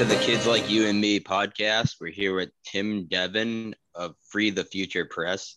to 0.00 0.06
the 0.06 0.16
Kids 0.16 0.46
Like 0.46 0.70
You 0.70 0.86
and 0.86 0.98
Me 0.98 1.20
podcast. 1.20 1.96
We're 2.00 2.10
here 2.10 2.34
with 2.34 2.48
Tim 2.64 3.04
Devin 3.04 3.74
of 3.94 4.14
Free 4.30 4.48
the 4.48 4.64
Future 4.64 5.04
Press. 5.04 5.56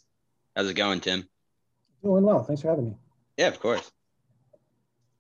How's 0.54 0.70
it 0.70 0.74
going, 0.74 1.00
Tim? 1.00 1.24
Doing 2.04 2.26
well. 2.26 2.44
Thanks 2.44 2.62
for 2.62 2.68
having 2.68 2.90
me. 2.90 2.96
Yeah, 3.38 3.48
of 3.48 3.62
course. 3.62 3.90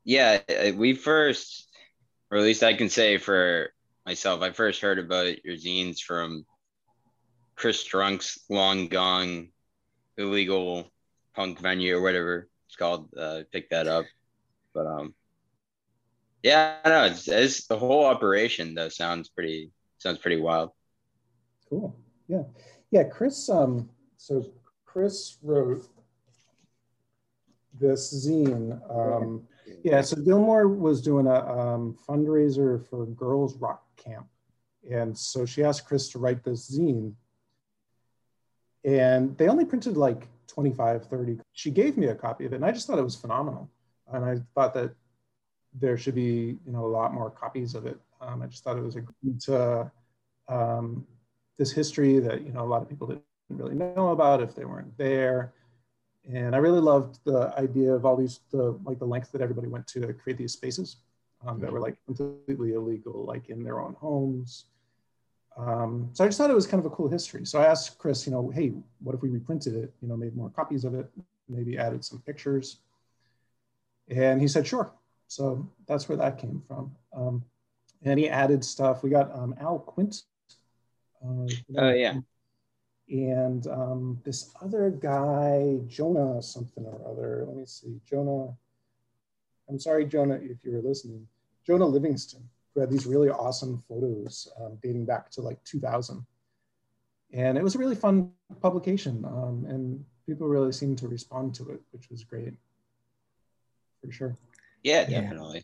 Yeah, 0.03 0.41
uh, 0.49 0.71
we 0.75 0.93
first, 0.93 1.69
or 2.29 2.39
at 2.39 2.43
least 2.43 2.63
I 2.63 2.73
can 2.73 2.89
say 2.89 3.17
for 3.17 3.69
myself, 4.05 4.41
I 4.41 4.51
first 4.51 4.81
heard 4.81 4.99
about 4.99 5.45
your 5.45 5.55
zines 5.55 6.01
from 6.01 6.45
Chris 7.55 7.81
Drunk's 7.85 8.39
Long 8.49 8.89
Gone 8.89 9.47
Illegal 10.17 10.91
Punk 11.33 11.59
Venue 11.59 11.95
or 11.95 12.01
whatever 12.01 12.49
it's 12.67 12.75
called. 12.75 13.07
Uh, 13.17 13.43
pick 13.53 13.69
that 13.69 13.87
up. 13.87 14.03
But 14.73 14.85
um, 14.85 15.15
yeah, 16.43 16.75
no, 16.85 17.05
it's, 17.05 17.27
it's 17.27 17.67
the 17.67 17.77
whole 17.77 18.05
operation 18.05 18.75
though 18.75 18.89
sounds 18.89 19.29
pretty 19.29 19.71
sounds 19.97 20.17
pretty 20.17 20.41
wild. 20.41 20.71
Cool. 21.69 21.95
Yeah, 22.27 22.43
yeah. 22.91 23.03
Chris. 23.03 23.49
Um. 23.49 23.89
So 24.17 24.45
Chris 24.85 25.37
wrote 25.41 25.87
this 27.79 28.27
zine. 28.27 28.79
Um, 28.91 29.47
yeah. 29.83 30.01
So 30.01 30.17
Gilmore 30.17 30.67
was 30.67 31.01
doing 31.01 31.27
a 31.27 31.59
um, 31.59 31.97
fundraiser 32.07 32.85
for 32.89 33.05
Girls 33.05 33.55
Rock 33.57 33.83
Camp, 33.95 34.27
and 34.91 35.17
so 35.17 35.45
she 35.45 35.63
asked 35.63 35.85
Chris 35.85 36.09
to 36.09 36.19
write 36.19 36.43
this 36.43 36.69
zine. 36.69 37.13
And 38.85 39.37
they 39.37 39.47
only 39.47 39.63
printed 39.63 39.95
like 39.95 40.27
25, 40.47 41.05
30. 41.05 41.39
She 41.53 41.71
gave 41.71 41.97
me 41.97 42.07
a 42.07 42.15
copy 42.15 42.45
of 42.45 42.51
it, 42.51 42.57
and 42.57 42.65
I 42.65 42.73
just 42.73 42.85
thought 42.85 42.99
it 42.99 43.03
was 43.03 43.15
phenomenal. 43.15 43.69
And 44.11 44.25
I 44.25 44.39
thought 44.53 44.73
that 44.73 44.93
there 45.79 45.97
should 45.97 46.15
be 46.15 46.57
you 46.65 46.71
know 46.71 46.85
a 46.85 46.87
lot 46.87 47.13
more 47.13 47.29
copies 47.29 47.75
of 47.75 47.85
it. 47.85 47.99
Um, 48.21 48.41
I 48.41 48.47
just 48.47 48.63
thought 48.63 48.77
it 48.77 48.83
was 48.83 48.95
a 48.95 49.01
great 49.01 49.49
uh, 49.49 49.85
um, 50.47 51.05
this 51.57 51.71
history 51.71 52.19
that 52.19 52.41
you 52.43 52.51
know 52.51 52.61
a 52.61 52.69
lot 52.69 52.81
of 52.81 52.89
people 52.89 53.07
didn't 53.07 53.23
really 53.49 53.75
know 53.75 54.09
about 54.09 54.41
if 54.41 54.55
they 54.55 54.65
weren't 54.65 54.97
there. 54.97 55.53
And 56.31 56.55
I 56.55 56.59
really 56.59 56.79
loved 56.79 57.19
the 57.25 57.53
idea 57.57 57.93
of 57.93 58.05
all 58.05 58.15
these 58.15 58.39
the 58.51 58.79
like 58.83 58.99
the 58.99 59.05
length 59.05 59.31
that 59.33 59.41
everybody 59.41 59.67
went 59.67 59.87
to 59.87 60.13
create 60.13 60.37
these 60.37 60.53
spaces 60.53 60.97
um, 61.45 61.59
that 61.59 61.71
were 61.71 61.79
like 61.79 61.97
completely 62.05 62.73
illegal, 62.73 63.25
like 63.25 63.49
in 63.49 63.63
their 63.63 63.79
own 63.79 63.95
homes. 63.99 64.65
Um, 65.57 66.09
so 66.13 66.23
I 66.23 66.27
just 66.27 66.37
thought 66.37 66.49
it 66.49 66.55
was 66.55 66.65
kind 66.65 66.83
of 66.83 66.91
a 66.91 66.95
cool 66.95 67.09
history. 67.09 67.45
So 67.45 67.59
I 67.59 67.65
asked 67.65 67.97
Chris, 67.99 68.25
you 68.25 68.31
know, 68.31 68.49
hey, 68.49 68.73
what 68.99 69.13
if 69.13 69.21
we 69.21 69.29
reprinted 69.29 69.75
it? 69.75 69.93
You 70.01 70.07
know, 70.07 70.17
made 70.17 70.35
more 70.35 70.49
copies 70.49 70.83
of 70.83 70.95
it, 70.95 71.09
maybe 71.47 71.77
added 71.77 72.03
some 72.03 72.19
pictures. 72.19 72.77
And 74.09 74.41
he 74.41 74.47
said, 74.47 74.65
sure. 74.65 74.91
So 75.27 75.69
that's 75.87 76.07
where 76.07 76.17
that 76.17 76.37
came 76.37 76.61
from. 76.67 76.95
Um, 77.15 77.43
and 78.03 78.19
he 78.19 78.29
added 78.29 78.63
stuff. 78.63 79.03
We 79.03 79.09
got 79.09 79.33
um, 79.33 79.55
Al 79.59 79.79
Quint. 79.79 80.23
Uh, 81.23 81.47
oh, 81.77 81.93
yeah. 81.93 82.19
And 83.09 83.65
um, 83.67 84.21
this 84.23 84.53
other 84.61 84.89
guy, 84.89 85.79
Jonah 85.87 86.41
something 86.41 86.85
or 86.85 87.01
other. 87.09 87.45
Let 87.47 87.57
me 87.57 87.65
see. 87.65 87.99
Jonah. 88.09 88.53
I'm 89.69 89.79
sorry, 89.79 90.05
Jonah, 90.05 90.35
if 90.35 90.63
you 90.63 90.71
were 90.71 90.81
listening. 90.81 91.27
Jonah 91.65 91.85
Livingston, 91.85 92.47
who 92.73 92.81
had 92.81 92.89
these 92.89 93.05
really 93.05 93.29
awesome 93.29 93.81
photos 93.87 94.47
um, 94.61 94.77
dating 94.81 95.05
back 95.05 95.29
to 95.31 95.41
like 95.41 95.63
2000. 95.63 96.25
And 97.31 97.57
it 97.57 97.63
was 97.63 97.75
a 97.75 97.77
really 97.77 97.95
fun 97.95 98.31
publication. 98.61 99.23
Um, 99.25 99.65
and 99.67 100.03
people 100.25 100.47
really 100.47 100.71
seemed 100.71 100.97
to 100.99 101.07
respond 101.07 101.55
to 101.55 101.69
it, 101.69 101.81
which 101.91 102.09
was 102.09 102.23
great 102.23 102.53
for 104.01 104.11
sure. 104.11 104.37
Yeah, 104.83 105.05
definitely. 105.05 105.63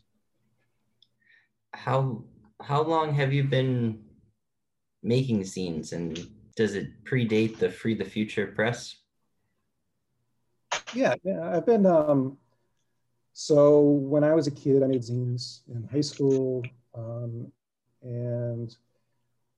How 1.72 2.24
how 2.60 2.82
long 2.82 3.14
have 3.14 3.32
you 3.32 3.44
been 3.44 4.02
making 5.02 5.40
zines 5.40 5.92
and 5.92 6.18
does 6.56 6.74
it 6.74 7.04
predate 7.04 7.58
the 7.58 7.70
Free 7.70 7.94
the 7.94 8.04
Future 8.04 8.48
press? 8.48 8.96
Yeah, 10.94 11.14
yeah, 11.22 11.56
I've 11.56 11.66
been 11.66 11.86
um 11.86 12.38
so 13.32 13.80
when 13.80 14.24
I 14.24 14.34
was 14.34 14.46
a 14.46 14.50
kid, 14.50 14.82
I 14.82 14.86
made 14.86 15.02
zines 15.02 15.60
in 15.68 15.88
high 15.90 16.00
school. 16.00 16.62
Um, 16.94 17.50
and 18.02 18.76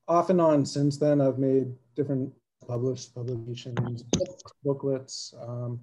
off 0.07 0.31
and 0.31 0.41
on 0.41 0.67
since 0.67 0.99
then, 0.99 1.21
I've 1.21 1.39
made 1.39 1.73
different 1.97 2.33
published 2.67 3.15
publications, 3.15 4.05
booklets. 4.65 5.35
Um, 5.41 5.81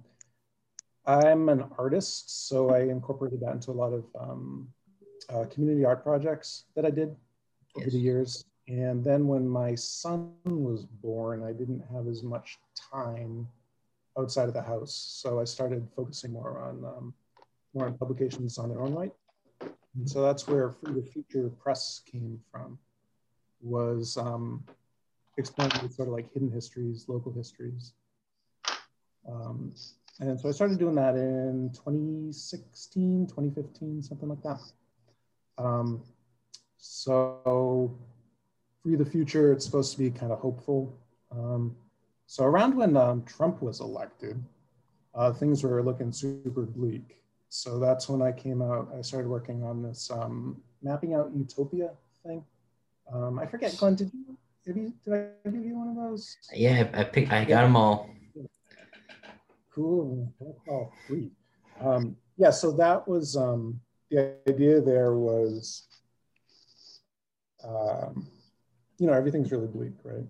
I'm 1.06 1.48
an 1.48 1.64
artist, 1.78 2.48
so 2.48 2.70
I 2.70 2.80
incorporated 2.80 3.40
that 3.40 3.52
into 3.52 3.70
a 3.70 3.72
lot 3.72 3.92
of 3.92 4.04
um, 4.18 4.68
uh, 5.28 5.44
community 5.50 5.84
art 5.84 6.02
projects 6.02 6.64
that 6.76 6.84
I 6.84 6.90
did 6.90 7.16
over 7.76 7.84
yes. 7.84 7.92
the 7.92 7.98
years. 7.98 8.44
And 8.68 9.02
then 9.02 9.26
when 9.26 9.48
my 9.48 9.74
son 9.74 10.32
was 10.44 10.84
born, 10.84 11.42
I 11.42 11.52
didn't 11.52 11.82
have 11.92 12.06
as 12.06 12.22
much 12.22 12.58
time 12.92 13.48
outside 14.18 14.48
of 14.48 14.54
the 14.54 14.62
house, 14.62 14.92
so 15.22 15.40
I 15.40 15.44
started 15.44 15.88
focusing 15.96 16.32
more 16.32 16.58
on 16.60 16.84
um, 16.84 17.14
more 17.74 17.86
on 17.86 17.96
publications 17.96 18.58
on 18.58 18.68
their 18.68 18.80
own 18.80 18.94
right. 18.94 19.12
And 19.96 20.08
so 20.08 20.22
that's 20.22 20.46
where 20.46 20.70
Free 20.70 20.94
the 20.94 21.02
Future 21.02 21.50
Press 21.62 22.00
came 22.04 22.40
from, 22.50 22.78
was 23.60 24.16
um, 24.16 24.64
exploring 25.36 25.72
sort 25.90 26.08
of 26.08 26.14
like 26.14 26.32
hidden 26.32 26.50
histories, 26.50 27.06
local 27.08 27.32
histories. 27.32 27.92
Um, 29.28 29.72
and 30.20 30.38
so 30.38 30.48
I 30.50 30.52
started 30.52 30.78
doing 30.78 30.94
that 30.96 31.14
in 31.16 31.70
2016, 31.72 33.26
2015, 33.26 34.02
something 34.02 34.28
like 34.28 34.42
that. 34.42 34.60
Um, 35.56 36.02
so 36.76 37.96
for 38.82 38.96
the 38.96 39.04
Future, 39.04 39.52
it's 39.52 39.64
supposed 39.64 39.92
to 39.92 39.98
be 39.98 40.10
kind 40.10 40.30
of 40.30 40.38
hopeful. 40.38 40.94
Um, 41.32 41.74
so 42.26 42.44
around 42.44 42.76
when 42.76 42.98
um, 42.98 43.24
Trump 43.24 43.62
was 43.62 43.80
elected, 43.80 44.42
uh, 45.14 45.32
things 45.32 45.62
were 45.62 45.82
looking 45.82 46.12
super 46.12 46.62
bleak. 46.62 47.16
So 47.48 47.78
that's 47.78 48.08
when 48.08 48.20
I 48.20 48.30
came 48.30 48.60
out, 48.60 48.92
I 48.96 49.00
started 49.00 49.28
working 49.28 49.64
on 49.64 49.82
this 49.82 50.10
um, 50.10 50.60
mapping 50.82 51.14
out 51.14 51.32
utopia 51.34 51.90
thing. 52.24 52.44
Um, 53.12 53.38
I 53.38 53.46
forget, 53.46 53.74
Glenn, 53.78 53.96
did 53.96 54.12
you, 54.12 54.36
did, 54.66 54.76
you, 54.76 54.92
did 55.02 55.14
I 55.14 55.50
give 55.50 55.64
you 55.64 55.78
one 55.78 55.88
of 55.88 55.96
those? 55.96 56.36
Yeah, 56.54 56.88
I 56.92 57.04
picked, 57.04 57.32
I 57.32 57.44
got 57.46 57.62
them 57.62 57.74
all 57.74 58.10
cool. 59.80 60.32
Oh, 60.70 60.92
sweet. 61.06 61.32
Um, 61.80 62.16
yeah, 62.36 62.50
so 62.50 62.72
that 62.72 63.06
was 63.08 63.36
um, 63.36 63.80
the 64.10 64.36
idea 64.48 64.80
there 64.80 65.14
was, 65.14 65.86
um, 67.64 68.26
you 68.98 69.06
know, 69.06 69.12
everything's 69.14 69.50
really 69.52 69.66
bleak, 69.66 69.94
right? 70.04 70.26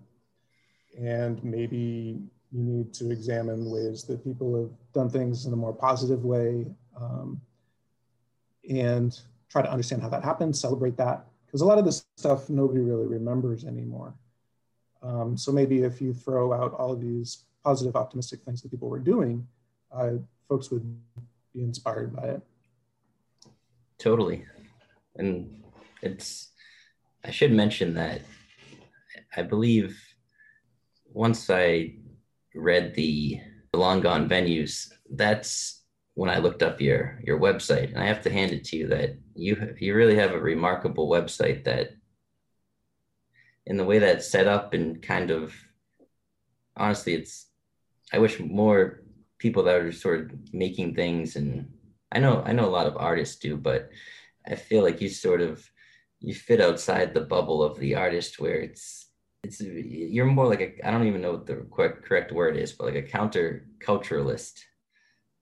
And 0.97 1.43
maybe 1.43 2.17
you 2.51 2.63
need 2.63 2.93
to 2.95 3.11
examine 3.11 3.69
ways 3.69 4.03
that 4.03 4.23
people 4.23 4.59
have 4.59 4.71
done 4.93 5.09
things 5.09 5.45
in 5.45 5.53
a 5.53 5.55
more 5.55 5.73
positive 5.73 6.23
way 6.23 6.67
um, 6.99 7.41
and 8.69 9.19
try 9.49 9.61
to 9.61 9.71
understand 9.71 10.01
how 10.01 10.09
that 10.09 10.23
happened, 10.23 10.55
celebrate 10.55 10.97
that. 10.97 11.25
Because 11.45 11.61
a 11.61 11.65
lot 11.65 11.77
of 11.77 11.85
this 11.85 12.05
stuff 12.15 12.49
nobody 12.49 12.79
really 12.79 13.07
remembers 13.07 13.65
anymore. 13.65 14.13
Um, 15.03 15.35
so 15.35 15.51
maybe 15.51 15.81
if 15.81 15.99
you 15.99 16.13
throw 16.13 16.53
out 16.53 16.73
all 16.73 16.93
of 16.93 17.01
these 17.01 17.45
positive, 17.63 17.95
optimistic 17.95 18.41
things 18.43 18.61
that 18.61 18.71
people 18.71 18.89
were 18.89 18.99
doing, 18.99 19.47
uh, 19.91 20.13
folks 20.49 20.71
would 20.71 20.83
be 21.53 21.61
inspired 21.61 22.15
by 22.15 22.23
it. 22.23 22.41
Totally. 23.97 24.45
And 25.15 25.63
it's, 26.01 26.49
I 27.23 27.31
should 27.31 27.51
mention 27.51 27.93
that 27.95 28.21
I 29.35 29.43
believe 29.43 29.99
once 31.13 31.49
I 31.49 31.95
read 32.55 32.95
the 32.95 33.39
long 33.73 34.01
gone 34.01 34.27
venues, 34.27 34.89
that's 35.11 35.83
when 36.15 36.29
I 36.29 36.39
looked 36.39 36.63
up 36.63 36.81
your 36.81 37.19
your 37.23 37.39
website, 37.39 37.89
and 37.89 37.99
I 37.99 38.05
have 38.05 38.21
to 38.23 38.29
hand 38.29 38.51
it 38.51 38.65
to 38.65 38.77
you 38.77 38.87
that 38.87 39.17
you 39.33 39.75
you 39.79 39.95
really 39.95 40.15
have 40.15 40.31
a 40.31 40.39
remarkable 40.39 41.09
website 41.09 41.63
that, 41.63 41.91
in 43.65 43.77
the 43.77 43.85
way 43.85 43.99
that's 43.99 44.27
set 44.27 44.47
up 44.47 44.73
and 44.73 45.01
kind 45.01 45.31
of, 45.31 45.53
honestly, 46.75 47.13
it's 47.13 47.47
I 48.13 48.19
wish 48.19 48.39
more 48.39 49.01
people 49.39 49.63
that 49.63 49.81
are 49.81 49.91
sort 49.91 50.21
of 50.21 50.53
making 50.53 50.95
things 50.95 51.35
and 51.35 51.67
I 52.11 52.19
know 52.19 52.43
I 52.45 52.51
know 52.51 52.65
a 52.65 52.77
lot 52.77 52.87
of 52.87 52.97
artists 52.97 53.37
do, 53.37 53.55
but 53.55 53.89
I 54.45 54.55
feel 54.55 54.83
like 54.83 55.01
you 55.01 55.09
sort 55.09 55.41
of 55.41 55.67
you 56.19 56.35
fit 56.35 56.61
outside 56.61 57.13
the 57.13 57.21
bubble 57.21 57.63
of 57.63 57.79
the 57.79 57.95
artist 57.95 58.39
where 58.39 58.59
it's 58.59 59.07
it's 59.43 59.61
you're 59.61 60.25
more 60.25 60.47
like 60.47 60.61
a 60.61 60.87
I 60.87 60.91
don't 60.91 61.07
even 61.07 61.21
know 61.21 61.31
what 61.31 61.47
the 61.47 61.65
correct 61.73 62.03
correct 62.03 62.31
word 62.31 62.57
is, 62.57 62.73
but 62.73 62.85
like 62.85 62.95
a 62.95 63.01
counter 63.01 63.67
culturalist, 63.79 64.59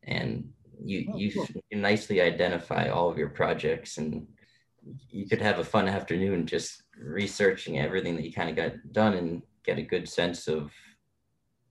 and 0.04 0.50
you 0.82 1.10
oh, 1.12 1.18
you, 1.18 1.34
cool. 1.34 1.48
you 1.70 1.78
nicely 1.78 2.22
identify 2.22 2.88
all 2.88 3.10
of 3.10 3.18
your 3.18 3.30
projects 3.30 3.98
and 3.98 4.28
you 5.10 5.28
could 5.28 5.42
have 5.42 5.60
a 5.60 5.64
fun 5.64 5.88
afternoon 5.88 6.46
just 6.46 6.84
researching 6.98 7.80
everything 7.80 8.16
that 8.16 8.24
you 8.24 8.32
kind 8.32 8.50
of 8.50 8.56
got 8.56 8.74
done 8.94 9.14
and 9.16 9.42
get 9.66 9.78
a 9.78 9.82
good 9.82 10.08
sense 10.08 10.48
of 10.48 10.72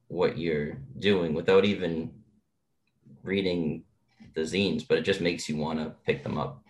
what 0.08 0.38
you're 0.38 0.78
doing 0.98 1.34
without 1.34 1.64
even 1.64 2.10
reading 3.22 3.84
the 4.34 4.40
zines, 4.42 4.86
but 4.86 4.98
it 4.98 5.02
just 5.02 5.20
makes 5.20 5.48
you 5.48 5.56
want 5.56 5.78
to 5.78 5.94
pick 6.04 6.22
them 6.22 6.38
up. 6.38 6.62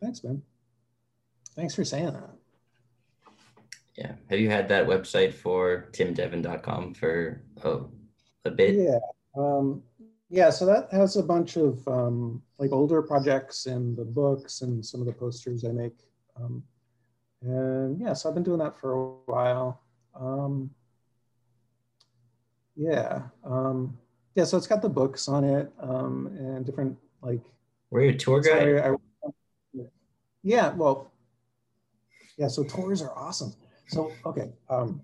Thanks, 0.00 0.22
man. 0.22 0.42
Thanks 1.54 1.74
for 1.74 1.84
saying 1.84 2.12
that. 2.12 2.30
Yeah. 3.96 4.12
Have 4.28 4.40
you 4.40 4.50
had 4.50 4.68
that 4.68 4.86
website 4.86 5.32
for 5.32 5.88
timdevin.com 5.92 6.94
for 6.94 7.42
oh, 7.64 7.90
a 8.44 8.50
bit? 8.50 8.74
Yeah. 8.74 8.98
Um, 9.36 9.82
yeah, 10.30 10.50
so 10.50 10.66
that 10.66 10.88
has 10.90 11.16
a 11.16 11.22
bunch 11.22 11.56
of 11.56 11.86
um, 11.86 12.42
like 12.58 12.72
older 12.72 13.02
projects 13.02 13.66
and 13.66 13.96
the 13.96 14.04
books 14.04 14.62
and 14.62 14.84
some 14.84 15.00
of 15.00 15.06
the 15.06 15.12
posters 15.12 15.64
I 15.64 15.68
make. 15.68 15.96
Um, 16.36 16.64
and 17.42 18.00
yeah, 18.00 18.14
so 18.14 18.28
I've 18.28 18.34
been 18.34 18.42
doing 18.42 18.58
that 18.58 18.76
for 18.76 18.92
a 18.92 19.06
while. 19.26 19.80
Um, 20.18 20.70
yeah. 22.76 23.22
Um, 23.44 23.96
yeah, 24.34 24.44
so 24.44 24.56
it's 24.56 24.66
got 24.66 24.82
the 24.82 24.88
books 24.88 25.28
on 25.28 25.44
it 25.44 25.72
um, 25.80 26.26
and 26.38 26.66
different 26.66 26.96
like. 27.22 27.40
Were 27.90 28.02
you 28.02 28.10
a 28.10 28.14
tour 28.14 28.40
guide? 28.40 28.76
I, 28.78 28.90
I, 28.90 28.94
yeah, 30.42 30.72
well, 30.74 31.12
yeah, 32.36 32.48
so 32.48 32.64
tours 32.64 33.00
are 33.00 33.16
awesome. 33.16 33.54
So, 33.88 34.12
okay, 34.26 34.52
um, 34.68 35.00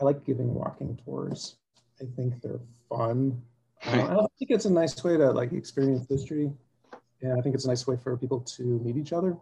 I 0.00 0.04
like 0.04 0.24
giving 0.24 0.54
walking 0.54 0.98
tours. 1.04 1.56
I 2.00 2.04
think 2.16 2.40
they're 2.42 2.60
fun. 2.88 3.42
Uh, 3.84 4.22
I 4.22 4.26
think 4.38 4.50
it's 4.50 4.64
a 4.64 4.72
nice 4.72 5.02
way 5.02 5.16
to 5.16 5.30
like 5.30 5.52
experience 5.52 6.06
history. 6.08 6.50
And 7.22 7.38
I 7.38 7.42
think 7.42 7.54
it's 7.54 7.66
a 7.66 7.68
nice 7.68 7.86
way 7.86 7.96
for 8.02 8.16
people 8.16 8.40
to 8.40 8.62
meet 8.80 8.96
each 8.96 9.12
other, 9.12 9.36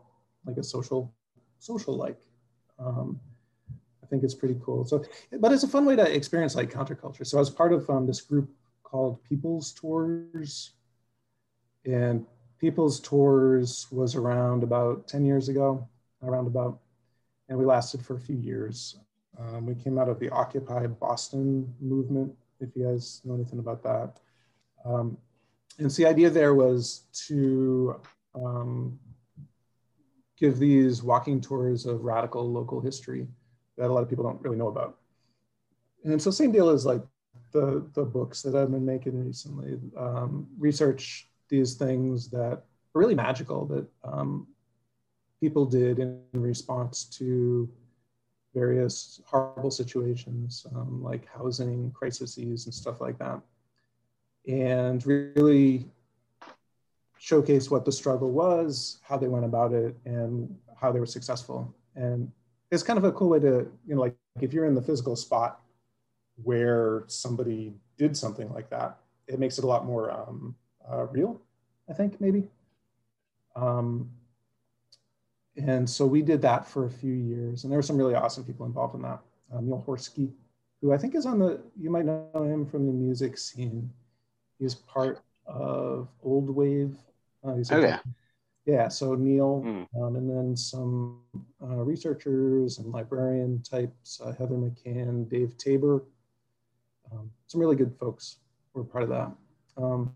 like 0.45 0.57
a 0.57 0.65
social, 0.65 1.15
social 1.59 1.97
like. 1.97 2.19
Um, 2.79 3.21
I 3.21 3.38
think 4.08 4.22
it's 4.22 4.34
pretty 4.34 4.56
cool. 4.62 4.84
So, 4.84 5.05
but 5.40 5.52
it's 5.52 5.62
a 5.62 5.69
fun 5.69 5.84
way 5.84 5.96
to 5.96 6.14
experience 6.14 6.55
like 6.55 6.72
counterculture. 6.72 7.26
So 7.26 7.38
I 7.38 7.40
was 7.40 7.50
part 7.50 7.72
of 7.72 7.88
um, 7.90 8.06
this 8.06 8.20
group 8.20 8.50
called 8.82 9.22
People's 9.25 9.72
Tours. 9.72 10.72
And 11.84 12.26
People's 12.58 13.00
Tours 13.00 13.87
was 13.90 14.14
around 14.14 14.62
about 14.62 15.06
10 15.08 15.25
years 15.25 15.49
ago, 15.49 15.88
around 16.22 16.46
about, 16.46 16.81
and 17.49 17.58
we 17.58 17.64
lasted 17.64 18.05
for 18.05 18.16
a 18.16 18.20
few 18.20 18.37
years. 18.37 18.99
Um, 19.38 19.66
we 19.66 19.75
came 19.75 19.99
out 19.99 20.08
of 20.08 20.19
the 20.19 20.31
Occupy 20.31 20.87
Boston 20.87 21.72
movement, 21.81 22.34
if 22.60 22.70
you 22.75 22.84
guys 22.84 23.20
know 23.25 23.34
anything 23.34 23.60
about 23.60 23.82
that. 23.84 24.19
Um, 24.84 25.16
and 25.78 25.90
so 25.90 26.02
the 26.02 26.08
idea 26.08 26.31
there 26.31 26.55
was 26.55 27.05
to 27.26 28.00
um, 28.34 28.99
give 30.37 30.58
these 30.58 31.02
walking 31.02 31.40
tours 31.40 31.87
of 31.87 32.02
radical 32.05 32.50
local 32.50 32.81
history 32.81 33.28
that 33.79 33.89
a 33.89 33.93
lot 33.93 34.03
of 34.03 34.09
people 34.09 34.25
don't 34.25 34.43
really 34.43 34.57
know 34.57 34.69
about. 34.69 34.99
And 36.05 36.21
so 36.21 36.31
same 36.31 36.53
deal 36.53 36.69
as 36.69 36.85
like 36.85 37.03
the, 37.53 37.89
the 37.95 38.05
books 38.05 38.43
that 38.43 38.55
I've 38.55 38.71
been 38.71 38.85
making 38.85 39.25
recently, 39.25 39.79
um, 39.97 40.47
research 40.59 41.29
these 41.49 41.75
things 41.75 42.29
that 42.31 42.63
are 42.95 43.01
really 43.01 43.15
magical 43.15 43.65
that 43.67 43.87
um, 44.05 44.47
people 45.41 45.65
did 45.65 45.99
in 45.99 46.21
response 46.35 47.05
to 47.05 47.69
various 48.55 49.21
horrible 49.27 49.71
situations 49.71 50.67
um, 50.75 51.03
like 51.03 51.27
housing 51.27 51.91
crises 51.93 52.37
and 52.39 52.75
stuff 52.75 53.01
like 53.01 53.19
that. 53.19 53.41
And 54.47 55.05
really 55.07 55.91
showcase 57.19 57.71
what 57.71 57.85
the 57.85 57.93
struggle 57.93 58.31
was, 58.31 58.99
how 59.03 59.19
they 59.19 59.29
went 59.29 59.45
about 59.45 59.73
it, 59.73 59.97
and 60.05 60.55
how 60.81 60.93
they 60.93 61.01
were 61.01 61.07
successful. 61.07 61.75
And 61.95 62.31
it's 62.70 62.82
kind 62.82 62.99
of 62.99 63.05
a 63.05 63.12
cool 63.12 63.31
way 63.31 63.41
to, 63.41 63.70
you 63.87 63.94
know, 63.94 64.00
like 64.00 64.17
if 64.41 64.53
you're 64.53 64.67
in 64.67 64.75
the 64.75 64.82
physical 64.82 65.17
spot 65.17 65.61
where 66.43 67.05
somebody 67.06 67.75
did 67.97 68.17
something 68.17 68.53
like 68.53 68.70
that, 68.70 68.99
it 69.26 69.38
makes 69.38 69.59
it 69.59 69.65
a 69.65 69.67
lot 69.67 69.85
more 69.85 70.11
um, 70.11 70.55
uh, 70.91 71.06
real, 71.06 71.41
I 71.88 71.93
think, 71.93 72.20
maybe. 72.20 72.44
Um, 73.56 74.11
and 75.56 75.88
so 75.88 76.06
we 76.06 76.23
did 76.23 76.41
that 76.43 76.67
for 76.67 76.87
a 76.87 76.91
few 76.91 77.12
years, 77.12 77.65
and 77.65 77.73
there 77.73 77.79
were 77.79 77.82
some 77.82 77.97
really 77.97 78.15
awesome 78.15 78.44
people 78.44 78.65
involved 78.67 78.94
in 78.94 79.03
that. 79.03 79.20
Uh, 79.53 79.61
Neil 79.61 79.82
Horsky, 79.87 80.31
who 80.81 80.93
I 80.93 80.99
think 80.99 81.15
is 81.15 81.26
on 81.26 81.38
the, 81.38 81.61
you 81.81 81.91
might 81.91 82.05
know 82.05 82.29
him 82.35 82.65
from 82.65 82.87
the 82.87 82.93
music 82.93 83.37
scene. 83.38 83.91
He's 84.59 84.75
part 84.75 85.20
of 85.47 86.09
Old 86.23 86.50
Wave. 86.50 86.97
Uh, 87.44 87.55
oh, 87.70 87.81
yeah. 87.81 88.00
Yeah, 88.69 88.88
so 88.88 89.15
Neil, 89.15 89.62
mm. 89.65 89.87
um, 89.99 90.17
and 90.17 90.29
then 90.29 90.55
some 90.55 91.20
uh, 91.62 91.82
researchers 91.82 92.76
and 92.76 92.93
librarian 92.93 93.62
types, 93.62 94.20
uh, 94.23 94.32
Heather 94.32 94.56
McCann, 94.56 95.26
Dave 95.31 95.56
Tabor, 95.56 96.05
um, 97.11 97.31
some 97.47 97.62
really 97.62 97.76
good 97.76 97.97
folks 97.99 98.37
were 98.75 98.85
part 98.85 99.05
of 99.05 99.09
that. 99.09 99.32
Um, 99.79 100.15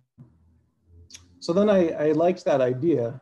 so 1.40 1.54
then 1.54 1.70
I, 1.70 1.88
I 1.92 2.12
liked 2.12 2.44
that 2.44 2.60
idea 2.60 3.18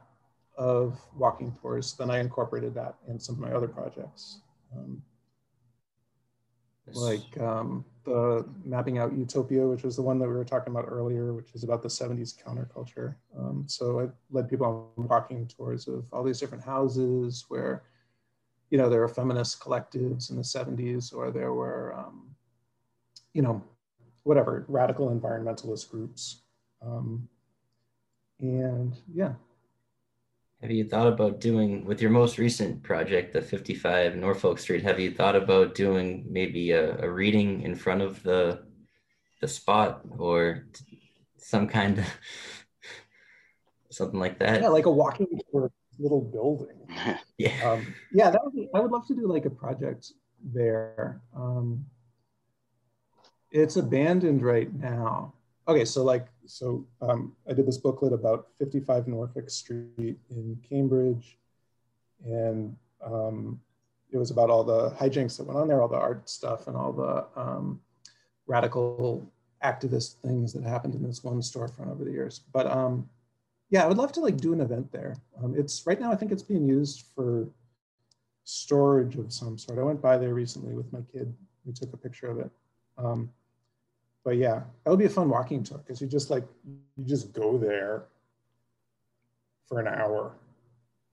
of 0.58 1.00
walking 1.14 1.56
tours. 1.62 1.94
Then 1.94 2.10
I 2.10 2.18
incorporated 2.18 2.74
that 2.74 2.96
in 3.08 3.20
some 3.20 3.36
of 3.36 3.40
my 3.40 3.52
other 3.52 3.68
projects. 3.68 4.40
Um, 4.76 5.00
like 6.94 7.40
um, 7.40 7.84
the 8.04 8.46
mapping 8.64 8.98
out 8.98 9.12
utopia, 9.16 9.66
which 9.66 9.82
was 9.82 9.96
the 9.96 10.02
one 10.02 10.18
that 10.18 10.28
we 10.28 10.34
were 10.34 10.44
talking 10.44 10.72
about 10.72 10.86
earlier, 10.88 11.32
which 11.32 11.54
is 11.54 11.64
about 11.64 11.82
the 11.82 11.88
70s 11.88 12.34
counterculture. 12.42 13.14
Um, 13.38 13.64
so 13.66 14.00
I 14.00 14.08
led 14.30 14.48
people 14.48 14.92
on 14.96 15.06
walking 15.06 15.46
tours 15.46 15.88
of 15.88 16.06
all 16.12 16.22
these 16.22 16.40
different 16.40 16.64
houses 16.64 17.44
where, 17.48 17.82
you 18.70 18.78
know, 18.78 18.88
there 18.88 19.00
were 19.00 19.08
feminist 19.08 19.60
collectives 19.60 20.30
in 20.30 20.36
the 20.36 20.42
70s, 20.42 21.14
or 21.14 21.30
there 21.30 21.52
were 21.52 21.94
um, 21.94 22.30
you 23.32 23.42
know, 23.42 23.62
whatever, 24.22 24.64
radical 24.68 25.10
environmentalist 25.10 25.90
groups. 25.90 26.42
Um, 26.82 27.28
and 28.40 28.96
yeah. 29.12 29.34
Have 30.62 30.70
you 30.70 30.84
thought 30.84 31.06
about 31.06 31.40
doing, 31.40 31.86
with 31.86 32.02
your 32.02 32.10
most 32.10 32.36
recent 32.36 32.82
project, 32.82 33.32
the 33.32 33.40
55 33.40 34.16
Norfolk 34.16 34.58
Street, 34.58 34.82
have 34.82 35.00
you 35.00 35.10
thought 35.10 35.34
about 35.34 35.74
doing 35.74 36.26
maybe 36.28 36.72
a, 36.72 36.98
a 36.98 37.10
reading 37.10 37.62
in 37.62 37.74
front 37.74 38.02
of 38.02 38.22
the, 38.22 38.62
the 39.40 39.48
spot 39.48 40.02
or 40.18 40.66
some 41.38 41.66
kind 41.66 41.98
of, 41.98 42.04
something 43.90 44.20
like 44.20 44.38
that? 44.40 44.60
Yeah, 44.60 44.68
like 44.68 44.84
a 44.84 44.90
walking 44.90 45.40
tour 45.50 45.72
little 45.98 46.20
building. 46.20 46.86
yeah. 47.38 47.70
Um, 47.70 47.94
yeah, 48.12 48.30
that 48.30 48.44
would 48.44 48.54
be, 48.54 48.68
I 48.74 48.80
would 48.80 48.90
love 48.90 49.06
to 49.06 49.14
do 49.14 49.26
like 49.26 49.46
a 49.46 49.50
project 49.50 50.12
there. 50.42 51.22
Um, 51.34 51.86
it's 53.50 53.76
abandoned 53.76 54.42
right 54.42 54.72
now. 54.72 55.34
Okay, 55.70 55.84
so 55.84 56.02
like, 56.02 56.26
so 56.46 56.84
um, 57.00 57.36
I 57.48 57.52
did 57.52 57.64
this 57.64 57.78
booklet 57.78 58.12
about 58.12 58.48
55 58.58 59.06
Norfolk 59.06 59.48
Street 59.48 60.18
in 60.28 60.58
Cambridge, 60.68 61.38
and 62.24 62.76
um, 63.00 63.60
it 64.10 64.18
was 64.18 64.32
about 64.32 64.50
all 64.50 64.64
the 64.64 64.90
hijinks 64.90 65.36
that 65.36 65.46
went 65.46 65.60
on 65.60 65.68
there, 65.68 65.80
all 65.80 65.86
the 65.86 65.94
art 65.94 66.28
stuff, 66.28 66.66
and 66.66 66.76
all 66.76 66.92
the 66.92 67.24
um, 67.40 67.80
radical 68.48 69.30
activist 69.62 70.14
things 70.14 70.52
that 70.54 70.64
happened 70.64 70.96
in 70.96 71.04
this 71.04 71.22
one 71.22 71.40
storefront 71.40 71.88
over 71.88 72.02
the 72.02 72.10
years. 72.10 72.40
But 72.52 72.66
um, 72.66 73.08
yeah, 73.70 73.84
I 73.84 73.86
would 73.86 73.96
love 73.96 74.10
to 74.14 74.20
like 74.20 74.38
do 74.38 74.52
an 74.52 74.60
event 74.60 74.90
there. 74.90 75.14
Um, 75.40 75.54
it's 75.56 75.86
right 75.86 76.00
now, 76.00 76.10
I 76.10 76.16
think 76.16 76.32
it's 76.32 76.42
being 76.42 76.66
used 76.66 77.04
for 77.14 77.48
storage 78.42 79.14
of 79.14 79.32
some 79.32 79.56
sort. 79.56 79.78
I 79.78 79.82
went 79.82 80.02
by 80.02 80.18
there 80.18 80.34
recently 80.34 80.74
with 80.74 80.92
my 80.92 81.02
kid. 81.12 81.32
We 81.64 81.72
took 81.72 81.92
a 81.92 81.96
picture 81.96 82.28
of 82.28 82.40
it. 82.40 82.50
Um, 82.98 83.30
but 84.24 84.36
yeah, 84.36 84.62
that 84.84 84.90
would 84.90 84.98
be 84.98 85.06
a 85.06 85.10
fun 85.10 85.28
walking 85.28 85.62
tour 85.62 85.78
because 85.78 86.00
you 86.00 86.06
just 86.06 86.30
like 86.30 86.44
you 86.64 87.04
just 87.04 87.32
go 87.32 87.56
there 87.56 88.04
for 89.66 89.80
an 89.80 89.88
hour, 89.88 90.34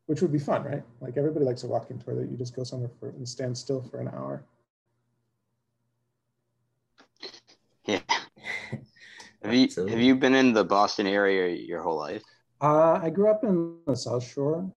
which 0.08 0.22
would 0.22 0.32
be 0.32 0.40
fun, 0.40 0.64
right? 0.64 0.84
Like 1.00 1.16
everybody 1.18 1.46
likes 1.46 1.64
a 1.64 1.68
walking 1.68 2.00
tour 2.00 2.16
that 2.16 2.30
you 2.30 2.38
just 2.38 2.56
go 2.56 2.64
somewhere 2.64 2.92
for 3.00 3.10
and 3.10 3.28
stand 3.28 3.58
still 3.58 3.82
for 3.82 4.00
an 4.00 4.10
hour. 4.10 4.44
Yeah. 7.86 8.02
have 9.44 9.54
you 9.54 9.70
have 9.78 10.00
you 10.00 10.16
been 10.16 10.36
in 10.36 10.54
the 10.54 10.66
Boston 10.66 11.08
area 11.08 11.56
your 11.56 11.82
whole 11.82 11.98
life? 11.98 12.24
Uh, 12.60 13.00
I 13.02 13.10
grew 13.10 13.30
up 13.30 13.44
in 13.44 13.78
the 13.86 13.96
South 13.96 14.28
Shore, 14.28 14.70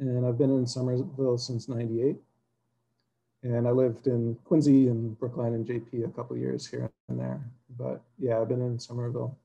and 0.00 0.26
I've 0.26 0.38
been 0.38 0.50
in 0.50 0.66
Somerville 0.66 1.38
since 1.38 1.68
'98. 1.68 2.16
And 3.42 3.68
I 3.68 3.70
lived 3.70 4.06
in 4.08 4.36
Quincy 4.44 4.88
and 4.88 5.18
Brookline 5.18 5.54
and 5.54 5.66
JP 5.66 6.04
a 6.04 6.08
couple 6.08 6.36
years 6.36 6.66
here 6.66 6.90
and 7.08 7.20
there. 7.20 7.40
But 7.78 8.00
yeah, 8.18 8.40
I've 8.40 8.48
been 8.48 8.60
in 8.60 8.78
Somerville. 8.78 9.38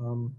Um, 0.00 0.34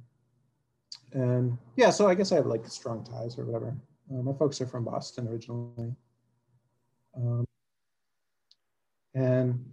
and 1.14 1.58
yeah, 1.76 1.90
so 1.90 2.08
I 2.08 2.16
guess 2.16 2.32
I 2.32 2.36
have 2.36 2.48
like 2.48 2.66
strong 2.68 3.04
ties 3.04 3.38
or 3.38 3.46
whatever. 3.46 3.76
Uh, 4.12 4.22
my 4.22 4.34
folks 4.34 4.60
are 4.62 4.68
from 4.68 4.86
Boston 4.86 5.28
originally. 5.28 5.96
Um, 7.16 7.46
and 9.14 9.66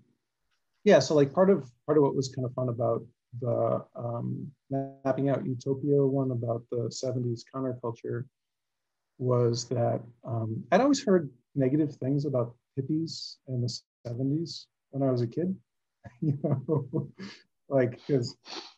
yeah, 0.85 1.01
so 1.01 1.15
like 1.15 1.33
part 1.33 1.51
of 1.51 1.71
part 1.87 1.99
of 1.99 2.05
what 2.05 2.15
was 2.15 2.29
kind 2.29 2.45
of 2.47 2.55
fun 2.55 2.69
about 2.69 3.05
the 3.41 3.85
um, 3.97 4.51
mapping 4.71 5.29
out 5.29 5.45
Utopia 5.45 6.05
one 6.07 6.31
about 6.31 6.63
the 6.71 6.89
70s 6.89 7.43
counterculture 7.53 8.25
was 9.19 9.65
that 9.69 10.01
um, 10.25 10.63
I'd 10.73 10.81
always 10.81 11.05
heard 11.05 11.31
negative 11.55 11.95
things 11.97 12.25
about 12.25 12.55
hippies 12.79 13.37
in 13.49 13.61
the 13.61 13.81
70s 14.07 14.67
when 14.91 15.03
I 15.07 15.11
was 15.11 15.23
a 15.23 15.27
kid. 15.27 15.55
you 16.21 16.39
know, 16.43 17.11
like 17.69 18.01
because 18.07 18.37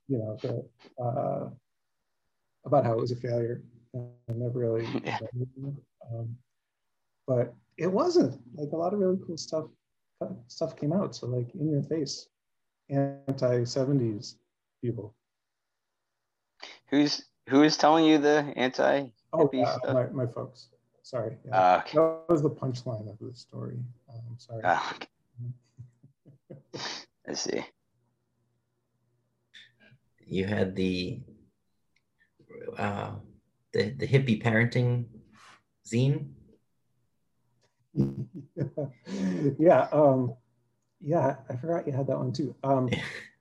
you 0.09 0.19
know 0.19 0.39
the, 0.41 1.03
uh, 1.03 1.51
about 2.65 2.85
how 2.85 2.93
it 2.93 3.01
was 3.01 3.13
a 3.13 3.17
failure. 3.17 3.63
I 3.95 4.33
never 4.33 4.59
really. 4.61 4.87
Um, 6.11 6.39
but 7.27 7.55
it 7.77 7.87
wasn't 7.87 8.41
like 8.55 8.73
a 8.73 8.77
lot 8.77 8.95
of 8.95 9.01
really 9.01 9.19
cool 9.27 9.37
stuff 9.37 9.67
stuff 10.47 10.75
came 10.75 10.93
out. 10.93 11.15
So 11.15 11.27
like 11.27 11.55
in 11.55 11.71
your 11.71 11.83
face, 11.83 12.29
anti 12.91 13.61
70s 13.61 14.37
people. 14.83 15.15
Who's 16.91 17.25
who 17.49 17.63
is 17.63 17.77
telling 17.77 18.05
you 18.07 18.19
the 18.19 18.53
anti 18.57 19.11
oh, 19.33 19.49
uh, 19.49 19.93
my, 19.93 20.07
my 20.07 20.27
folks. 20.27 20.69
Sorry. 21.09 21.39
Yeah. 21.47 21.57
Uh, 21.57 21.79
okay. 21.79 21.97
That 21.97 22.25
was 22.29 22.43
the 22.43 22.51
punchline 22.51 23.09
of 23.09 23.19
the 23.19 23.33
story. 23.33 23.79
Um, 24.13 24.37
sorry. 24.37 24.63
Uh, 24.63 24.79
okay. 24.93 25.09
I 27.27 27.33
see. 27.33 27.65
You 30.27 30.45
had 30.45 30.77
the 30.77 31.23
uh, 32.77 33.13
the 33.73 33.97
the 33.97 34.07
hippie 34.07 34.43
parenting 34.43 35.07
zine. 35.89 36.29
yeah, 39.59 39.89
um, 39.91 40.35
yeah, 41.01 41.37
I 41.49 41.57
forgot 41.57 41.87
you 41.87 41.95
had 41.95 42.07
that 42.09 42.19
one 42.19 42.35
too. 42.35 42.55
Um, 42.63 42.91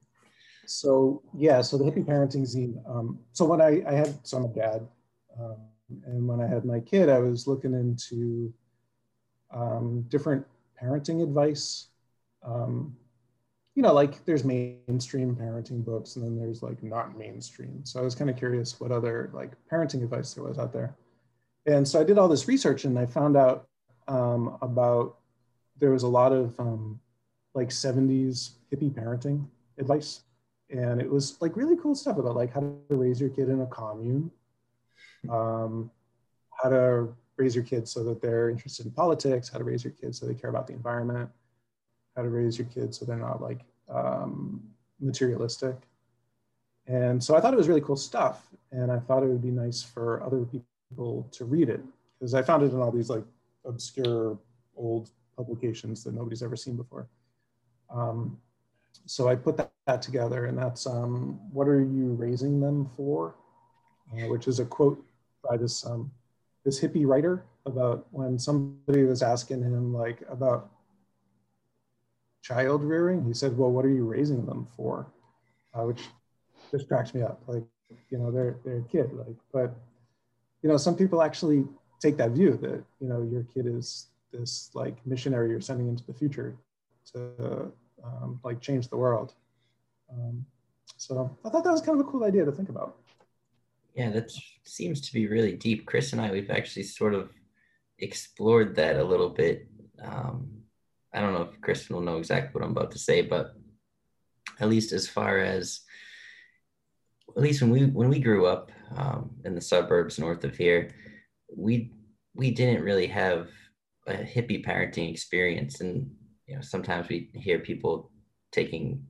so 0.66 1.22
yeah, 1.36 1.60
so 1.60 1.78
the 1.78 1.84
hippie 1.84 2.06
parenting 2.06 2.48
zine. 2.48 2.80
Um, 2.90 3.20
so 3.34 3.44
when 3.44 3.60
I, 3.60 3.84
I 3.86 3.92
had, 3.92 4.26
so 4.26 4.38
I'm 4.38 4.46
a 4.46 4.54
dad, 4.54 4.88
um, 5.38 5.58
and 6.06 6.28
when 6.28 6.42
I 6.42 6.48
had 6.48 6.66
my 6.66 6.80
kid, 6.80 7.10
I 7.10 7.20
was 7.20 7.48
looking 7.48 7.74
into 7.74 8.54
um, 9.52 10.06
different 10.10 10.46
parenting 10.82 11.24
advice. 11.24 11.88
Um, 12.44 12.96
you 13.76 13.84
know, 13.84 13.94
like 13.94 14.26
there's 14.26 14.44
mainstream 14.44 15.36
parenting 15.36 15.86
books, 15.86 16.16
and 16.16 16.26
then 16.26 16.38
there's 16.38 16.64
like 16.64 16.82
not 16.84 17.18
mainstream. 17.18 17.86
So 17.86 18.00
I 18.00 18.04
was 18.04 18.16
kind 18.16 18.30
of 18.30 18.36
curious 18.36 18.80
what 18.80 18.92
other 18.92 19.30
like 19.34 19.52
parenting 19.72 20.04
advice 20.04 20.34
there 20.34 20.44
was 20.44 20.58
out 20.58 20.74
there. 20.74 20.96
And 21.66 21.88
so 21.88 22.00
I 22.00 22.04
did 22.04 22.18
all 22.18 22.28
this 22.28 22.48
research, 22.48 22.86
and 22.86 22.98
I 22.98 23.06
found 23.06 23.38
out 23.38 23.68
um, 24.08 24.58
about 24.62 25.18
there 25.80 25.92
was 25.92 26.04
a 26.04 26.08
lot 26.08 26.32
of 26.32 26.60
um, 26.60 27.00
like 27.54 27.70
70s 27.70 28.52
hippie 28.72 28.92
parenting 28.92 29.46
advice 29.78 30.22
and 30.70 31.00
it 31.00 31.10
was 31.10 31.38
like 31.42 31.56
really 31.56 31.78
cool 31.78 31.96
stuff 31.96 32.18
about 32.18 32.36
like 32.36 32.54
how 32.54 32.60
to 32.60 32.96
raise 32.96 33.20
your 33.20 33.30
kid 33.30 33.50
in 33.50 33.62
a 33.62 33.66
commune 33.68 34.30
um, 35.30 35.90
how 36.52 36.70
to 36.70 37.08
raise 37.38 37.56
your 37.56 37.64
kids 37.64 37.92
so 37.92 38.04
that 38.04 38.22
they're 38.22 38.50
interested 38.50 38.86
in 38.86 38.92
politics 38.92 39.50
how 39.50 39.58
to 39.58 39.64
raise 39.64 39.84
your 39.84 39.94
kids 39.94 40.20
so 40.20 40.26
they 40.26 40.34
care 40.34 40.50
about 40.50 40.68
the 40.68 40.74
environment 40.74 41.30
how 42.16 42.24
to 42.24 42.30
raise 42.30 42.58
your 42.58 42.68
kids 42.68 42.98
so 42.98 43.06
they're 43.06 43.16
not 43.16 43.42
like 43.42 43.62
um, 43.90 44.62
materialistic 45.00 45.76
and 46.88 47.24
so 47.24 47.36
i 47.36 47.42
thought 47.42 47.54
it 47.54 47.58
was 47.58 47.68
really 47.68 47.82
cool 47.82 47.96
stuff 47.96 48.48
and 48.72 48.92
i 48.92 48.98
thought 48.98 49.24
it 49.24 49.28
would 49.28 49.42
be 49.42 49.52
nice 49.52 49.84
for 49.84 50.24
other 50.24 50.46
people 50.46 51.28
to 51.32 51.46
read 51.46 51.70
it 51.70 51.82
because 52.18 52.34
i 52.34 52.42
found 52.42 52.64
it 52.64 52.72
in 52.72 52.80
all 52.80 52.92
these 52.92 53.10
like 53.10 53.24
obscure 53.66 54.38
old 54.76 55.12
publications 55.36 56.04
that 56.04 56.14
nobody's 56.14 56.42
ever 56.42 56.56
seen 56.56 56.76
before 56.76 57.08
um, 57.90 58.38
so 59.06 59.28
I 59.28 59.36
put 59.36 59.58
that, 59.58 59.72
that 59.86 60.02
together, 60.02 60.46
and 60.46 60.58
that's 60.58 60.86
um, 60.86 61.40
what 61.52 61.68
are 61.68 61.82
you 61.82 62.14
raising 62.14 62.60
them 62.60 62.90
for? 62.96 63.36
Uh, 64.14 64.28
which 64.28 64.48
is 64.48 64.60
a 64.60 64.66
quote 64.66 65.04
by 65.48 65.58
this 65.58 65.86
um, 65.86 66.12
this 66.64 66.80
hippie 66.80 67.06
writer 67.06 67.44
about 67.66 68.08
when 68.12 68.40
somebody 68.40 69.04
was 69.04 69.22
asking 69.22 69.62
him 69.62 69.94
like 69.94 70.24
about 70.30 70.72
child 72.42 72.84
rearing. 72.84 73.26
He 73.26 73.34
said, 73.34 73.58
"Well, 73.58 73.72
what 73.72 73.86
are 73.86 73.90
you 73.90 74.06
raising 74.06 74.46
them 74.46 74.68
for?" 74.76 75.08
Uh, 75.74 75.84
which 75.84 76.02
just 76.72 76.88
cracks 76.88 77.14
me 77.14 77.22
up. 77.22 77.42
Like, 77.48 77.64
you 78.10 78.18
know, 78.18 78.32
they're 78.32 78.58
they're 78.64 78.80
a 78.80 78.84
kid. 78.84 79.12
Like, 79.14 79.36
but 79.52 79.76
you 80.62 80.70
know, 80.70 80.78
some 80.78 80.96
people 80.96 81.22
actually 81.22 81.66
take 82.00 82.16
that 82.18 82.32
view 82.32 82.58
that 82.62 82.84
you 83.00 83.08
know 83.10 83.28
your 83.30 83.44
kid 83.54 83.68
is 83.68 84.08
this 84.32 84.70
like 84.74 85.06
missionary 85.06 85.50
you're 85.50 85.62
sending 85.62 85.88
into 85.88 86.06
the 86.06 86.14
future 86.14 86.56
to 87.14 87.72
um, 88.04 88.40
like 88.44 88.62
change 88.62 88.88
the 88.88 88.98
world. 88.98 89.34
Um, 90.12 90.46
so 90.96 91.38
I 91.44 91.50
thought 91.50 91.64
that 91.64 91.72
was 91.72 91.82
kind 91.82 92.00
of 92.00 92.08
a 92.08 92.10
cool 92.10 92.24
idea 92.24 92.46
to 92.46 92.52
think 92.52 92.70
about. 92.70 92.98
Yeah, 93.98 94.12
that 94.12 94.32
seems 94.64 95.02
to 95.02 95.14
be 95.14 95.26
really 95.26 95.54
deep. 95.54 95.88
Chris 95.88 96.14
and 96.14 96.22
I, 96.22 96.30
we've 96.32 96.52
actually 96.52 96.84
sort 96.84 97.16
of 97.16 97.32
explored 97.98 98.76
that 98.76 98.98
a 98.98 99.04
little 99.04 99.30
bit. 99.30 99.68
Um, 100.00 100.62
I 101.12 101.20
don't 101.20 101.34
know 101.34 101.50
if 101.52 101.60
Kristen 101.62 101.96
will 101.96 102.04
know 102.04 102.18
exactly 102.18 102.52
what 102.54 102.64
I'm 102.64 102.78
about 102.78 102.92
to 102.92 103.00
say, 103.00 103.24
but 103.24 103.56
at 104.60 104.70
least 104.70 104.92
as 104.92 105.08
far 105.08 105.40
as 105.40 105.82
at 107.36 107.42
least 107.42 107.62
when 107.62 107.72
we 107.72 107.86
when 107.86 108.10
we 108.10 108.20
grew 108.20 108.46
up 108.46 108.72
um, 108.96 109.32
in 109.46 109.56
the 109.56 109.62
suburbs 109.62 110.20
north 110.20 110.44
of 110.44 110.56
here, 110.56 110.92
we 111.56 111.92
we 112.36 112.52
didn't 112.52 112.84
really 112.84 113.08
have 113.08 113.50
a 114.06 114.14
hippie 114.14 114.64
parenting 114.64 115.10
experience, 115.10 115.82
and 115.82 116.12
you 116.46 116.54
know, 116.54 116.62
sometimes 116.62 117.10
we 117.10 117.32
hear 117.34 117.58
people 117.58 118.12
taking, 118.52 119.04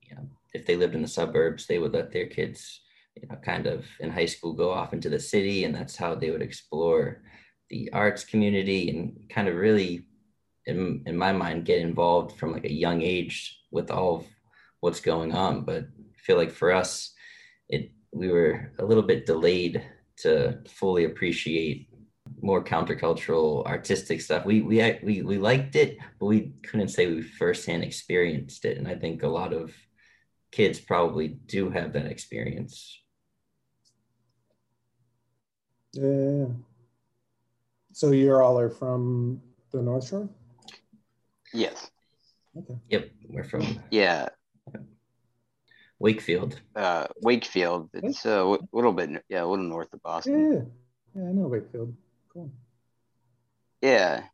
you 0.00 0.14
know, 0.14 0.28
if 0.54 0.64
they 0.64 0.76
lived 0.76 0.94
in 0.94 1.02
the 1.02 1.08
suburbs, 1.08 1.66
they 1.66 1.80
would 1.80 1.92
let 1.92 2.12
their 2.12 2.26
kids, 2.26 2.82
you 3.20 3.28
know, 3.28 3.36
kind 3.36 3.66
of 3.66 3.86
in 4.00 4.10
high 4.10 4.26
school 4.26 4.52
go 4.52 4.70
off 4.70 4.92
into 4.92 5.08
the 5.08 5.20
city, 5.20 5.64
and 5.64 5.74
that's 5.74 5.96
how 5.96 6.14
they 6.14 6.30
would 6.30 6.42
explore 6.42 7.22
the 7.70 7.90
arts 7.92 8.24
community 8.24 8.90
and 8.90 9.28
kind 9.30 9.48
of 9.48 9.56
really, 9.56 10.06
in, 10.66 11.02
in 11.06 11.16
my 11.16 11.32
mind, 11.32 11.64
get 11.64 11.80
involved 11.80 12.38
from 12.38 12.52
like 12.52 12.64
a 12.64 12.72
young 12.72 13.02
age 13.02 13.60
with 13.70 13.90
all 13.90 14.16
of 14.16 14.26
what's 14.80 15.00
going 15.00 15.32
on. 15.32 15.64
But 15.64 15.84
I 15.84 16.18
feel 16.18 16.36
like 16.36 16.50
for 16.50 16.72
us, 16.72 17.12
it 17.68 17.90
we 18.12 18.28
were 18.28 18.72
a 18.78 18.84
little 18.84 19.02
bit 19.02 19.26
delayed 19.26 19.82
to 20.18 20.58
fully 20.68 21.04
appreciate 21.04 21.88
more 22.40 22.62
countercultural 22.62 23.64
artistic 23.66 24.20
stuff. 24.20 24.44
We 24.44 24.60
we 24.60 24.98
we 25.02 25.22
we 25.22 25.38
liked 25.38 25.76
it, 25.76 25.98
but 26.18 26.26
we 26.26 26.52
couldn't 26.62 26.88
say 26.88 27.06
we 27.06 27.22
firsthand 27.22 27.82
experienced 27.82 28.64
it. 28.64 28.78
And 28.78 28.86
I 28.86 28.94
think 28.94 29.22
a 29.22 29.28
lot 29.28 29.52
of 29.52 29.74
kids 30.50 30.78
probably 30.78 31.28
do 31.28 31.70
have 31.70 31.92
that 31.94 32.06
experience. 32.06 33.01
Yeah. 35.92 36.46
So 37.92 38.10
you 38.10 38.34
all 38.34 38.58
are 38.58 38.70
from 38.70 39.42
the 39.70 39.82
North 39.82 40.08
Shore? 40.08 40.28
Yes. 41.52 41.90
Okay. 42.56 42.78
Yep, 42.88 43.10
we're 43.28 43.44
from. 43.44 43.80
Yeah. 43.90 44.28
Wakefield. 45.98 46.60
Uh, 46.74 47.06
Wakefield. 47.20 47.90
It's 47.92 48.24
a 48.26 48.58
little 48.72 48.92
bit, 48.92 49.24
yeah, 49.28 49.44
a 49.44 49.46
little 49.46 49.64
north 49.64 49.92
of 49.92 50.02
Boston. 50.02 50.52
Yeah, 51.14 51.22
yeah, 51.22 51.28
I 51.28 51.32
know 51.32 51.46
Wakefield. 51.46 51.94
Cool. 52.32 52.50
Yeah, 53.80 54.24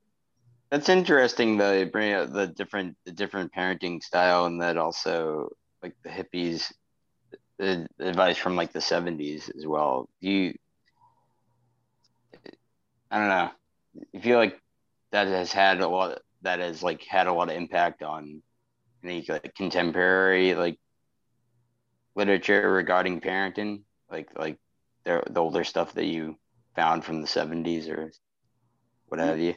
that's 0.71 0.89
interesting 0.89 1.59
though. 1.59 1.73
You 1.73 1.87
bring 1.87 2.13
out 2.13 2.33
the 2.33 2.47
different 2.47 2.97
the 3.05 3.13
different 3.13 3.53
parenting 3.53 4.03
style, 4.03 4.47
and 4.47 4.63
that 4.63 4.77
also 4.77 5.51
like 5.83 5.95
the 6.05 6.11
hippies, 6.11 6.73
the 7.59 7.87
advice 7.99 8.39
from 8.39 8.57
like 8.57 8.73
the 8.73 8.81
seventies 8.81 9.51
as 9.57 9.67
well. 9.67 10.09
Do 10.23 10.31
you? 10.31 10.55
I 13.11 13.19
don't 13.19 13.29
know. 13.29 13.51
You 14.13 14.21
feel 14.21 14.39
like 14.39 14.61
that 15.13 15.29
has 15.29 15.53
had 15.53 15.81
a 15.81 15.89
lot. 15.89 16.21
That 16.43 16.61
has 16.61 16.83
like 16.83 17.03
had 17.03 17.27
a 17.27 17.33
lot 17.33 17.51
of 17.51 17.57
impact 17.57 18.03
on 18.03 18.43
any 19.03 19.25
like 19.29 19.55
contemporary 19.55 20.55
like 20.55 20.79
literature 22.15 22.71
regarding 22.71 23.21
parenting, 23.21 23.83
like 24.11 24.29
like 24.39 24.59
the 25.05 25.23
the 25.31 25.41
older 25.41 25.65
stuff 25.65 25.95
that 25.95 26.05
you 26.05 26.37
found 26.77 27.05
from 27.05 27.21
the 27.21 27.27
70s 27.27 27.89
or 27.89 28.13
what 29.09 29.21
have 29.21 29.39
you? 29.39 29.55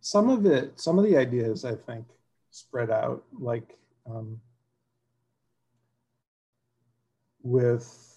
Some 0.00 0.28
of 0.28 0.44
it, 0.44 0.78
some 0.78 0.98
of 0.98 1.04
the 1.04 1.16
ideas 1.16 1.64
I 1.64 1.74
think 1.74 2.04
spread 2.50 2.90
out 2.90 3.24
like 3.32 3.78
um, 4.06 4.40
with 7.42 8.07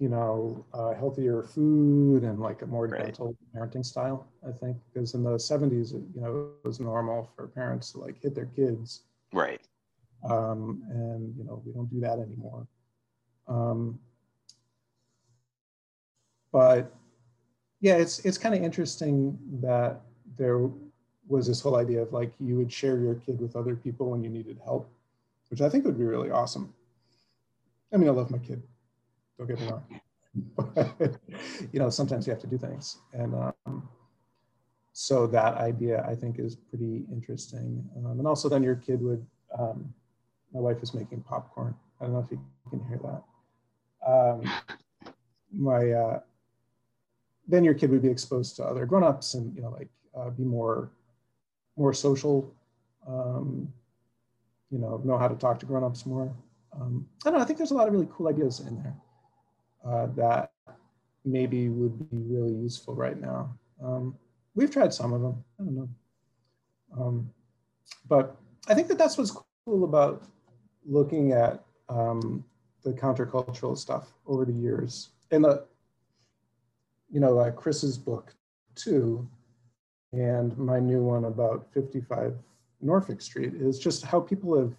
you 0.00 0.08
know 0.08 0.64
uh, 0.74 0.94
healthier 0.94 1.42
food 1.42 2.24
and 2.24 2.40
like 2.40 2.62
a 2.62 2.66
more 2.66 2.88
right. 2.88 3.04
gentle 3.04 3.36
parenting 3.54 3.84
style 3.84 4.26
i 4.48 4.50
think 4.50 4.76
because 4.92 5.14
in 5.14 5.22
the 5.22 5.30
70s 5.30 5.92
you 5.92 6.20
know 6.20 6.50
it 6.64 6.66
was 6.66 6.80
normal 6.80 7.30
for 7.36 7.46
parents 7.46 7.92
to 7.92 7.98
like 7.98 8.20
hit 8.20 8.34
their 8.34 8.46
kids 8.56 9.02
right 9.32 9.60
um, 10.28 10.82
and 10.90 11.34
you 11.36 11.44
know 11.44 11.62
we 11.64 11.72
don't 11.72 11.90
do 11.90 12.00
that 12.00 12.18
anymore 12.18 12.66
um, 13.46 13.98
but 16.52 16.92
yeah, 17.80 17.96
it's 17.96 18.20
it's 18.20 18.38
kind 18.38 18.54
of 18.54 18.62
interesting 18.62 19.38
that 19.60 20.00
there 20.36 20.68
was 21.28 21.46
this 21.46 21.60
whole 21.60 21.76
idea 21.76 22.02
of 22.02 22.12
like 22.12 22.32
you 22.40 22.56
would 22.56 22.72
share 22.72 22.98
your 22.98 23.14
kid 23.14 23.40
with 23.40 23.56
other 23.56 23.74
people 23.74 24.10
when 24.10 24.22
you 24.22 24.28
needed 24.28 24.58
help, 24.64 24.90
which 25.48 25.60
I 25.60 25.68
think 25.68 25.84
would 25.84 25.98
be 25.98 26.04
really 26.04 26.30
awesome. 26.30 26.72
I 27.92 27.96
mean, 27.96 28.08
I 28.08 28.12
love 28.12 28.30
my 28.30 28.38
kid. 28.38 28.62
Don't 29.40 29.48
get 29.48 29.60
me 29.60 29.68
wrong. 29.68 31.16
You 31.72 31.80
know, 31.80 31.88
sometimes 31.88 32.26
you 32.26 32.32
have 32.32 32.42
to 32.42 32.46
do 32.46 32.58
things. 32.58 32.98
And 33.14 33.34
um, 33.34 33.88
so 34.92 35.26
that 35.28 35.54
idea 35.54 36.04
I 36.06 36.14
think 36.14 36.38
is 36.38 36.56
pretty 36.56 37.04
interesting. 37.10 37.82
Um, 37.96 38.18
and 38.18 38.26
also 38.28 38.48
then 38.48 38.62
your 38.62 38.76
kid 38.76 39.00
would, 39.02 39.26
um, 39.58 39.92
my 40.52 40.60
wife 40.60 40.82
is 40.82 40.92
making 40.92 41.22
popcorn. 41.22 41.74
I 42.00 42.04
don't 42.04 42.12
know 42.12 42.20
if 42.20 42.30
you 42.30 42.40
can 42.68 42.84
hear 42.86 43.00
that. 43.02 44.06
Um, 44.06 45.12
my, 45.52 45.90
uh, 45.90 46.20
then 47.48 47.64
your 47.64 47.74
kid 47.74 47.90
would 47.90 48.02
be 48.02 48.08
exposed 48.08 48.56
to 48.56 48.64
other 48.64 48.84
grown-ups 48.84 49.34
and 49.34 49.56
you 49.56 49.62
know 49.62 49.70
like 49.70 49.88
uh, 50.16 50.30
be 50.30 50.44
more 50.44 50.90
more 51.76 51.92
social 51.92 52.54
um, 53.08 53.72
you 54.70 54.78
know 54.78 55.00
know 55.04 55.18
how 55.18 55.26
to 55.26 55.34
talk 55.34 55.58
to 55.58 55.66
grown-ups 55.66 56.06
more 56.06 56.32
um, 56.80 57.04
i 57.24 57.30
don't 57.30 57.38
know 57.38 57.42
i 57.42 57.44
think 57.44 57.58
there's 57.58 57.72
a 57.72 57.74
lot 57.74 57.88
of 57.88 57.92
really 57.92 58.08
cool 58.12 58.28
ideas 58.28 58.60
in 58.60 58.76
there 58.76 58.94
uh, 59.86 60.06
that 60.16 60.52
maybe 61.24 61.68
would 61.68 62.10
be 62.10 62.18
really 62.18 62.52
useful 62.52 62.94
right 62.94 63.20
now. 63.20 63.52
Um, 63.82 64.14
we've 64.54 64.70
tried 64.70 64.92
some 64.92 65.12
of 65.12 65.22
them. 65.22 65.44
I 65.58 65.64
don't 65.64 65.76
know. 65.76 65.88
Um, 66.98 67.30
but 68.08 68.36
i 68.68 68.74
think 68.74 68.88
that 68.88 68.98
that's 68.98 69.16
what's 69.16 69.36
cool 69.64 69.84
about 69.84 70.24
looking 70.84 71.32
at 71.32 71.62
um, 71.88 72.44
the 72.82 72.92
countercultural 72.92 73.76
stuff 73.76 74.12
over 74.26 74.44
the 74.44 74.52
years. 74.52 75.10
And 75.30 75.44
the 75.44 75.64
you 77.10 77.20
know, 77.20 77.38
uh, 77.38 77.50
Chris's 77.50 77.98
book 77.98 78.34
too, 78.74 79.28
and 80.12 80.56
my 80.56 80.78
new 80.78 81.02
one 81.02 81.24
about 81.24 81.66
55 81.72 82.34
Norfolk 82.80 83.20
Street 83.20 83.54
is 83.54 83.78
just 83.78 84.04
how 84.04 84.20
people 84.20 84.58
have 84.58 84.72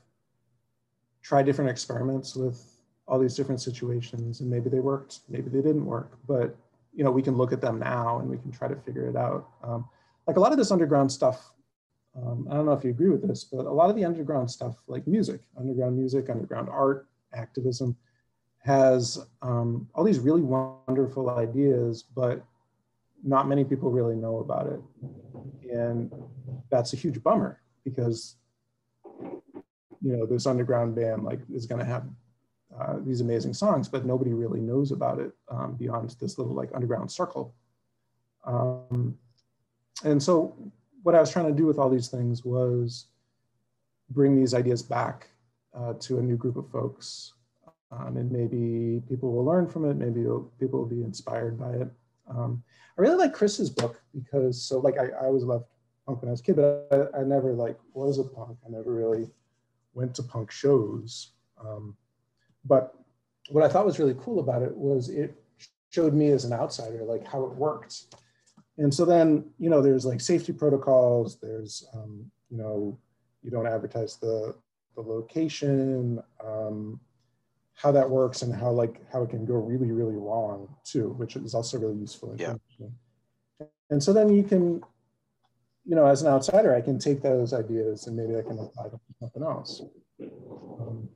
tried 1.22 1.46
different 1.46 1.70
experiments 1.70 2.36
with 2.36 2.71
all 3.12 3.20
these 3.20 3.36
different 3.36 3.60
situations 3.60 4.40
and 4.40 4.50
maybe 4.50 4.70
they 4.70 4.80
worked, 4.80 5.20
maybe 5.28 5.50
they 5.50 5.62
didn't 5.62 5.86
work, 5.86 6.18
but 6.30 6.56
you 6.94 7.04
know, 7.04 7.12
we 7.12 7.22
can 7.22 7.36
look 7.36 7.52
at 7.52 7.60
them 7.60 7.78
now 7.78 8.20
and 8.20 8.30
we 8.30 8.38
can 8.38 8.52
try 8.52 8.70
to 8.70 8.76
figure 8.76 9.06
it 9.06 9.18
out. 9.18 9.50
Um, 9.62 9.86
like 10.26 10.38
a 10.38 10.40
lot 10.40 10.54
of 10.54 10.58
this 10.58 10.72
underground 10.72 11.12
stuff, 11.12 11.52
um, 12.16 12.48
I 12.50 12.54
don't 12.54 12.66
know 12.66 12.72
if 12.72 12.86
you 12.86 12.90
agree 12.90 13.10
with 13.10 13.28
this, 13.28 13.44
but 13.44 13.66
a 13.66 13.72
lot 13.72 13.90
of 13.90 13.98
the 13.98 14.06
underground 14.06 14.50
stuff 14.50 14.78
like 14.88 15.06
music, 15.08 15.42
underground 15.60 15.98
music, 15.98 16.30
underground 16.30 16.70
art, 16.70 17.10
activism, 17.34 17.98
has 18.60 19.26
um, 19.42 19.90
all 19.94 20.06
these 20.06 20.20
really 20.20 20.42
wonderful 20.42 21.32
ideas, 21.32 22.04
but 22.16 22.46
not 23.24 23.46
many 23.46 23.66
people 23.66 23.92
really 23.92 24.16
know 24.16 24.38
about 24.38 24.68
it. 24.68 24.82
And 25.70 26.10
that's 26.70 26.94
a 26.94 26.96
huge 26.96 27.22
bummer 27.22 27.60
because, 27.84 28.38
you 29.14 30.16
know, 30.16 30.26
this 30.26 30.46
underground 30.46 30.96
band 30.96 31.26
like 31.26 31.42
is 31.54 31.66
going 31.66 31.80
to 31.80 31.86
have 31.86 32.06
uh, 32.80 32.98
these 33.06 33.22
amazing 33.22 33.54
songs, 33.54 33.88
but 33.88 34.06
nobody 34.06 34.34
really 34.34 34.62
knows 34.62 34.92
about 34.92 35.20
it 35.20 35.32
um, 35.50 35.76
beyond 35.76 36.16
this 36.20 36.38
little 36.38 36.54
like 36.54 36.70
underground 36.74 37.12
circle. 37.12 37.54
Um, 38.46 39.18
and 40.04 40.22
so 40.22 40.56
what 41.04 41.16
I 41.16 41.20
was 41.20 41.32
trying 41.32 41.48
to 41.48 41.52
do 41.52 41.66
with 41.66 41.78
all 41.78 41.90
these 41.90 42.08
things 42.08 42.44
was 42.46 43.08
bring 44.10 44.36
these 44.36 44.54
ideas 44.54 44.82
back 44.82 45.28
uh, 45.74 45.94
to 46.00 46.20
a 46.20 46.22
new 46.22 46.38
group 46.38 46.58
of 46.58 46.70
folks 46.70 47.34
um, 47.92 48.18
and 48.18 48.32
maybe 48.32 49.02
people 49.08 49.32
will 49.32 49.44
learn 49.44 49.68
from 49.68 49.90
it. 49.90 49.96
Maybe 49.96 50.24
people 50.60 50.80
will 50.80 50.86
be 50.86 51.04
inspired 51.04 51.60
by 51.60 51.72
it. 51.74 51.92
Um, 52.30 52.64
I 52.98 53.02
really 53.02 53.18
like 53.18 53.34
Chris's 53.34 53.70
book 53.70 54.02
because 54.14 54.62
so 54.62 54.80
like 54.80 54.98
I, 54.98 55.08
I 55.08 55.26
always 55.26 55.44
loved 55.44 55.66
punk 56.06 56.22
when 56.22 56.30
I 56.30 56.32
was 56.32 56.40
a 56.40 56.44
kid, 56.44 56.56
but 56.56 56.88
I, 56.92 57.20
I, 57.20 57.24
never 57.24 57.54
like 57.54 57.78
was 57.94 58.18
a 58.20 58.24
punk. 58.24 58.58
I 58.66 58.70
never 58.70 58.94
really 58.94 59.30
went 59.94 60.16
to 60.16 60.24
punk 60.24 60.52
shows. 60.52 61.32
Um, 61.60 61.98
but 62.66 62.96
what 63.50 63.64
I 63.64 63.68
thought 63.68 63.86
was 63.86 64.00
really 64.00 64.16
cool 64.20 64.40
about 64.40 64.62
it 64.62 64.76
was 64.76 65.10
it 65.10 65.36
showed 65.90 66.14
me 66.14 66.30
as 66.30 66.46
an 66.46 66.54
outsider 66.54 67.04
like 67.04 67.28
how 67.28 67.44
it 67.44 67.54
worked. 67.54 68.16
And 68.78 68.94
so 68.94 69.06
then 69.06 69.46
you 69.60 69.70
know 69.70 69.82
there's 69.82 70.06
like 70.06 70.22
safety 70.22 70.54
protocols. 70.54 71.38
There's 71.40 71.86
um, 71.94 72.32
you 72.50 72.58
know 72.58 72.98
you 73.44 73.52
don't 73.52 73.68
advertise 73.68 74.18
the 74.18 74.56
the 74.96 75.02
location. 75.02 76.22
Um, 76.44 77.00
how 77.82 77.92
that 77.92 78.10
works 78.10 78.44
and 78.44 78.54
how 78.54 78.72
like 78.72 79.02
how 79.12 79.24
it 79.24 79.30
can 79.30 79.46
go 79.46 79.56
really 79.56 79.92
really 79.92 80.16
wrong 80.16 80.68
too 80.84 81.10
which 81.18 81.36
is 81.36 81.56
also 81.56 81.80
really 81.80 81.98
useful 81.98 82.32
information 82.32 82.60
yeah. 83.60 83.66
and 83.90 84.04
so 84.04 84.14
then 84.14 84.30
you 84.30 84.44
can 84.44 84.82
you 85.86 85.96
know 85.96 86.06
as 86.06 86.22
an 86.22 86.28
outsider 86.28 86.76
i 86.76 86.82
can 86.82 87.00
take 87.00 87.24
those 87.24 87.54
ideas 87.54 88.06
and 88.06 88.16
maybe 88.16 88.38
i 88.38 88.42
can 88.42 88.60
apply 88.60 88.88
them 88.88 89.00
to 89.08 89.14
something 89.20 89.42
else 89.42 89.82
um, 90.80 91.10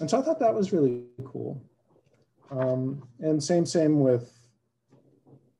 and 0.00 0.08
so 0.08 0.18
i 0.18 0.22
thought 0.22 0.38
that 0.38 0.54
was 0.54 0.72
really 0.72 1.02
cool 1.24 1.62
um, 2.50 3.06
and 3.20 3.42
same 3.42 3.66
same 3.66 4.00
with 4.00 4.32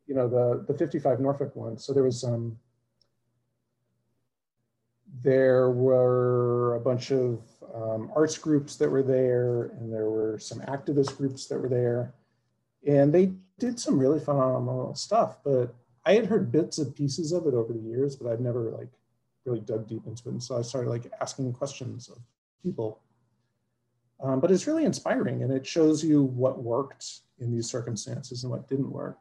you 0.06 0.14
know 0.14 0.28
the 0.28 0.64
the 0.66 0.78
55 0.78 1.20
norfolk 1.20 1.54
one 1.54 1.76
so 1.78 1.92
there 1.92 2.02
was 2.02 2.24
um, 2.24 2.58
there 5.22 5.70
were 5.70 6.76
a 6.76 6.80
bunch 6.80 7.10
of 7.10 7.40
um, 7.74 8.10
arts 8.14 8.38
groups 8.38 8.76
that 8.76 8.90
were 8.90 9.02
there, 9.02 9.64
and 9.78 9.92
there 9.92 10.10
were 10.10 10.38
some 10.38 10.60
activist 10.60 11.16
groups 11.16 11.46
that 11.46 11.58
were 11.58 11.68
there. 11.68 12.14
And 12.86 13.12
they 13.12 13.32
did 13.58 13.78
some 13.80 13.98
really 13.98 14.20
phenomenal 14.20 14.94
stuff, 14.94 15.38
but 15.44 15.74
I 16.04 16.14
had 16.14 16.26
heard 16.26 16.52
bits 16.52 16.78
and 16.78 16.94
pieces 16.94 17.32
of 17.32 17.46
it 17.46 17.54
over 17.54 17.72
the 17.72 17.80
years, 17.80 18.16
but 18.16 18.30
I've 18.30 18.40
never 18.40 18.70
like 18.70 18.88
really 19.44 19.60
dug 19.60 19.88
deep 19.88 20.06
into 20.06 20.28
it. 20.28 20.32
And 20.32 20.42
so 20.42 20.56
I 20.56 20.62
started 20.62 20.88
like 20.88 21.10
asking 21.20 21.52
questions 21.52 22.08
of 22.08 22.18
people. 22.62 23.00
Um, 24.20 24.40
but 24.40 24.50
it's 24.50 24.66
really 24.66 24.84
inspiring 24.84 25.42
and 25.42 25.52
it 25.52 25.66
shows 25.66 26.02
you 26.02 26.24
what 26.24 26.62
worked 26.62 27.20
in 27.38 27.52
these 27.52 27.70
circumstances 27.70 28.42
and 28.42 28.50
what 28.50 28.68
didn't 28.68 28.90
work. 28.90 29.18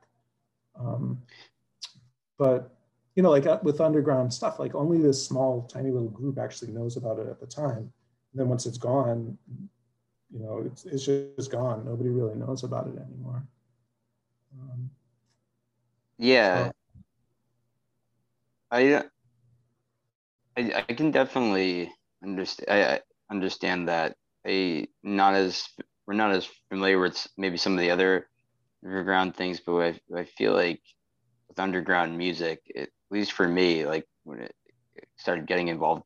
Um, 0.79 1.21
but 2.37 2.77
you 3.15 3.23
know, 3.23 3.31
like 3.31 3.47
uh, 3.47 3.59
with 3.63 3.81
underground 3.81 4.31
stuff, 4.31 4.59
like 4.59 4.75
only 4.75 4.99
this 4.99 5.23
small, 5.23 5.63
tiny 5.63 5.89
little 5.89 6.09
group 6.09 6.37
actually 6.37 6.71
knows 6.71 6.97
about 6.97 7.17
it 7.19 7.27
at 7.27 7.39
the 7.39 7.47
time. 7.47 7.77
And 7.77 8.35
then 8.35 8.47
once 8.47 8.65
it's 8.67 8.77
gone, 8.77 9.37
you 10.31 10.39
know, 10.39 10.63
it's, 10.65 10.85
it's 10.85 11.05
just 11.05 11.51
gone. 11.51 11.85
Nobody 11.85 12.09
really 12.09 12.35
knows 12.35 12.63
about 12.63 12.87
it 12.87 12.99
anymore. 12.99 13.43
Um, 14.59 14.89
yeah. 16.17 16.67
So. 16.67 16.71
I, 18.69 19.03
I, 20.57 20.83
I 20.87 20.93
can 20.93 21.11
definitely 21.11 21.91
understand. 22.21 22.69
I, 22.69 22.95
I 22.95 22.99
understand 23.31 23.87
that. 23.87 24.15
I 24.47 24.87
not 25.03 25.35
as 25.35 25.67
we're 26.07 26.15
not 26.15 26.31
as 26.31 26.49
familiar 26.69 26.99
with 26.99 27.27
maybe 27.37 27.57
some 27.57 27.73
of 27.73 27.79
the 27.79 27.91
other 27.91 28.29
underground 28.85 29.35
things, 29.35 29.59
but 29.59 29.75
I, 29.75 29.99
I 30.15 30.25
feel 30.25 30.53
like 30.53 30.81
with 31.49 31.59
underground 31.59 32.17
music, 32.17 32.61
it 32.67 32.83
at 32.83 32.89
least 33.11 33.33
for 33.33 33.47
me, 33.47 33.85
like 33.85 34.05
when 34.23 34.39
it 34.39 34.55
started 35.17 35.47
getting 35.47 35.67
involved 35.69 36.03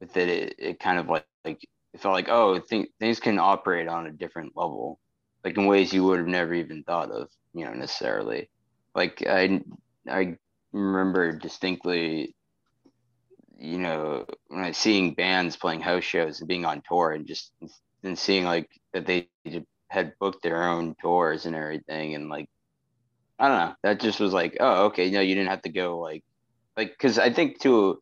with 0.00 0.16
it, 0.16 0.28
it, 0.28 0.54
it 0.58 0.80
kind 0.80 0.98
of 0.98 1.08
like, 1.08 1.26
like 1.44 1.62
it 1.94 2.00
felt 2.00 2.14
like, 2.14 2.28
oh, 2.28 2.58
th- 2.58 2.88
things 3.00 3.20
can 3.20 3.38
operate 3.38 3.88
on 3.88 4.06
a 4.06 4.12
different 4.12 4.52
level, 4.56 4.98
like 5.44 5.56
in 5.56 5.66
ways 5.66 5.92
you 5.92 6.04
would 6.04 6.18
have 6.18 6.28
never 6.28 6.54
even 6.54 6.82
thought 6.84 7.10
of, 7.10 7.28
you 7.54 7.64
know, 7.64 7.72
necessarily. 7.72 8.50
Like 8.94 9.24
I, 9.26 9.60
I 10.08 10.36
remember 10.72 11.32
distinctly, 11.32 12.34
you 13.62 13.78
know, 13.78 14.26
when 14.48 14.64
I 14.64 14.72
seeing 14.72 15.14
bands 15.14 15.56
playing 15.56 15.80
house 15.80 16.04
shows 16.04 16.40
and 16.40 16.48
being 16.48 16.64
on 16.64 16.82
tour 16.86 17.12
and 17.12 17.26
just 17.26 17.52
and 18.02 18.18
seeing 18.18 18.44
like 18.44 18.68
that 18.92 19.06
they 19.06 19.28
had 19.88 20.14
booked 20.18 20.42
their 20.42 20.64
own 20.64 20.96
tours 21.00 21.46
and 21.46 21.54
everything 21.54 22.14
and 22.14 22.28
like 22.28 22.48
I 23.38 23.48
don't 23.48 23.58
know. 23.58 23.74
That 23.82 24.00
just 24.00 24.20
was 24.20 24.32
like, 24.32 24.56
oh, 24.60 24.84
okay, 24.86 25.10
no, 25.10 25.20
you 25.20 25.34
didn't 25.34 25.50
have 25.50 25.62
to 25.62 25.68
go 25.68 25.98
like, 25.98 26.22
like, 26.76 26.90
because 26.90 27.18
I 27.18 27.32
think 27.32 27.60
too, 27.60 27.98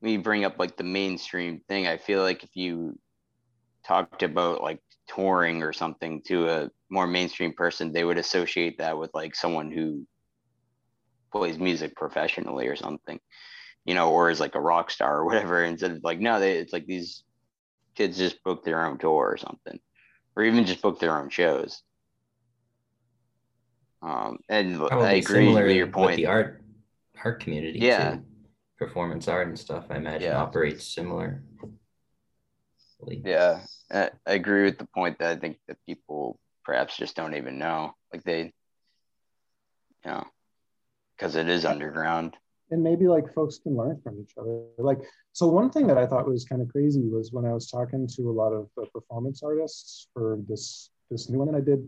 when 0.00 0.12
you 0.12 0.20
bring 0.20 0.44
up 0.44 0.58
like 0.58 0.76
the 0.76 0.84
mainstream 0.84 1.62
thing, 1.66 1.86
I 1.86 1.96
feel 1.96 2.20
like 2.20 2.44
if 2.44 2.50
you 2.54 2.98
talked 3.86 4.22
about 4.22 4.62
like 4.62 4.80
touring 5.08 5.62
or 5.62 5.72
something 5.72 6.20
to 6.26 6.48
a 6.48 6.70
more 6.90 7.06
mainstream 7.06 7.54
person, 7.54 7.92
they 7.92 8.04
would 8.04 8.18
associate 8.18 8.76
that 8.78 8.98
with 8.98 9.14
like 9.14 9.34
someone 9.34 9.70
who 9.70 10.06
plays 11.32 11.58
music 11.58 11.96
professionally 11.96 12.66
or 12.66 12.76
something, 12.76 13.18
you 13.86 13.94
know, 13.94 14.10
or 14.10 14.30
is 14.30 14.40
like 14.40 14.54
a 14.54 14.60
rock 14.60 14.90
star 14.90 15.18
or 15.18 15.24
whatever. 15.24 15.64
Instead 15.64 15.92
of 15.92 16.04
like, 16.04 16.20
no, 16.20 16.40
they, 16.40 16.58
it's 16.58 16.72
like 16.72 16.86
these 16.86 17.22
kids 17.94 18.18
just 18.18 18.42
book 18.42 18.64
their 18.64 18.84
own 18.84 18.98
tour 18.98 19.30
or 19.30 19.36
something, 19.36 19.78
or 20.36 20.42
even 20.42 20.66
just 20.66 20.82
book 20.82 21.00
their 21.00 21.16
own 21.16 21.30
shows. 21.30 21.82
Um, 24.02 24.38
and 24.48 24.76
Probably 24.76 25.06
I 25.06 25.12
agree 25.12 25.52
with 25.52 25.74
your 25.74 25.86
point. 25.86 26.10
With 26.10 26.16
the 26.16 26.26
art 26.26 26.62
art 27.24 27.40
community, 27.40 27.78
yeah, 27.78 28.16
too. 28.16 28.24
performance 28.78 29.28
art 29.28 29.48
and 29.48 29.58
stuff. 29.58 29.86
I 29.88 29.96
imagine 29.96 30.28
yeah. 30.28 30.36
operates 30.42 30.86
similar. 30.86 31.42
Yeah, 33.08 33.60
I 33.90 34.10
agree 34.26 34.64
with 34.64 34.78
the 34.78 34.86
point 34.86 35.18
that 35.18 35.30
I 35.30 35.36
think 35.36 35.58
that 35.68 35.76
people 35.86 36.38
perhaps 36.64 36.96
just 36.96 37.14
don't 37.14 37.34
even 37.34 37.58
know, 37.58 37.94
like 38.12 38.24
they, 38.24 38.40
you 40.04 40.10
know, 40.10 40.24
because 41.16 41.36
it 41.36 41.48
is 41.48 41.64
underground. 41.64 42.36
And 42.70 42.82
maybe 42.82 43.06
like 43.06 43.32
folks 43.32 43.58
can 43.58 43.76
learn 43.76 44.00
from 44.02 44.20
each 44.20 44.32
other. 44.38 44.64
Like, 44.78 44.98
so 45.32 45.46
one 45.46 45.70
thing 45.70 45.86
that 45.86 45.98
I 45.98 46.06
thought 46.06 46.26
was 46.26 46.44
kind 46.44 46.60
of 46.60 46.68
crazy 46.68 47.08
was 47.08 47.30
when 47.32 47.44
I 47.44 47.52
was 47.52 47.70
talking 47.70 48.08
to 48.08 48.22
a 48.30 48.32
lot 48.32 48.52
of 48.52 48.68
the 48.76 48.86
performance 48.86 49.42
artists 49.42 50.08
for 50.12 50.40
this 50.48 50.90
this 51.10 51.30
new 51.30 51.38
one 51.38 51.52
that 51.52 51.58
I 51.58 51.60
did, 51.60 51.86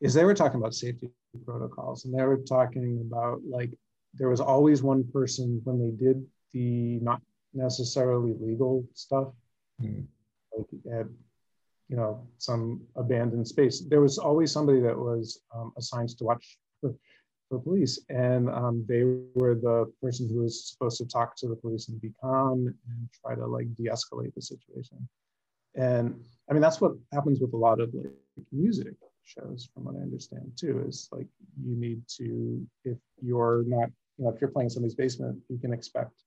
is 0.00 0.14
they 0.14 0.24
were 0.24 0.34
talking 0.34 0.60
about 0.60 0.74
safety 0.74 1.10
protocols 1.44 2.04
and 2.04 2.14
they 2.14 2.22
were 2.22 2.36
talking 2.36 3.00
about 3.00 3.40
like 3.48 3.72
there 4.14 4.28
was 4.28 4.40
always 4.40 4.82
one 4.82 5.04
person 5.12 5.60
when 5.64 5.78
they 5.80 5.90
did 5.90 6.24
the 6.52 6.98
not 7.00 7.22
necessarily 7.54 8.34
legal 8.40 8.84
stuff 8.94 9.28
mm. 9.80 10.04
like 10.56 10.66
at 10.92 11.06
you 11.88 11.96
know 11.96 12.26
some 12.38 12.80
abandoned 12.96 13.46
space 13.46 13.82
there 13.88 14.00
was 14.00 14.18
always 14.18 14.52
somebody 14.52 14.80
that 14.80 14.96
was 14.96 15.40
um, 15.54 15.72
assigned 15.78 16.10
to 16.10 16.24
watch 16.24 16.58
for, 16.80 16.94
for 17.52 17.60
police, 17.60 18.00
and 18.08 18.48
um, 18.48 18.82
they 18.88 19.04
were 19.34 19.54
the 19.54 19.92
person 20.00 20.26
who 20.26 20.40
was 20.40 20.70
supposed 20.70 20.96
to 20.96 21.06
talk 21.06 21.36
to 21.36 21.48
the 21.48 21.54
police 21.54 21.88
and 21.88 22.00
be 22.00 22.10
calm 22.18 22.66
and 22.66 23.08
try 23.12 23.34
to 23.34 23.44
like 23.44 23.66
de-escalate 23.76 24.34
the 24.34 24.40
situation. 24.40 25.06
And 25.74 26.18
I 26.48 26.54
mean, 26.54 26.62
that's 26.62 26.80
what 26.80 26.92
happens 27.12 27.40
with 27.40 27.52
a 27.52 27.56
lot 27.56 27.78
of 27.78 27.92
like 27.92 28.06
music 28.52 28.94
shows, 29.24 29.68
from 29.74 29.84
what 29.84 29.96
I 29.96 29.98
understand 29.98 30.50
too. 30.56 30.82
Is 30.88 31.10
like 31.12 31.26
you 31.62 31.76
need 31.76 32.00
to, 32.16 32.66
if 32.86 32.96
you're 33.20 33.64
not, 33.66 33.90
you 34.16 34.24
know, 34.24 34.30
if 34.30 34.40
you're 34.40 34.50
playing 34.50 34.70
somebody's 34.70 34.94
basement, 34.94 35.38
you 35.50 35.58
can 35.58 35.74
expect 35.74 36.22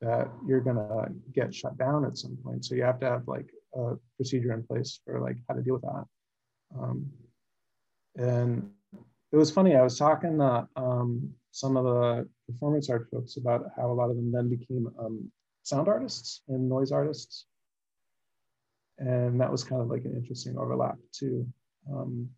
that 0.00 0.30
you're 0.46 0.62
gonna 0.62 1.08
get 1.34 1.54
shut 1.54 1.76
down 1.76 2.06
at 2.06 2.16
some 2.16 2.38
point. 2.42 2.64
So 2.64 2.74
you 2.74 2.82
have 2.82 3.00
to 3.00 3.06
have 3.10 3.28
like 3.28 3.50
a 3.74 3.96
procedure 4.16 4.54
in 4.54 4.62
place 4.62 5.00
for 5.04 5.20
like 5.20 5.36
how 5.48 5.54
to 5.54 5.62
deal 5.62 5.74
with 5.74 5.82
that. 5.82 6.04
Um, 6.78 7.10
and 8.16 8.70
it 9.32 9.36
was 9.36 9.50
funny. 9.50 9.76
I 9.76 9.82
was 9.82 9.98
talking 9.98 10.38
to 10.38 10.68
um, 10.76 11.30
some 11.50 11.76
of 11.76 11.84
the 11.84 12.28
performance 12.46 12.88
art 12.88 13.08
folks 13.10 13.36
about 13.36 13.66
how 13.76 13.90
a 13.90 13.92
lot 13.92 14.10
of 14.10 14.16
them 14.16 14.32
then 14.32 14.48
became 14.48 14.88
um, 14.98 15.30
sound 15.62 15.88
artists 15.88 16.42
and 16.48 16.68
noise 16.68 16.92
artists, 16.92 17.46
and 18.98 19.40
that 19.40 19.52
was 19.52 19.64
kind 19.64 19.82
of 19.82 19.88
like 19.88 20.04
an 20.04 20.16
interesting 20.16 20.56
overlap 20.58 20.96
too. 21.12 21.46
Um, 21.90 22.30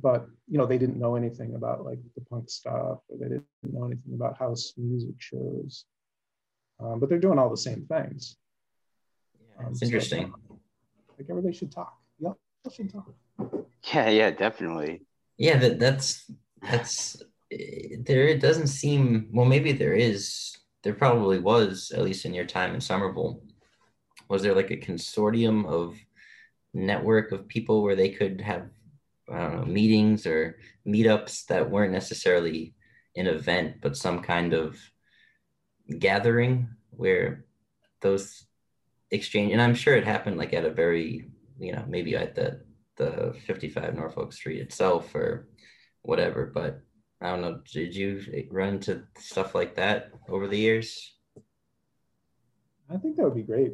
but 0.00 0.28
you 0.48 0.56
know, 0.56 0.66
they 0.66 0.78
didn't 0.78 0.98
know 0.98 1.16
anything 1.16 1.54
about 1.54 1.84
like 1.84 1.98
the 2.14 2.22
punk 2.22 2.48
stuff, 2.48 2.98
or 3.08 3.18
they 3.18 3.28
didn't 3.28 3.44
know 3.62 3.84
anything 3.84 4.14
about 4.14 4.38
house 4.38 4.72
music 4.76 5.14
shows. 5.18 5.84
Um, 6.80 6.98
but 6.98 7.10
they're 7.10 7.18
doing 7.18 7.38
all 7.38 7.50
the 7.50 7.56
same 7.56 7.84
things. 7.86 8.36
Yeah, 9.38 9.68
it's 9.68 9.82
um, 9.82 9.86
interesting. 9.86 10.32
So, 10.48 10.60
like 11.18 11.26
everybody 11.28 11.54
should 11.54 11.72
talk. 11.72 11.94
Yep, 12.20 12.36
should 12.72 12.90
talk. 12.90 13.12
Yeah, 13.92 14.08
yeah, 14.08 14.30
definitely. 14.30 15.02
Yeah, 15.40 15.56
that 15.56 15.78
that's 15.78 16.30
that's 16.60 17.16
eh, 17.50 17.96
there. 18.04 18.28
It 18.28 18.42
doesn't 18.42 18.66
seem 18.66 19.30
well. 19.32 19.46
Maybe 19.46 19.72
there 19.72 19.94
is. 19.94 20.54
There 20.82 20.94
probably 20.94 21.38
was, 21.38 21.92
at 21.94 22.02
least 22.02 22.26
in 22.26 22.34
your 22.34 22.44
time 22.44 22.74
in 22.74 22.80
Somerville. 22.80 23.42
Was 24.28 24.42
there 24.42 24.54
like 24.54 24.70
a 24.70 24.76
consortium 24.76 25.66
of 25.66 25.96
network 26.74 27.32
of 27.32 27.48
people 27.48 27.82
where 27.82 27.96
they 27.96 28.10
could 28.10 28.42
have 28.42 28.68
meetings 29.66 30.26
or 30.26 30.58
meetups 30.86 31.46
that 31.46 31.70
weren't 31.70 31.92
necessarily 31.92 32.74
an 33.16 33.26
event, 33.26 33.76
but 33.80 33.96
some 33.96 34.20
kind 34.20 34.52
of 34.52 34.78
gathering 35.98 36.68
where 36.90 37.46
those 38.02 38.44
exchange 39.10 39.52
and 39.52 39.62
I'm 39.62 39.74
sure 39.74 39.96
it 39.96 40.04
happened 40.04 40.36
like 40.36 40.52
at 40.52 40.64
a 40.64 40.70
very 40.70 41.28
you 41.58 41.72
know 41.72 41.84
maybe 41.88 42.14
at 42.14 42.34
the 42.34 42.60
the 43.00 43.34
55 43.46 43.94
Norfolk 43.94 44.32
Street 44.32 44.60
itself 44.60 45.14
or 45.14 45.48
whatever. 46.02 46.46
But 46.54 46.80
I 47.20 47.30
don't 47.30 47.40
know. 47.40 47.60
Did 47.72 47.94
you 47.94 48.22
run 48.50 48.74
into 48.74 49.02
stuff 49.18 49.54
like 49.54 49.74
that 49.76 50.10
over 50.28 50.46
the 50.46 50.58
years? 50.58 51.16
I 52.92 52.96
think 52.96 53.16
that 53.16 53.24
would 53.24 53.34
be 53.34 53.42
great. 53.42 53.72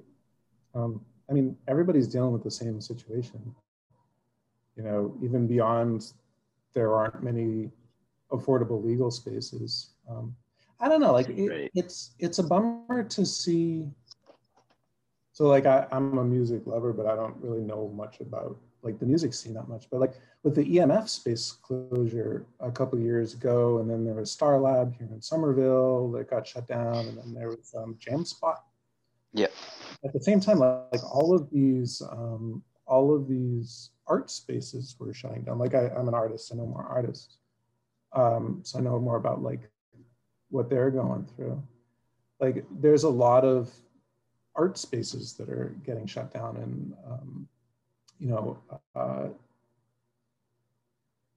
Um, 0.74 1.00
I 1.28 1.32
mean, 1.32 1.56
everybody's 1.66 2.06
dealing 2.06 2.32
with 2.32 2.44
the 2.44 2.50
same 2.50 2.80
situation. 2.80 3.54
You 4.76 4.84
know, 4.84 5.16
even 5.22 5.46
beyond 5.46 6.12
there 6.74 6.94
aren't 6.94 7.22
many 7.22 7.70
affordable 8.30 8.84
legal 8.84 9.10
spaces. 9.10 9.94
Um, 10.08 10.36
I 10.78 10.88
don't 10.88 11.00
know. 11.00 11.12
Like 11.12 11.28
it, 11.30 11.70
it's 11.74 12.14
it's 12.18 12.38
a 12.38 12.42
bummer 12.42 13.02
to 13.02 13.24
see. 13.24 13.86
So 15.32 15.48
like 15.48 15.66
I, 15.66 15.86
I'm 15.90 16.18
a 16.18 16.24
music 16.24 16.62
lover, 16.66 16.92
but 16.92 17.06
I 17.06 17.16
don't 17.16 17.36
really 17.40 17.62
know 17.62 17.92
much 17.94 18.20
about 18.20 18.58
like 18.86 18.98
the 19.00 19.06
music 19.06 19.34
scene 19.34 19.52
that 19.54 19.68
much, 19.68 19.88
but 19.90 20.00
like 20.00 20.14
with 20.44 20.54
the 20.54 20.64
EMF 20.64 21.08
space 21.08 21.52
closure 21.60 22.46
a 22.60 22.70
couple 22.70 22.98
years 22.98 23.34
ago, 23.34 23.78
and 23.78 23.90
then 23.90 24.04
there 24.04 24.14
was 24.14 24.30
Star 24.30 24.58
Lab 24.60 24.96
here 24.96 25.08
in 25.10 25.20
Somerville 25.20 26.10
that 26.12 26.30
got 26.30 26.46
shut 26.46 26.68
down, 26.68 26.96
and 26.96 27.18
then 27.18 27.34
there 27.34 27.48
was 27.48 27.74
um, 27.76 27.96
Jam 27.98 28.24
Spot. 28.24 28.62
Yeah. 29.32 29.48
At 30.04 30.12
the 30.12 30.20
same 30.20 30.40
time, 30.40 30.60
like, 30.60 30.84
like 30.92 31.04
all 31.04 31.34
of 31.34 31.50
these, 31.50 32.00
um, 32.10 32.62
all 32.86 33.14
of 33.14 33.28
these 33.28 33.90
art 34.06 34.30
spaces 34.30 34.94
were 34.98 35.12
shutting 35.12 35.42
down. 35.42 35.58
Like 35.58 35.74
I, 35.74 35.90
am 35.98 36.06
an 36.06 36.14
artist, 36.14 36.52
I 36.52 36.56
know 36.56 36.66
more 36.66 36.86
artists, 36.86 37.38
um, 38.12 38.60
so 38.62 38.78
I 38.78 38.82
know 38.82 39.00
more 39.00 39.16
about 39.16 39.42
like 39.42 39.68
what 40.50 40.70
they're 40.70 40.92
going 40.92 41.26
through. 41.34 41.60
Like 42.38 42.64
there's 42.70 43.02
a 43.02 43.08
lot 43.08 43.44
of 43.44 43.68
art 44.54 44.78
spaces 44.78 45.32
that 45.34 45.50
are 45.50 45.74
getting 45.84 46.06
shut 46.06 46.32
down, 46.32 46.56
and 46.58 46.94
um, 47.04 47.48
you 48.18 48.28
know, 48.28 48.58
uh, 48.94 49.28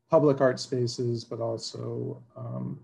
public 0.10 0.42
art 0.42 0.60
spaces, 0.60 1.24
but 1.24 1.40
also 1.40 2.22
um, 2.36 2.80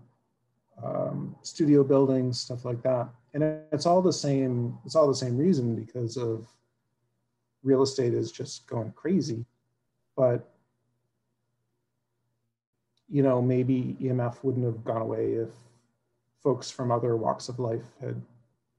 um, 0.82 1.36
studio 1.42 1.82
buildings, 1.82 2.40
stuff 2.40 2.64
like 2.64 2.82
that. 2.82 3.08
And 3.34 3.42
it's 3.72 3.86
all 3.86 4.00
the 4.00 4.12
same, 4.12 4.78
it's 4.84 4.94
all 4.94 5.08
the 5.08 5.14
same 5.14 5.36
reason 5.36 5.74
because 5.74 6.16
of 6.16 6.46
real 7.62 7.82
estate 7.82 8.14
is 8.14 8.30
just 8.30 8.66
going 8.66 8.92
crazy. 8.92 9.44
But, 10.16 10.48
you 13.08 13.22
know, 13.22 13.42
maybe 13.42 13.96
EMF 14.00 14.42
wouldn't 14.42 14.64
have 14.64 14.84
gone 14.84 15.02
away 15.02 15.32
if 15.32 15.50
folks 16.42 16.70
from 16.70 16.90
other 16.90 17.16
walks 17.16 17.48
of 17.48 17.58
life 17.58 17.84
had 18.00 18.20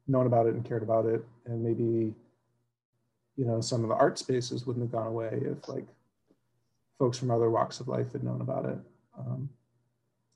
known 0.08 0.25
about 0.25 0.47
it 0.47 0.53
and 0.53 0.63
cared 0.65 0.84
about 0.84 1.06
it. 1.06 1.23
And 1.45 1.62
maybe 1.62 2.13
you 3.38 3.45
know, 3.45 3.62
some 3.62 3.84
of 3.84 3.89
the 3.89 3.95
art 3.95 4.17
spaces 4.17 4.65
wouldn't 4.65 4.84
have 4.84 4.91
gone 4.91 5.08
away 5.08 5.39
if 5.43 5.69
like 5.69 5.86
folks 6.97 7.17
from 7.17 7.32
other 7.32 7.50
walks 7.50 7.80
of 7.80 7.88
life 7.88 8.12
had 8.12 8.23
known 8.23 8.41
about 8.41 8.65
it. 8.65 8.80
Um, 9.17 9.50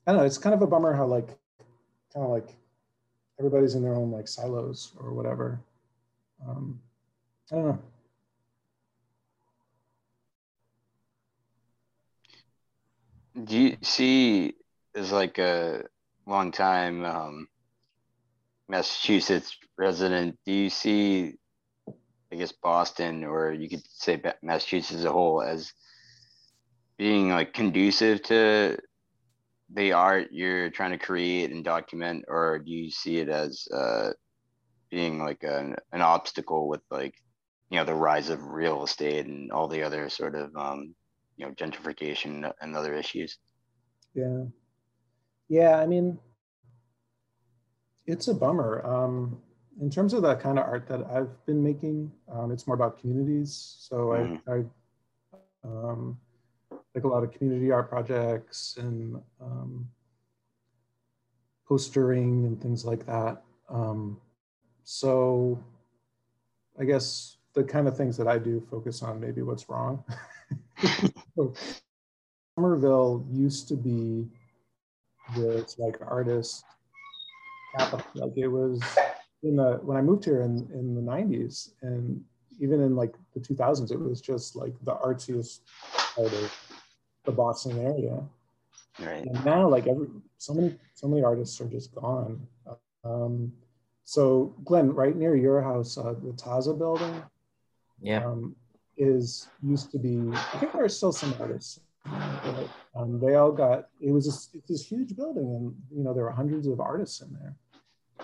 I 0.06 0.12
don't 0.12 0.20
know, 0.20 0.26
it's 0.26 0.38
kind 0.38 0.54
of 0.54 0.62
a 0.62 0.66
bummer 0.66 0.94
how 0.94 1.06
like, 1.06 1.26
kind 2.14 2.24
of 2.24 2.30
like 2.30 2.48
everybody's 3.38 3.74
in 3.74 3.82
their 3.82 3.94
own 3.94 4.10
like 4.10 4.28
silos 4.28 4.92
or 4.98 5.12
whatever. 5.12 5.60
Um, 6.48 6.80
I 7.50 7.56
don't 7.56 7.66
know. 7.66 7.78
Do 13.44 13.58
you 13.58 13.76
see 13.82 14.54
as 14.94 15.10
like 15.10 15.38
a 15.38 15.84
long 16.26 16.52
time 16.52 17.04
um, 17.04 17.48
Massachusetts 18.68 19.56
resident, 19.76 20.38
do 20.46 20.52
you 20.52 20.70
see 20.70 21.34
I 22.32 22.36
guess 22.36 22.52
Boston 22.52 23.24
or 23.24 23.52
you 23.52 23.68
could 23.68 23.82
say 23.88 24.20
Massachusetts 24.42 25.00
as 25.00 25.04
a 25.04 25.12
whole 25.12 25.42
as 25.42 25.72
being 26.96 27.30
like 27.30 27.52
conducive 27.52 28.22
to 28.22 28.78
the 29.74 29.92
art 29.92 30.28
you're 30.32 30.70
trying 30.70 30.92
to 30.92 30.98
create 30.98 31.50
and 31.50 31.64
document, 31.64 32.24
or 32.28 32.58
do 32.58 32.70
you 32.70 32.90
see 32.90 33.18
it 33.18 33.28
as 33.28 33.66
uh, 33.74 34.10
being 34.90 35.18
like 35.18 35.42
an, 35.42 35.76
an 35.92 36.02
obstacle 36.02 36.68
with 36.68 36.80
like 36.90 37.14
you 37.70 37.78
know 37.78 37.84
the 37.84 37.94
rise 37.94 38.28
of 38.28 38.42
real 38.44 38.84
estate 38.84 39.26
and 39.26 39.50
all 39.50 39.68
the 39.68 39.82
other 39.82 40.08
sort 40.08 40.34
of 40.34 40.54
um, 40.56 40.94
you 41.36 41.46
know 41.46 41.52
gentrification 41.52 42.50
and 42.60 42.76
other 42.76 42.94
issues? 42.94 43.38
Yeah, 44.14 44.44
yeah. 45.48 45.78
I 45.78 45.86
mean, 45.86 46.18
it's 48.06 48.28
a 48.28 48.34
bummer. 48.34 48.84
Um, 48.84 49.40
in 49.80 49.90
terms 49.90 50.12
of 50.12 50.22
the 50.22 50.34
kind 50.36 50.58
of 50.58 50.66
art 50.66 50.86
that 50.88 51.04
I've 51.10 51.44
been 51.46 51.62
making, 51.62 52.12
um, 52.30 52.52
it's 52.52 52.66
more 52.66 52.76
about 52.76 53.00
communities. 53.00 53.76
So 53.80 53.96
mm. 53.96 54.40
I, 54.46 54.52
I 54.52 54.64
um, 55.64 56.18
like 56.94 57.04
a 57.04 57.08
lot 57.08 57.24
of 57.24 57.32
community 57.32 57.70
art 57.70 57.88
projects 57.88 58.76
and 58.78 59.20
um, 59.40 59.88
postering 61.66 62.44
and 62.44 62.60
things 62.60 62.84
like 62.84 63.06
that. 63.06 63.42
Um, 63.68 64.20
so 64.84 65.62
I 66.78 66.84
guess 66.84 67.36
the 67.54 67.64
kind 67.64 67.88
of 67.88 67.96
things 67.96 68.16
that 68.16 68.26
I 68.26 68.38
do 68.38 68.62
focus 68.70 69.02
on 69.02 69.20
maybe 69.20 69.42
what's 69.42 69.68
wrong. 69.68 70.04
so, 71.36 71.54
Somerville 72.54 73.24
used 73.30 73.68
to 73.68 73.76
be 73.76 74.28
this 75.34 75.78
like 75.78 75.96
artist 76.06 76.64
capital. 77.76 78.04
Like 78.14 78.32
it 78.36 78.48
was 78.48 78.82
in 79.42 79.56
the 79.56 79.80
when 79.82 79.96
I 79.96 80.02
moved 80.02 80.24
here 80.24 80.42
in 80.42 80.68
in 80.72 80.94
the 80.94 81.00
90s 81.00 81.72
and 81.82 82.22
even 82.60 82.80
in 82.80 82.94
like 82.94 83.14
the 83.34 83.40
2000s, 83.40 83.90
it 83.90 83.98
was 83.98 84.20
just 84.20 84.54
like 84.54 84.72
the 84.82 84.94
artsiest 84.94 85.60
part 86.14 86.32
of 86.32 86.76
the 87.24 87.32
Boston 87.32 87.78
area. 87.78 88.22
Right. 89.00 89.24
And 89.24 89.44
now, 89.44 89.68
like 89.68 89.86
every 89.86 90.08
so 90.38 90.54
many 90.54 90.76
so 90.94 91.08
many 91.08 91.22
artists 91.22 91.60
are 91.60 91.68
just 91.68 91.94
gone. 91.94 92.46
Um, 93.04 93.52
so, 94.04 94.54
Glenn, 94.64 94.94
right 94.94 95.16
near 95.16 95.34
your 95.34 95.62
house, 95.62 95.96
uh, 95.96 96.14
the 96.22 96.32
Taza 96.32 96.76
building, 96.76 97.22
yeah, 98.00 98.24
um, 98.24 98.54
is 98.96 99.48
used 99.62 99.90
to 99.92 99.98
be. 99.98 100.30
I 100.32 100.58
think 100.58 100.72
there 100.72 100.84
are 100.84 100.88
still 100.88 101.12
some 101.12 101.34
artists. 101.40 101.80
But, 102.04 102.68
um, 102.96 103.20
they 103.20 103.36
all 103.36 103.52
got. 103.52 103.88
It 104.00 104.10
was 104.10 104.26
this, 104.26 104.62
this 104.68 104.84
huge 104.84 105.16
building, 105.16 105.46
and 105.46 105.74
you 105.90 106.04
know 106.04 106.12
there 106.12 106.24
were 106.24 106.32
hundreds 106.32 106.66
of 106.66 106.80
artists 106.80 107.22
in 107.22 107.32
there 107.32 107.56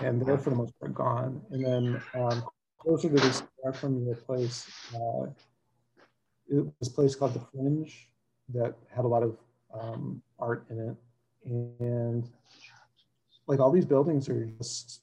and 0.00 0.24
they're 0.24 0.38
for 0.38 0.50
the 0.50 0.56
most 0.56 0.78
part 0.78 0.94
gone. 0.94 1.40
And 1.50 1.64
then 1.64 2.02
um, 2.14 2.44
closer 2.78 3.08
to 3.08 3.14
this, 3.14 3.42
from 3.74 4.04
your 4.04 4.14
place, 4.14 4.66
uh, 4.94 5.26
it 6.48 6.64
was 6.80 6.88
a 6.88 6.90
place 6.90 7.14
called 7.14 7.34
the 7.34 7.40
Fringe 7.52 8.08
that 8.54 8.74
had 8.94 9.04
a 9.04 9.08
lot 9.08 9.22
of 9.22 9.36
um, 9.78 10.22
art 10.38 10.64
in 10.70 10.78
it. 10.78 10.96
and 11.44 12.28
like 13.46 13.60
all 13.60 13.70
these 13.70 13.86
buildings 13.86 14.28
are 14.28 14.44
just 14.58 15.02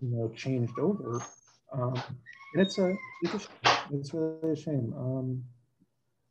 you 0.00 0.08
know 0.08 0.28
changed 0.34 0.78
over. 0.78 1.22
Um, 1.72 2.00
and 2.54 2.62
it's 2.62 2.78
a 2.78 2.94
it's, 3.22 3.34
a, 3.34 3.78
it's 3.92 4.14
really 4.14 4.52
a 4.52 4.56
shame. 4.56 4.94
Um, 4.96 5.44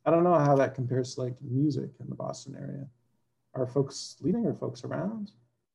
i 0.06 0.10
don't 0.10 0.24
know 0.24 0.38
how 0.38 0.56
that 0.56 0.74
compares 0.74 1.14
to 1.14 1.20
like 1.22 1.36
music 1.42 1.90
in 2.00 2.08
the 2.08 2.14
boston 2.14 2.56
area. 2.58 2.86
Are 3.54 3.66
folks 3.66 4.16
leaving 4.20 4.46
or 4.46 4.54
folks 4.54 4.84
around? 4.84 5.32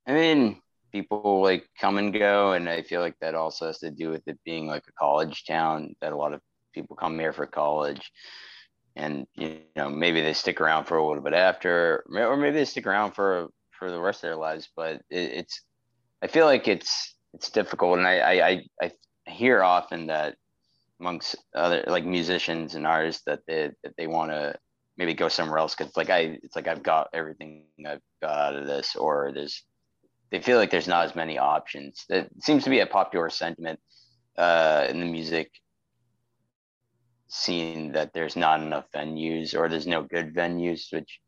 I 0.07 0.13
mean 0.13 0.61
people 0.93 1.41
like 1.41 1.67
come 1.81 1.97
and 1.97 2.13
go 2.13 2.53
and 2.53 2.69
i 2.69 2.81
feel 2.83 3.01
like 3.01 3.15
that 3.19 3.35
also 3.35 3.67
has 3.67 3.79
to 3.79 3.91
do 3.91 4.09
with 4.09 4.25
it 4.27 4.39
being 4.45 4.67
like 4.67 4.83
a 4.87 4.93
college 4.93 5.43
town 5.45 5.93
that 5.99 6.13
a 6.13 6.15
lot 6.15 6.33
of 6.33 6.39
people 6.73 6.95
come 6.95 7.19
here 7.19 7.33
for 7.33 7.45
college. 7.45 8.11
And 8.95 9.25
you 9.35 9.61
know 9.75 9.89
maybe 9.89 10.21
they 10.21 10.33
stick 10.33 10.61
around 10.61 10.85
for 10.85 10.97
a 10.97 11.07
little 11.07 11.23
bit 11.23 11.33
after 11.33 12.03
or 12.15 12.37
maybe 12.37 12.57
they 12.57 12.65
stick 12.65 12.85
around 12.85 13.13
for 13.13 13.47
for 13.71 13.89
the 13.89 13.99
rest 13.99 14.23
of 14.23 14.27
their 14.27 14.35
lives 14.35 14.69
but 14.75 15.01
it, 15.09 15.31
it's 15.39 15.61
i 16.21 16.27
feel 16.27 16.45
like 16.45 16.67
it's 16.67 17.15
it's 17.33 17.49
difficult. 17.49 17.97
And 17.97 18.07
I, 18.07 18.39
I 18.51 18.63
i 18.81 18.91
hear 19.25 19.63
often 19.63 20.07
that 20.07 20.35
amongst 20.99 21.35
other 21.55 21.83
like 21.87 22.05
musicians 22.05 22.75
and 22.75 22.85
artists 22.85 23.23
that 23.25 23.39
they 23.47 23.71
that 23.83 23.95
they 23.97 24.05
want 24.05 24.29
to 24.31 24.55
maybe 24.95 25.15
go 25.15 25.27
somewhere 25.27 25.57
else 25.57 25.73
because 25.73 25.97
like 25.97 26.11
i 26.11 26.37
it's 26.43 26.55
like 26.55 26.67
i've 26.67 26.83
got 26.83 27.07
everything 27.13 27.63
i've 27.87 28.01
got 28.21 28.37
out 28.37 28.55
of 28.55 28.67
this 28.67 28.95
or 28.95 29.31
there's 29.33 29.63
they 30.33 30.41
feel 30.41 30.57
like 30.57 30.71
there's 30.71 30.87
not 30.89 31.05
as 31.05 31.15
many 31.15 31.37
options 31.37 32.03
that 32.09 32.27
seems 32.41 32.65
to 32.65 32.69
be 32.69 32.79
a 32.79 32.87
popular 32.87 33.29
sentiment 33.29 33.79
uh 34.37 34.85
in 34.89 34.99
the 34.99 35.05
music 35.05 35.51
scene 37.33 37.93
that 37.93 38.13
there's 38.13 38.35
not 38.35 38.61
enough 38.61 38.85
venues 38.93 39.55
or 39.57 39.67
there's 39.67 39.87
no 39.87 40.03
good 40.03 40.35
venues, 40.35 40.93
which 40.93 41.19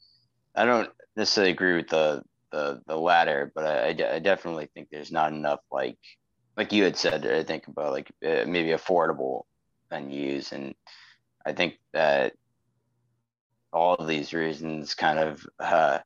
I 0.55 0.65
don't 0.65 0.89
necessarily 1.15 1.51
agree 1.51 1.75
with 1.75 1.89
the 1.89 2.23
the, 2.51 2.81
the 2.87 2.95
latter, 2.95 3.51
but 3.53 3.65
I, 3.65 4.15
I 4.15 4.19
definitely 4.19 4.69
think 4.73 4.87
there's 4.89 5.11
not 5.11 5.33
enough 5.33 5.59
like 5.71 5.97
like 6.55 6.71
you 6.71 6.83
had 6.83 6.95
said. 6.95 7.25
I 7.25 7.43
think 7.43 7.67
about 7.67 7.91
like 7.91 8.11
uh, 8.23 8.45
maybe 8.47 8.69
affordable 8.69 9.43
venues, 9.91 10.51
and 10.51 10.75
I 11.45 11.53
think 11.53 11.75
that 11.93 12.33
all 13.73 13.95
of 13.95 14.07
these 14.07 14.33
reasons 14.33 14.93
kind 14.93 15.19
of 15.19 15.45
uh, 15.59 15.99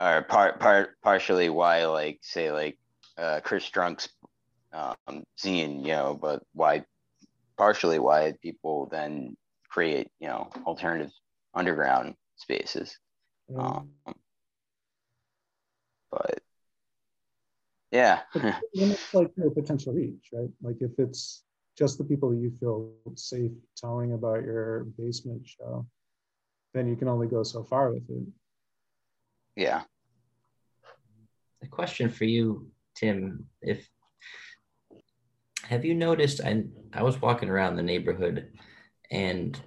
are 0.00 0.22
part 0.22 0.58
part 0.58 0.96
partially 1.02 1.50
why 1.50 1.84
like 1.86 2.18
say 2.22 2.50
like 2.50 2.78
uh, 3.18 3.40
Chris 3.44 3.68
Drunk's 3.68 4.08
um, 4.72 5.24
zine, 5.38 5.82
you 5.82 5.92
know, 5.92 6.18
but 6.20 6.42
why 6.54 6.84
partially 7.56 7.98
why 7.98 8.32
people 8.42 8.88
then 8.90 9.36
create, 9.68 10.08
you 10.18 10.28
know, 10.28 10.50
alternative 10.66 11.10
underground 11.54 12.14
spaces. 12.36 12.98
Mm. 13.50 13.86
Um, 14.06 14.14
but 16.10 16.40
yeah, 17.90 18.20
it's 18.34 19.14
like 19.14 19.30
your 19.36 19.50
potential 19.50 19.92
reach, 19.92 20.30
right? 20.32 20.48
Like 20.62 20.76
if 20.80 20.92
it's 20.98 21.44
just 21.76 21.98
the 21.98 22.04
people 22.04 22.34
you 22.34 22.52
feel 22.60 22.92
safe 23.16 23.52
telling 23.76 24.12
about 24.12 24.44
your 24.44 24.84
basement 24.98 25.46
show, 25.46 25.86
then 26.72 26.88
you 26.88 26.96
can 26.96 27.08
only 27.08 27.26
go 27.26 27.42
so 27.42 27.62
far 27.64 27.92
with 27.92 28.08
it. 28.08 28.22
Yeah. 29.56 29.82
A 31.62 31.66
question 31.66 32.08
for 32.08 32.24
you, 32.24 32.70
Tim. 32.94 33.46
If 33.60 33.88
have 35.64 35.84
you 35.84 35.94
noticed? 35.94 36.40
I 36.40 36.64
I 36.92 37.02
was 37.02 37.20
walking 37.20 37.48
around 37.48 37.76
the 37.76 37.82
neighborhood, 37.82 38.52
and 39.10 39.58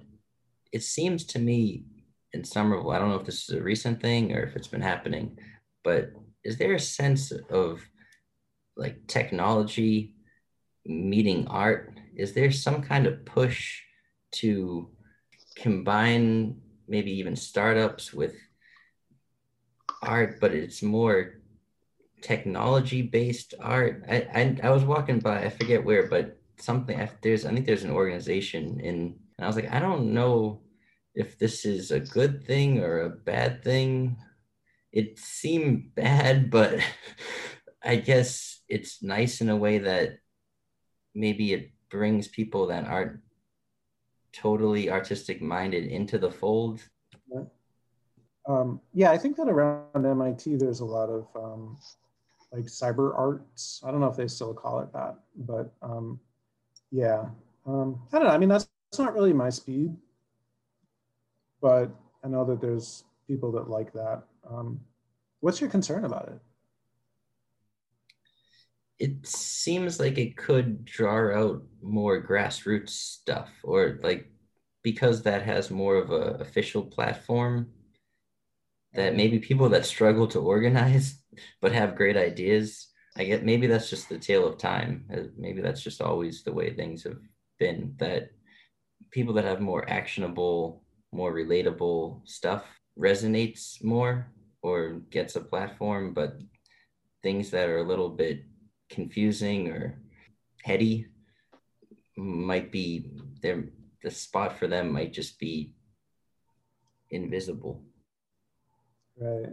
it 0.72 0.82
seems 0.82 1.24
to 1.26 1.38
me 1.38 1.84
in 2.32 2.44
Somerville. 2.44 2.90
I 2.90 2.98
don't 2.98 3.10
know 3.10 3.20
if 3.20 3.26
this 3.26 3.48
is 3.48 3.56
a 3.56 3.62
recent 3.62 4.02
thing 4.02 4.34
or 4.34 4.42
if 4.42 4.56
it's 4.56 4.68
been 4.68 4.82
happening, 4.82 5.38
but 5.82 6.10
is 6.42 6.58
there 6.58 6.74
a 6.74 6.80
sense 6.80 7.32
of 7.50 7.80
like 8.76 9.06
technology 9.06 10.14
meeting 10.84 11.46
art? 11.46 11.98
Is 12.16 12.32
there 12.32 12.50
some 12.50 12.82
kind 12.82 13.06
of 13.06 13.24
push 13.24 13.80
to 14.32 14.90
combine 15.56 16.60
maybe 16.88 17.12
even 17.12 17.36
startups 17.36 18.12
with 18.12 18.34
art, 20.02 20.38
but 20.40 20.52
it's 20.52 20.82
more 20.82 21.40
technology 22.24 23.02
based 23.02 23.54
art. 23.60 24.02
I, 24.08 24.16
I, 24.34 24.58
I 24.64 24.70
was 24.70 24.84
walking 24.84 25.20
by, 25.20 25.44
I 25.44 25.50
forget 25.50 25.84
where, 25.84 26.08
but 26.08 26.38
something 26.58 26.96
there's 27.20 27.44
I 27.44 27.52
think 27.52 27.66
there's 27.66 27.84
an 27.84 27.90
organization 27.90 28.80
in 28.80 29.16
and 29.36 29.44
I 29.44 29.48
was 29.48 29.56
like, 29.56 29.72
I 29.72 29.80
don't 29.80 30.14
know 30.14 30.60
if 31.14 31.38
this 31.38 31.64
is 31.64 31.90
a 31.90 32.00
good 32.00 32.44
thing 32.46 32.80
or 32.80 33.00
a 33.00 33.10
bad 33.10 33.62
thing. 33.62 34.16
It 34.92 35.18
seemed 35.18 35.94
bad, 35.94 36.50
but 36.56 36.78
I 37.82 37.96
guess 37.96 38.60
it's 38.68 39.02
nice 39.02 39.40
in 39.40 39.50
a 39.50 39.56
way 39.56 39.78
that 39.78 40.18
maybe 41.14 41.52
it 41.52 41.72
brings 41.90 42.28
people 42.28 42.68
that 42.68 42.86
aren't 42.86 43.20
totally 44.32 44.90
artistic 44.90 45.42
minded 45.42 45.84
into 45.84 46.18
the 46.18 46.30
fold. 46.30 46.80
Um, 48.46 48.80
yeah, 48.92 49.10
I 49.10 49.18
think 49.18 49.36
that 49.36 49.48
around 49.48 50.04
MIT 50.04 50.56
there's 50.56 50.80
a 50.80 50.84
lot 50.84 51.08
of 51.08 51.26
um, 51.34 51.78
like 52.54 52.66
cyber 52.66 53.16
arts. 53.18 53.82
I 53.84 53.90
don't 53.90 54.00
know 54.00 54.06
if 54.06 54.16
they 54.16 54.28
still 54.28 54.54
call 54.54 54.78
it 54.80 54.92
that, 54.92 55.16
but 55.36 55.74
um, 55.82 56.20
yeah, 56.92 57.24
um, 57.66 58.00
I 58.12 58.18
don't 58.18 58.28
know. 58.28 58.34
I 58.34 58.38
mean, 58.38 58.48
that's, 58.48 58.68
that's 58.90 59.00
not 59.00 59.14
really 59.14 59.32
my 59.32 59.50
speed, 59.50 59.96
but 61.60 61.90
I 62.22 62.28
know 62.28 62.44
that 62.44 62.60
there's 62.60 63.04
people 63.26 63.50
that 63.52 63.68
like 63.68 63.92
that. 63.94 64.22
Um, 64.48 64.80
what's 65.40 65.60
your 65.60 65.68
concern 65.68 66.04
about 66.04 66.28
it? 66.28 66.40
It 69.00 69.26
seems 69.26 69.98
like 69.98 70.16
it 70.18 70.36
could 70.36 70.84
draw 70.84 71.36
out 71.36 71.62
more 71.82 72.24
grassroots 72.24 72.90
stuff, 72.90 73.50
or 73.64 73.98
like 74.04 74.30
because 74.82 75.22
that 75.22 75.42
has 75.42 75.70
more 75.70 75.96
of 75.96 76.12
a 76.12 76.36
official 76.40 76.84
platform 76.84 77.68
that 78.94 79.16
maybe 79.16 79.38
people 79.38 79.68
that 79.68 79.86
struggle 79.86 80.26
to 80.28 80.40
organize 80.40 81.22
but 81.60 81.72
have 81.72 81.96
great 81.96 82.16
ideas 82.16 82.88
i 83.16 83.24
get 83.24 83.44
maybe 83.44 83.66
that's 83.66 83.90
just 83.90 84.08
the 84.08 84.18
tale 84.18 84.46
of 84.46 84.58
time. 84.58 85.04
Uh, 85.12 85.28
maybe 85.36 85.60
that's 85.60 85.82
just 85.82 86.00
always 86.00 86.42
the 86.42 86.52
way 86.52 86.72
things 86.72 87.04
have 87.04 87.18
been 87.58 87.94
that 87.98 88.30
people 89.10 89.34
that 89.34 89.44
have 89.44 89.60
more 89.60 89.88
actionable 89.88 90.82
more 91.12 91.32
relatable 91.32 92.26
stuff 92.26 92.64
resonates 92.98 93.82
more 93.82 94.26
or 94.62 95.00
gets 95.10 95.36
a 95.36 95.40
platform 95.40 96.12
but 96.12 96.38
things 97.22 97.50
that 97.50 97.68
are 97.68 97.78
a 97.78 97.88
little 97.88 98.10
bit 98.10 98.44
confusing 98.90 99.68
or 99.68 99.98
heady 100.62 101.06
might 102.16 102.70
be 102.70 103.10
there 103.42 103.64
the 104.02 104.10
spot 104.10 104.58
for 104.58 104.66
them 104.68 104.92
might 104.92 105.12
just 105.12 105.38
be 105.38 105.74
invisible 107.10 107.82
Right. 109.16 109.46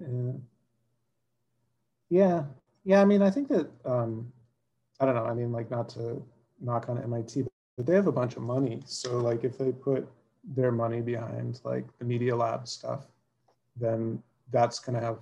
Yeah. 2.09 2.45
Yeah. 2.83 3.01
I 3.01 3.05
mean, 3.05 3.21
I 3.21 3.29
think 3.29 3.47
that, 3.49 3.69
um, 3.85 4.31
I 4.99 5.05
don't 5.05 5.15
know. 5.15 5.25
I 5.25 5.33
mean, 5.33 5.51
like, 5.51 5.71
not 5.71 5.89
to 5.89 6.23
knock 6.59 6.89
on 6.89 7.01
MIT, 7.01 7.43
but 7.77 7.85
they 7.85 7.95
have 7.95 8.07
a 8.07 8.11
bunch 8.11 8.35
of 8.35 8.43
money. 8.43 8.81
So, 8.85 9.17
like, 9.17 9.43
if 9.43 9.57
they 9.57 9.71
put 9.71 10.07
their 10.43 10.71
money 10.71 11.01
behind 11.01 11.61
like 11.63 11.85
the 11.99 12.05
Media 12.05 12.35
Lab 12.35 12.67
stuff, 12.67 13.05
then 13.75 14.21
that's 14.51 14.79
going 14.79 14.99
to 14.99 15.05
have, 15.05 15.19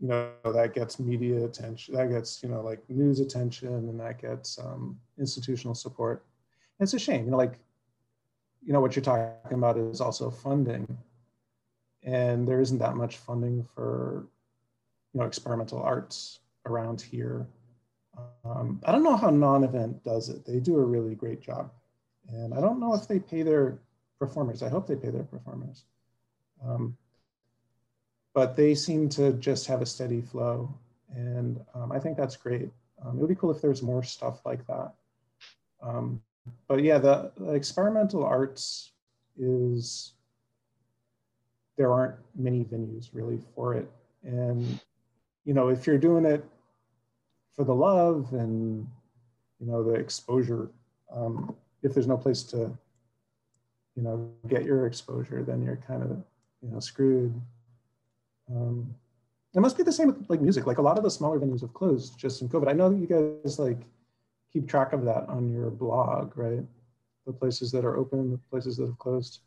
you 0.00 0.08
know, 0.08 0.30
that 0.44 0.74
gets 0.74 0.98
media 0.98 1.44
attention, 1.44 1.94
that 1.94 2.08
gets, 2.10 2.42
you 2.42 2.48
know, 2.48 2.62
like 2.62 2.80
news 2.88 3.20
attention, 3.20 3.68
and 3.74 4.00
that 4.00 4.20
gets 4.20 4.58
um, 4.58 4.98
institutional 5.18 5.74
support. 5.74 6.24
And 6.78 6.86
it's 6.86 6.94
a 6.94 6.98
shame, 6.98 7.24
you 7.24 7.30
know, 7.30 7.36
like, 7.36 7.58
you 8.64 8.72
know, 8.72 8.80
what 8.80 8.96
you're 8.96 9.02
talking 9.02 9.58
about 9.58 9.76
is 9.76 10.00
also 10.00 10.30
funding 10.30 10.86
and 12.02 12.46
there 12.46 12.60
isn't 12.60 12.78
that 12.78 12.96
much 12.96 13.16
funding 13.16 13.62
for 13.74 14.26
you 15.12 15.20
know 15.20 15.26
experimental 15.26 15.82
arts 15.82 16.40
around 16.66 17.00
here. 17.00 17.46
Um, 18.44 18.80
i 18.84 18.90
don't 18.90 19.04
know 19.04 19.16
how 19.16 19.30
non-event 19.30 20.02
does 20.04 20.28
it. 20.28 20.44
They 20.44 20.58
do 20.58 20.78
a 20.78 20.84
really 20.84 21.14
great 21.14 21.40
job. 21.40 21.70
And 22.28 22.52
i 22.54 22.60
don't 22.60 22.80
know 22.80 22.94
if 22.94 23.06
they 23.08 23.18
pay 23.18 23.42
their 23.42 23.78
performers. 24.18 24.62
I 24.62 24.68
hope 24.68 24.86
they 24.86 24.96
pay 24.96 25.10
their 25.10 25.24
performers. 25.24 25.84
Um, 26.64 26.96
but 28.34 28.56
they 28.56 28.74
seem 28.74 29.08
to 29.10 29.32
just 29.34 29.66
have 29.66 29.82
a 29.82 29.86
steady 29.86 30.20
flow. 30.20 30.72
And 31.14 31.60
um, 31.74 31.92
i 31.92 31.98
think 31.98 32.16
that's 32.16 32.36
great. 32.36 32.70
Um, 33.04 33.16
it 33.16 33.20
would 33.20 33.28
be 33.28 33.34
cool 33.34 33.50
if 33.50 33.62
there's 33.62 33.82
more 33.82 34.02
stuff 34.02 34.40
like 34.44 34.66
that. 34.66 34.92
Um, 35.80 36.20
but 36.66 36.82
yeah 36.82 36.98
the, 36.98 37.30
the 37.36 37.52
experimental 37.52 38.24
arts 38.24 38.92
is 39.38 40.14
there 41.78 41.92
aren't 41.92 42.16
many 42.36 42.64
venues 42.64 43.08
really 43.14 43.40
for 43.54 43.74
it. 43.74 43.88
And, 44.24 44.78
you 45.44 45.54
know, 45.54 45.68
if 45.68 45.86
you're 45.86 45.96
doing 45.96 46.26
it 46.26 46.44
for 47.54 47.64
the 47.64 47.74
love 47.74 48.32
and, 48.32 48.86
you 49.60 49.66
know, 49.66 49.82
the 49.82 49.94
exposure, 49.94 50.70
um, 51.10 51.54
if 51.82 51.94
there's 51.94 52.08
no 52.08 52.16
place 52.16 52.42
to, 52.42 52.76
you 53.94 54.02
know, 54.02 54.30
get 54.48 54.64
your 54.64 54.86
exposure, 54.86 55.42
then 55.42 55.62
you're 55.62 55.76
kind 55.76 56.02
of, 56.02 56.10
you 56.62 56.70
know, 56.70 56.80
screwed. 56.80 57.40
Um, 58.50 58.94
it 59.54 59.60
must 59.60 59.76
be 59.76 59.84
the 59.84 59.92
same 59.92 60.08
with 60.08 60.28
like 60.28 60.40
music. 60.40 60.66
Like 60.66 60.78
a 60.78 60.82
lot 60.82 60.98
of 60.98 61.04
the 61.04 61.10
smaller 61.10 61.38
venues 61.38 61.60
have 61.62 61.72
closed 61.74 62.18
just 62.18 62.42
in 62.42 62.48
COVID. 62.48 62.68
I 62.68 62.72
know 62.72 62.90
that 62.90 62.98
you 62.98 63.06
guys 63.06 63.58
like 63.58 63.80
keep 64.52 64.68
track 64.68 64.92
of 64.92 65.04
that 65.04 65.28
on 65.28 65.48
your 65.48 65.70
blog, 65.70 66.36
right? 66.36 66.64
The 67.26 67.32
places 67.32 67.70
that 67.72 67.84
are 67.84 67.96
open, 67.96 68.32
the 68.32 68.40
places 68.50 68.76
that 68.78 68.86
have 68.86 68.98
closed. 68.98 69.40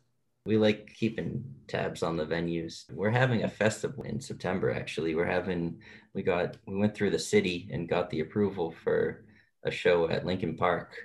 We 0.44 0.56
like 0.58 0.92
keeping 0.94 1.44
tabs 1.68 2.02
on 2.02 2.16
the 2.16 2.26
venues. 2.26 2.90
We're 2.92 3.10
having 3.10 3.44
a 3.44 3.48
festival 3.48 4.02
in 4.04 4.20
September. 4.20 4.72
Actually, 4.72 5.14
we're 5.14 5.24
having 5.24 5.78
we 6.14 6.22
got 6.22 6.56
we 6.66 6.76
went 6.76 6.94
through 6.94 7.10
the 7.10 7.18
city 7.18 7.68
and 7.72 7.88
got 7.88 8.10
the 8.10 8.20
approval 8.20 8.74
for 8.82 9.24
a 9.64 9.70
show 9.70 10.08
at 10.08 10.26
Lincoln 10.26 10.56
Park 10.56 10.96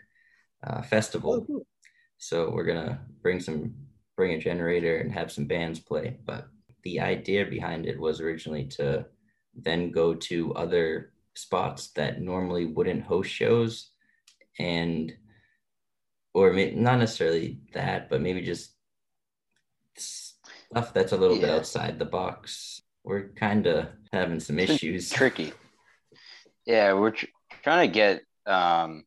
uh, 0.64 0.82
Festival. 0.82 1.34
Oh, 1.34 1.42
cool. 1.46 1.68
So 2.18 2.50
we're 2.50 2.66
gonna 2.66 3.00
bring 3.22 3.40
some 3.40 3.76
bring 4.16 4.34
a 4.34 4.40
generator 4.40 4.98
and 4.98 5.14
have 5.14 5.32
some 5.32 5.46
bands 5.46 5.80
play. 5.80 6.18
But 6.26 6.48
the 6.84 7.00
idea 7.00 7.46
behind 7.46 7.86
it 7.86 8.00
was 8.00 8.22
originally 8.22 8.66
to 8.66 9.06
then 9.54 9.92
go 9.92 10.14
to 10.14 10.54
other 10.56 11.14
spots 11.36 11.90
that 11.90 12.22
normally 12.22 12.66
wouldn't 12.66 13.04
host 13.04 13.30
shows 13.30 13.92
and 14.58 15.14
or 16.34 16.52
may, 16.54 16.72
not 16.72 16.98
necessarily 16.98 17.60
that 17.74 18.10
but 18.10 18.22
maybe 18.22 18.42
just 18.42 18.77
stuff 20.00 20.94
that's 20.94 21.12
a 21.12 21.18
little 21.18 21.38
yeah. 21.38 21.48
bit 21.48 21.50
outside 21.52 22.00
the 22.00 22.06
box 22.06 22.82
we're 23.04 23.30
kind 23.30 23.68
of 23.68 23.88
having 24.12 24.40
some 24.40 24.60
issues 24.60 25.10
tricky 25.10 25.54
yeah 26.66 26.94
we're 26.94 27.12
tr- 27.12 27.26
trying 27.64 27.88
to 27.88 27.94
get 27.94 28.22
um 28.46 29.04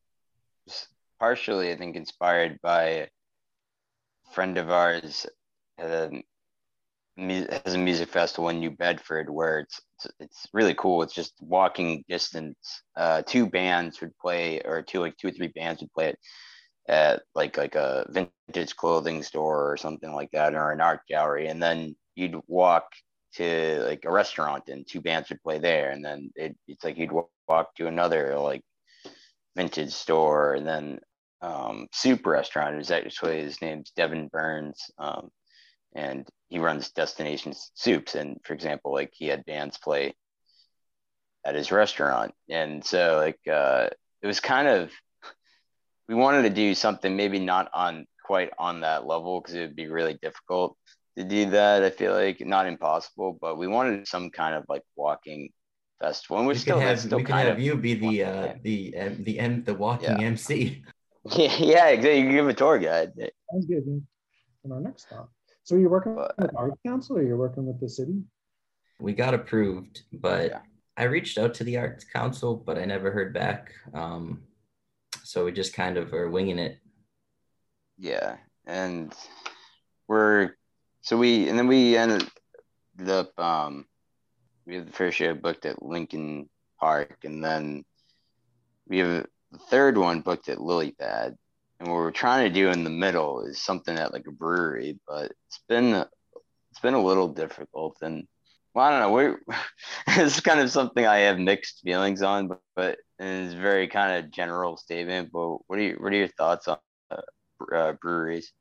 partially 1.18 1.72
i 1.72 1.76
think 1.76 1.96
inspired 1.96 2.58
by 2.62 2.84
a 2.84 3.08
friend 4.32 4.58
of 4.58 4.70
ours 4.70 5.26
um, 5.82 6.22
has 7.18 7.74
a 7.74 7.78
music 7.78 8.08
festival 8.08 8.48
in 8.48 8.60
New 8.60 8.70
Bedford 8.70 9.28
where 9.28 9.60
it's 9.60 9.80
it's, 9.96 10.14
it's 10.20 10.46
really 10.52 10.74
cool. 10.74 11.02
It's 11.02 11.14
just 11.14 11.34
walking 11.40 12.04
distance. 12.08 12.82
Uh, 12.96 13.22
two 13.22 13.46
bands 13.46 14.00
would 14.00 14.16
play, 14.18 14.60
or 14.64 14.82
two 14.82 15.00
like 15.00 15.16
two 15.16 15.28
or 15.28 15.32
three 15.32 15.48
bands 15.48 15.82
would 15.82 15.92
play 15.92 16.08
it 16.08 16.18
at 16.90 17.22
like 17.34 17.56
like 17.56 17.76
a 17.76 18.06
vintage 18.10 18.76
clothing 18.76 19.22
store 19.22 19.70
or 19.72 19.76
something 19.76 20.12
like 20.12 20.30
that, 20.32 20.54
or 20.54 20.72
an 20.72 20.80
art 20.80 21.02
gallery, 21.08 21.46
and 21.46 21.62
then 21.62 21.96
you'd 22.16 22.40
walk 22.48 22.92
to 23.34 23.84
like 23.86 24.04
a 24.04 24.10
restaurant 24.10 24.64
and 24.68 24.86
two 24.86 25.00
bands 25.00 25.28
would 25.30 25.42
play 25.42 25.58
there, 25.58 25.90
and 25.90 26.04
then 26.04 26.30
it, 26.34 26.56
it's 26.68 26.84
like 26.84 26.98
you'd 26.98 27.12
walk 27.48 27.74
to 27.76 27.86
another 27.86 28.38
like 28.38 28.62
vintage 29.56 29.92
store, 29.92 30.54
and 30.54 30.66
then 30.66 30.98
um, 31.42 31.86
soup 31.92 32.26
restaurant 32.26 32.76
is 32.80 32.90
actually 32.90 33.40
his 33.40 33.62
name's 33.62 33.92
Devin 33.92 34.28
Burns. 34.28 34.90
Um, 34.98 35.30
and 35.94 36.28
he 36.48 36.58
runs 36.58 36.90
destination 36.90 37.52
soups 37.74 38.14
and 38.14 38.38
for 38.44 38.52
example 38.52 38.92
like 38.92 39.12
he 39.12 39.26
had 39.26 39.44
bands 39.44 39.78
play 39.78 40.14
at 41.44 41.54
his 41.54 41.72
restaurant 41.72 42.32
and 42.48 42.84
so 42.84 43.16
like 43.16 43.40
uh 43.52 43.88
it 44.22 44.26
was 44.26 44.38
kind 44.40 44.68
of 44.68 44.92
we 46.10 46.16
wanted 46.16 46.42
to 46.42 46.50
do 46.50 46.74
something 46.74 47.16
maybe 47.16 47.38
not 47.38 47.70
on 47.72 48.04
quite 48.24 48.50
on 48.58 48.80
that 48.80 49.06
level 49.06 49.40
because 49.40 49.54
it 49.54 49.60
would 49.60 49.76
be 49.76 49.86
really 49.86 50.18
difficult 50.20 50.76
to 51.16 51.24
do 51.24 51.50
that 51.50 51.82
i 51.84 51.90
feel 51.90 52.12
like 52.12 52.40
not 52.40 52.66
impossible 52.66 53.38
but 53.40 53.56
we 53.56 53.66
wanted 53.66 54.06
some 54.06 54.30
kind 54.30 54.54
of 54.54 54.64
like 54.68 54.82
walking 54.96 55.48
festival 56.00 56.38
and 56.38 56.48
we 56.48 56.54
still 56.54 56.80
have 56.80 56.98
still 56.98 57.18
we 57.18 57.24
could 57.24 57.34
have 57.34 57.60
you 57.60 57.76
be 57.76 57.94
the 57.94 58.24
uh 58.24 58.54
the 58.62 58.94
uh, 58.98 59.10
the 59.20 59.38
the, 59.38 59.62
the 59.66 59.74
walking 59.74 60.20
yeah. 60.20 60.26
mc 60.26 60.82
yeah 61.36 61.56
yeah 61.58 61.86
exactly 61.88 62.18
you 62.18 62.24
can 62.26 62.32
give 62.32 62.48
a 62.48 62.54
tour 62.54 62.78
guide 62.78 63.12
sounds 63.52 63.66
good 63.66 63.84
in 64.64 64.72
our 64.72 64.80
next 64.80 65.02
stop 65.06 65.30
so 65.70 65.76
you're 65.76 65.88
working 65.88 66.16
but, 66.16 66.34
with 66.36 66.50
Art 66.56 66.74
Council 66.84 67.18
or 67.18 67.22
you're 67.22 67.36
working 67.36 67.64
with 67.64 67.78
the 67.78 67.88
city? 67.88 68.24
We 68.98 69.12
got 69.12 69.34
approved, 69.34 70.02
but 70.12 70.50
yeah. 70.50 70.58
I 70.96 71.04
reached 71.04 71.38
out 71.38 71.54
to 71.54 71.64
the 71.64 71.78
Arts 71.78 72.04
Council, 72.04 72.56
but 72.56 72.76
I 72.76 72.84
never 72.84 73.12
heard 73.12 73.32
back. 73.32 73.72
Um, 73.94 74.42
so 75.30 75.44
we 75.44 75.52
just 75.52 75.74
kind 75.74 75.96
of 75.96 76.12
are 76.12 76.28
winging 76.28 76.58
it. 76.58 76.78
Yeah. 77.96 78.38
And 78.66 79.14
we're, 80.08 80.56
so 81.02 81.16
we, 81.16 81.48
and 81.48 81.56
then 81.56 81.68
we 81.68 81.96
ended 81.96 82.28
up, 83.06 83.38
um, 83.38 83.86
we 84.66 84.74
have 84.74 84.86
the 84.86 84.92
first 84.92 85.18
show 85.18 85.32
booked 85.34 85.66
at 85.66 85.84
Lincoln 85.84 86.50
Park, 86.80 87.18
and 87.22 87.44
then 87.44 87.84
we 88.88 88.98
have 88.98 89.24
the 89.52 89.58
third 89.58 89.96
one 89.96 90.20
booked 90.20 90.48
at 90.48 90.60
Lily 90.60 90.96
Pad 90.98 91.36
and 91.78 91.88
what 91.88 91.94
we're 91.94 92.10
trying 92.10 92.48
to 92.48 92.52
do 92.52 92.70
in 92.70 92.82
the 92.82 92.90
middle 92.90 93.42
is 93.42 93.62
something 93.62 93.96
at 93.96 94.12
like 94.12 94.26
a 94.26 94.32
brewery, 94.32 94.98
but 95.06 95.32
it's 95.46 95.60
been 95.68 95.94
it's 95.94 96.80
been 96.82 96.94
a 96.94 97.02
little 97.02 97.28
difficult 97.28 97.96
and 98.02 98.26
well, 98.74 98.86
I 98.86 98.90
don't 98.90 99.00
know. 99.00 99.12
We're, 99.12 99.40
it's 100.08 100.40
kind 100.40 100.60
of 100.60 100.70
something 100.70 101.06
I 101.06 101.18
have 101.20 101.38
mixed 101.38 101.80
feelings 101.82 102.22
on, 102.22 102.48
but, 102.48 102.60
but 102.76 102.98
it's 103.18 103.54
very 103.54 103.88
kind 103.88 104.24
of 104.24 104.30
general 104.30 104.76
statement. 104.76 105.30
But 105.32 105.58
what 105.66 105.78
are 105.78 105.82
you, 105.82 105.96
what 105.98 106.12
are 106.12 106.16
your 106.16 106.28
thoughts 106.28 106.68
on 106.68 106.78
uh, 107.10 107.74
uh, 107.74 107.92
breweries? 107.94 108.52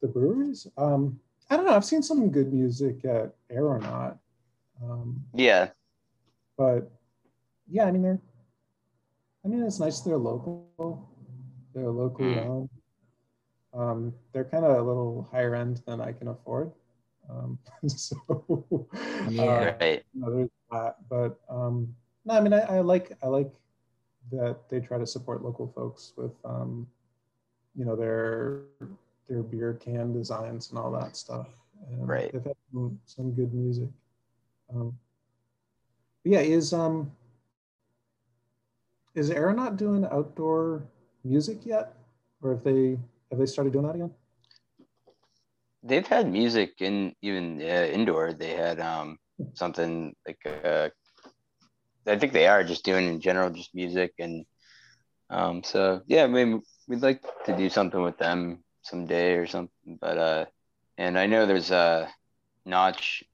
The 0.00 0.08
breweries? 0.08 0.66
Um, 0.76 1.20
I 1.50 1.56
don't 1.56 1.66
know. 1.66 1.76
I've 1.76 1.84
seen 1.84 2.02
some 2.02 2.30
good 2.30 2.52
music 2.52 3.04
at 3.04 3.34
Aeronaut. 3.50 4.18
Um, 4.82 5.22
yeah. 5.34 5.68
But 6.56 6.90
yeah, 7.68 7.84
I 7.84 7.90
mean 7.90 8.02
they're. 8.02 8.20
I 9.44 9.48
mean 9.48 9.62
it's 9.62 9.80
nice 9.80 10.00
they're 10.00 10.16
local. 10.16 11.08
They're 11.74 11.90
locally 11.90 12.34
mm. 12.34 12.46
owned. 12.46 12.70
Um, 13.74 14.14
they're 14.32 14.44
kind 14.44 14.64
of 14.64 14.76
a 14.76 14.82
little 14.82 15.28
higher 15.30 15.54
end 15.54 15.82
than 15.86 16.00
I 16.00 16.12
can 16.12 16.28
afford. 16.28 16.72
Um, 17.30 17.58
so 17.86 18.16
yeah, 19.28 19.42
uh, 19.42 19.74
right. 19.80 20.02
You 20.14 20.20
know, 20.20 20.36
there's 20.36 20.50
that. 20.70 20.96
But 21.08 21.38
um, 21.48 21.94
no, 22.24 22.34
I 22.34 22.40
mean, 22.40 22.52
I, 22.52 22.60
I, 22.60 22.80
like 22.80 23.12
I 23.22 23.26
like 23.26 23.52
that 24.30 24.68
they 24.68 24.80
try 24.80 24.98
to 24.98 25.06
support 25.06 25.42
local 25.42 25.72
folks 25.74 26.12
with, 26.16 26.32
um, 26.44 26.86
you 27.76 27.84
know, 27.84 27.96
their 27.96 28.62
their 29.28 29.42
beer 29.42 29.74
can 29.74 30.12
designs 30.12 30.70
and 30.70 30.78
all 30.78 30.90
that 30.92 31.16
stuff. 31.16 31.48
And 31.90 32.08
right. 32.08 32.32
They've 32.32 32.44
had 32.44 32.56
some, 32.72 32.98
some 33.06 33.32
good 33.32 33.52
music. 33.52 33.88
Um, 34.74 34.96
yeah, 36.24 36.40
is 36.40 36.72
um 36.72 37.10
is 39.14 39.30
Aeronaut 39.30 39.76
doing 39.76 40.06
outdoor 40.10 40.84
music 41.24 41.66
yet, 41.66 41.94
or 42.42 42.54
have 42.54 42.64
they 42.64 42.98
have 43.30 43.38
they 43.38 43.46
started 43.46 43.72
doing 43.72 43.86
that 43.86 43.94
again? 43.96 44.10
They've 45.82 46.06
had 46.06 46.30
music 46.30 46.74
in 46.80 47.14
even 47.22 47.60
uh, 47.60 47.88
indoor. 47.92 48.32
They 48.32 48.54
had 48.54 48.80
um, 48.80 49.18
something 49.54 50.14
like 50.26 50.38
uh, 50.64 50.90
I 52.06 52.18
think 52.18 52.32
they 52.32 52.46
are 52.46 52.64
just 52.64 52.84
doing 52.84 53.06
in 53.08 53.20
general 53.20 53.50
just 53.50 53.74
music 53.74 54.12
and 54.18 54.44
um, 55.30 55.62
so 55.64 56.02
yeah. 56.06 56.24
I 56.24 56.26
mean, 56.26 56.62
we'd 56.86 57.00
like 57.00 57.22
to 57.46 57.56
do 57.56 57.70
something 57.70 58.02
with 58.02 58.18
them 58.18 58.62
someday 58.82 59.34
or 59.34 59.46
something. 59.46 59.98
But 60.00 60.18
uh, 60.18 60.44
and 60.98 61.18
I 61.18 61.26
know 61.26 61.46
there's 61.46 61.70
a 61.70 62.08
Notch 62.66 63.24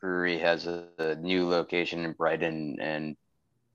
Brewery 0.00 0.38
has 0.38 0.66
a, 0.66 0.86
a 0.98 1.14
new 1.16 1.48
location 1.48 2.04
in 2.04 2.12
Brighton, 2.12 2.76
and 2.80 3.16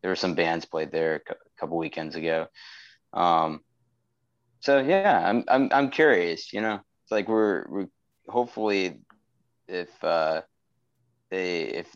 there 0.02 0.10
were 0.10 0.16
some 0.16 0.36
bands 0.36 0.66
played 0.66 0.92
there 0.92 1.22
a 1.30 1.36
couple 1.60 1.78
weekends 1.78 2.16
ago. 2.16 2.48
Um, 3.14 3.60
so 4.62 4.80
yeah, 4.80 5.22
I'm 5.28 5.44
I'm 5.48 5.70
I'm 5.72 5.90
curious. 5.90 6.54
You 6.54 6.62
know, 6.62 6.76
it's 6.76 7.12
like 7.12 7.28
we're 7.28 7.66
we 7.70 7.86
hopefully 8.28 9.00
if 9.68 10.04
uh, 10.04 10.42
they 11.30 11.62
if 11.62 11.96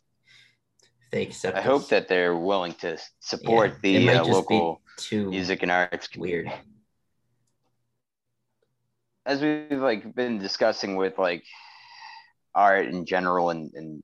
they 1.11 1.23
accept. 1.23 1.57
I 1.57 1.59
us. 1.59 1.65
hope 1.65 1.89
that 1.89 2.07
they're 2.07 2.35
willing 2.35 2.73
to 2.75 2.97
support 3.19 3.71
yeah, 3.83 3.99
the 3.99 4.09
uh, 4.09 4.23
local 4.25 4.81
music 5.11 5.63
and 5.63 5.71
arts. 5.71 6.09
Weird. 6.15 6.51
As 9.25 9.41
we've 9.41 9.71
like 9.71 10.15
been 10.15 10.39
discussing 10.39 10.95
with 10.95 11.17
like 11.17 11.43
art 12.55 12.87
in 12.87 13.05
general 13.05 13.51
and, 13.51 13.71
and 13.75 14.03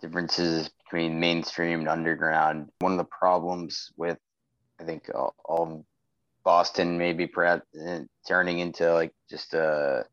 differences 0.00 0.70
between 0.84 1.18
mainstream 1.18 1.80
and 1.80 1.88
underground, 1.88 2.68
one 2.80 2.92
of 2.92 2.98
the 2.98 3.04
problems 3.04 3.90
with 3.96 4.18
I 4.80 4.84
think 4.84 5.10
all, 5.14 5.34
all 5.44 5.84
Boston 6.44 6.98
maybe 6.98 7.26
perhaps 7.26 7.66
uh, 7.76 8.00
turning 8.26 8.58
into 8.58 8.92
like 8.92 9.12
just 9.30 9.54
a 9.54 10.04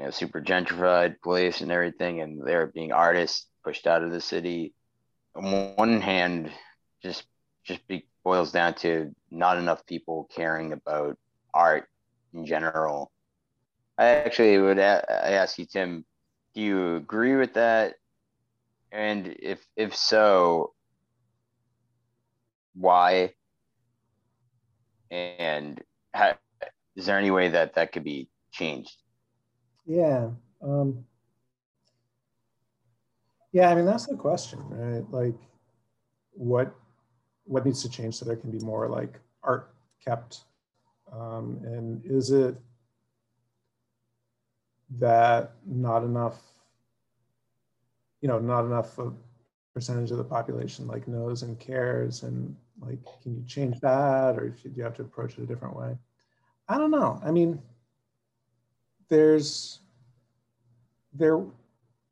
you 0.00 0.06
know 0.06 0.10
super 0.10 0.40
gentrified 0.40 1.20
place 1.22 1.60
and 1.60 1.70
everything, 1.70 2.22
and 2.22 2.40
there 2.46 2.66
being 2.66 2.92
artists 2.92 3.46
pushed 3.62 3.86
out 3.86 4.02
of 4.02 4.12
the 4.12 4.20
city. 4.20 4.72
On 5.36 5.76
one 5.76 6.00
hand, 6.00 6.50
just 7.02 7.26
just 7.64 7.86
be, 7.86 8.06
boils 8.24 8.50
down 8.50 8.74
to 8.76 9.14
not 9.30 9.58
enough 9.58 9.84
people 9.86 10.28
caring 10.34 10.72
about 10.72 11.18
art 11.52 11.86
in 12.32 12.46
general. 12.46 13.12
I 13.98 14.06
actually 14.06 14.58
would 14.58 14.78
a- 14.78 15.04
I 15.10 15.32
ask 15.32 15.58
you, 15.58 15.66
Tim, 15.66 16.06
do 16.54 16.62
you 16.62 16.96
agree 16.96 17.36
with 17.36 17.54
that? 17.54 17.96
And 18.92 19.36
if 19.38 19.60
if 19.76 19.94
so, 19.94 20.72
why? 22.74 23.34
and 25.10 25.82
is 26.96 27.06
there 27.06 27.18
any 27.18 27.30
way 27.30 27.48
that 27.48 27.74
that 27.74 27.92
could 27.92 28.04
be 28.04 28.28
changed? 28.52 28.96
Yeah. 29.84 30.30
Um, 30.62 31.04
Yeah, 33.52 33.70
I 33.70 33.74
mean 33.74 33.84
that's 33.86 34.06
the 34.06 34.16
question, 34.16 34.60
right? 34.68 35.04
Like, 35.10 35.34
what 36.32 36.74
what 37.44 37.64
needs 37.66 37.82
to 37.82 37.88
change 37.90 38.16
so 38.16 38.24
there 38.24 38.36
can 38.36 38.50
be 38.50 38.60
more 38.60 38.88
like 38.88 39.18
art 39.42 39.74
kept, 40.04 40.42
um, 41.12 41.60
and 41.64 42.04
is 42.06 42.30
it 42.30 42.56
that 44.98 45.52
not 45.66 46.02
enough, 46.04 46.40
you 48.20 48.28
know, 48.28 48.38
not 48.38 48.64
enough 48.64 48.98
of 48.98 49.14
percentage 49.74 50.10
of 50.10 50.18
the 50.18 50.24
population 50.24 50.86
like 50.86 51.06
knows 51.08 51.42
and 51.42 51.58
cares, 51.58 52.22
and 52.22 52.54
like, 52.80 52.98
can 53.22 53.34
you 53.36 53.44
change 53.46 53.78
that, 53.80 54.36
or 54.38 54.50
do 54.50 54.70
you 54.74 54.82
have 54.82 54.94
to 54.96 55.02
approach 55.02 55.38
it 55.38 55.42
a 55.42 55.46
different 55.46 55.76
way? 55.76 55.96
I 56.68 56.78
don't 56.78 56.90
know. 56.90 57.20
I 57.24 57.30
mean, 57.32 57.62
there's 59.10 59.80
there 61.12 61.38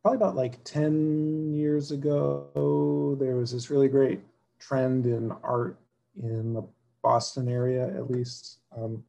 probably 0.02 0.16
about 0.16 0.36
like 0.36 0.62
10 0.64 1.54
years 1.54 1.90
ago, 1.90 3.16
there 3.18 3.36
was 3.36 3.52
this 3.52 3.70
really 3.70 3.88
great 3.88 4.20
trend 4.58 5.06
in 5.06 5.32
art 5.42 5.78
in 6.22 6.52
the 6.52 6.64
Boston 7.02 7.48
area, 7.48 7.86
at 7.96 8.10
least, 8.10 8.58
um, 8.76 9.02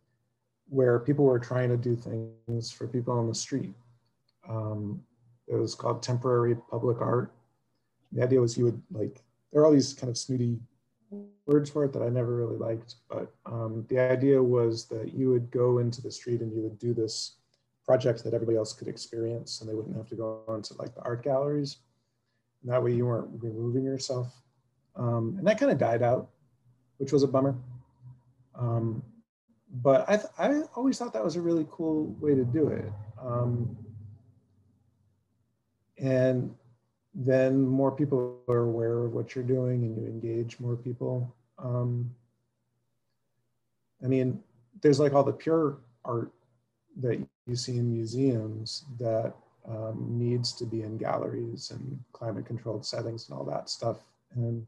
where 0.70 1.00
people 1.00 1.26
were 1.26 1.40
trying 1.40 1.70
to 1.70 1.78
do 1.78 1.96
things 1.96 2.72
for 2.72 2.88
people 2.88 3.18
on 3.18 3.28
the 3.28 3.36
street. 3.36 3.74
Um, 4.48 5.02
it 5.48 5.56
was 5.56 5.74
called 5.74 6.04
temporary 6.04 6.56
public 6.70 7.02
art. 7.02 7.32
The 8.12 8.24
idea 8.24 8.40
was 8.40 8.58
you 8.58 8.66
would 8.66 8.82
like, 8.92 9.24
there 9.52 9.62
are 9.62 9.66
all 9.66 9.72
these 9.72 9.94
kind 9.94 10.10
of 10.10 10.18
snooty 10.18 10.60
words 11.48 11.72
for 11.72 11.84
it 11.86 11.94
that 11.94 12.04
I 12.04 12.10
never 12.10 12.36
really 12.36 12.58
liked, 12.58 12.96
but 13.10 13.32
um, 13.48 13.86
the 13.90 14.00
idea 14.00 14.42
was 14.42 14.86
that 14.86 15.14
you 15.16 15.32
would 15.32 15.50
go 15.50 15.80
into 15.80 16.02
the 16.02 16.12
street 16.12 16.42
and 16.42 16.54
you 16.54 16.62
would 16.62 16.78
do 16.78 16.94
this 16.94 17.39
project 17.90 18.24
that 18.24 18.36
everybody 18.36 18.56
else 18.56 18.72
could 18.72 18.88
experience 18.88 19.62
and 19.62 19.68
they 19.68 19.74
wouldn't 19.74 19.98
have 19.98 20.08
to 20.08 20.14
go 20.14 20.42
on 20.48 20.62
to 20.62 20.76
like 20.76 20.94
the 20.94 21.02
art 21.02 21.24
galleries. 21.24 21.78
And 22.62 22.72
that 22.72 22.84
way 22.84 22.94
you 22.94 23.08
weren't 23.08 23.30
removing 23.42 23.84
yourself. 23.84 24.32
Um, 24.96 25.34
and 25.40 25.48
that 25.48 25.60
kind 25.60 25.72
of 25.72 25.80
died 25.80 26.04
out, 26.04 26.30
which 27.00 27.12
was 27.12 27.24
a 27.24 27.28
bummer. 27.28 27.56
Um, 28.54 29.02
but 29.82 30.08
I, 30.08 30.20
I 30.38 30.62
always 30.76 31.00
thought 31.00 31.14
that 31.14 31.24
was 31.24 31.36
a 31.36 31.42
really 31.42 31.66
cool 31.72 32.16
way 32.20 32.36
to 32.36 32.46
do 32.46 32.68
it. 32.68 32.86
Um, 33.20 33.76
and 35.98 36.54
then 37.16 37.60
more 37.66 37.92
people 37.92 38.38
are 38.48 38.66
aware 38.66 39.00
of 39.06 39.14
what 39.14 39.34
you're 39.34 39.44
doing 39.44 39.84
and 39.84 39.98
you 39.98 40.06
engage 40.06 40.60
more 40.60 40.76
people. 40.76 41.36
Um, 41.58 42.14
I 44.04 44.06
mean, 44.06 44.44
there's 44.84 45.00
like 45.00 45.14
all 45.14 45.24
the 45.24 45.34
pure 45.34 45.80
art 46.06 46.32
that 47.02 47.28
you 47.50 47.56
see 47.56 47.78
in 47.78 47.92
museums 47.92 48.86
that 49.00 49.34
um, 49.68 50.08
needs 50.10 50.54
to 50.54 50.66
be 50.66 50.84
in 50.84 50.98
galleries 50.98 51.72
and 51.72 52.00
climate 52.14 52.46
controlled 52.46 52.86
settings 52.86 53.30
and 53.30 53.38
all 53.38 53.46
that 53.46 53.70
stuff. 53.70 53.98
And 54.36 54.66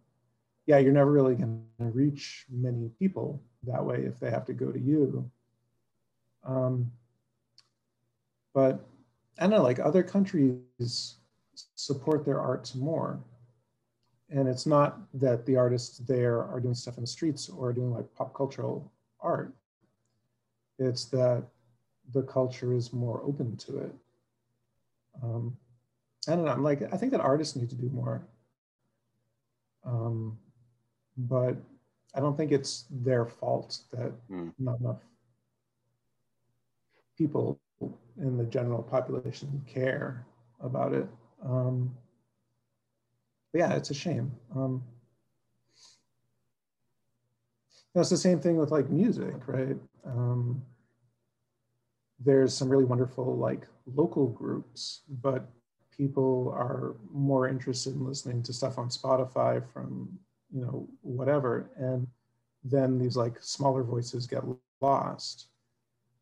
yeah, 0.65 0.77
you're 0.77 0.93
never 0.93 1.11
really 1.11 1.35
going 1.35 1.63
to 1.79 1.85
reach 1.85 2.45
many 2.49 2.89
people 2.99 3.41
that 3.63 3.83
way 3.83 4.03
if 4.03 4.19
they 4.19 4.29
have 4.29 4.45
to 4.45 4.53
go 4.53 4.71
to 4.71 4.79
you. 4.79 5.29
Um, 6.43 6.91
but 8.53 8.85
I 9.39 9.47
know, 9.47 9.61
like 9.61 9.79
other 9.79 10.03
countries 10.03 11.15
support 11.75 12.25
their 12.25 12.39
arts 12.39 12.75
more. 12.75 13.19
And 14.29 14.47
it's 14.47 14.65
not 14.65 14.99
that 15.15 15.45
the 15.45 15.57
artists 15.57 15.97
there 15.99 16.43
are 16.43 16.59
doing 16.59 16.73
stuff 16.73 16.97
in 16.97 17.01
the 17.03 17.07
streets 17.07 17.49
or 17.49 17.73
doing 17.73 17.91
like 17.91 18.13
pop 18.15 18.33
cultural 18.33 18.91
art. 19.19 19.53
It's 20.79 21.05
that 21.05 21.43
the 22.13 22.23
culture 22.23 22.73
is 22.73 22.93
more 22.93 23.21
open 23.23 23.55
to 23.57 23.79
it. 23.79 23.95
Um, 25.23 25.57
I 26.27 26.35
don't 26.35 26.45
know. 26.45 26.51
I'm 26.51 26.63
like, 26.63 26.81
I 26.93 26.97
think 26.97 27.11
that 27.11 27.21
artists 27.21 27.55
need 27.55 27.69
to 27.69 27.75
do 27.75 27.89
more. 27.89 28.21
Um, 29.85 30.37
but 31.17 31.57
I 32.13 32.19
don't 32.19 32.37
think 32.37 32.51
it's 32.51 32.85
their 32.89 33.25
fault 33.25 33.79
that 33.91 34.11
mm. 34.29 34.53
not 34.59 34.79
enough 34.79 34.99
people 37.17 37.59
in 38.17 38.37
the 38.37 38.45
general 38.45 38.83
population 38.83 39.63
care 39.67 40.25
about 40.61 40.93
it. 40.93 41.07
Um, 41.43 41.95
yeah, 43.53 43.73
it's 43.73 43.89
a 43.89 43.93
shame. 43.93 44.31
Um, 44.55 44.83
it's 47.95 48.09
the 48.09 48.17
same 48.17 48.39
thing 48.39 48.57
with 48.57 48.71
like 48.71 48.89
music, 48.89 49.47
right? 49.47 49.75
Um, 50.05 50.61
there's 52.23 52.53
some 52.53 52.69
really 52.69 52.83
wonderful 52.85 53.37
like 53.37 53.67
local 53.85 54.27
groups, 54.27 55.01
but 55.21 55.49
people 55.95 56.53
are 56.55 56.95
more 57.11 57.47
interested 57.47 57.93
in 57.93 58.05
listening 58.05 58.43
to 58.43 58.53
stuff 58.53 58.77
on 58.77 58.89
Spotify 58.89 59.61
from, 59.71 60.09
you 60.53 60.61
know, 60.61 60.87
whatever. 61.01 61.69
And 61.77 62.07
then 62.63 62.99
these 62.99 63.17
like 63.17 63.37
smaller 63.41 63.83
voices 63.83 64.27
get 64.27 64.43
lost. 64.81 65.47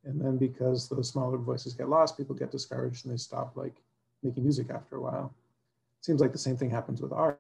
And 0.06 0.20
then 0.20 0.38
because 0.38 0.88
those 0.88 1.10
smaller 1.10 1.38
voices 1.38 1.74
get 1.74 1.90
lost, 1.90 2.18
people 2.18 2.36
get 2.36 2.52
discouraged 2.52 3.06
and 3.06 3.14
they 3.14 3.18
stop 3.18 3.56
like 3.56 3.76
making 4.24 4.44
music 4.44 4.70
after 4.70 4.96
a 4.96 5.02
while. 5.02 5.34
It 6.00 6.06
seems 6.06 6.22
like 6.22 6.32
the 6.32 6.38
same 6.38 6.56
thing 6.56 6.70
happens 6.70 7.02
with 7.02 7.12
art 7.12 7.40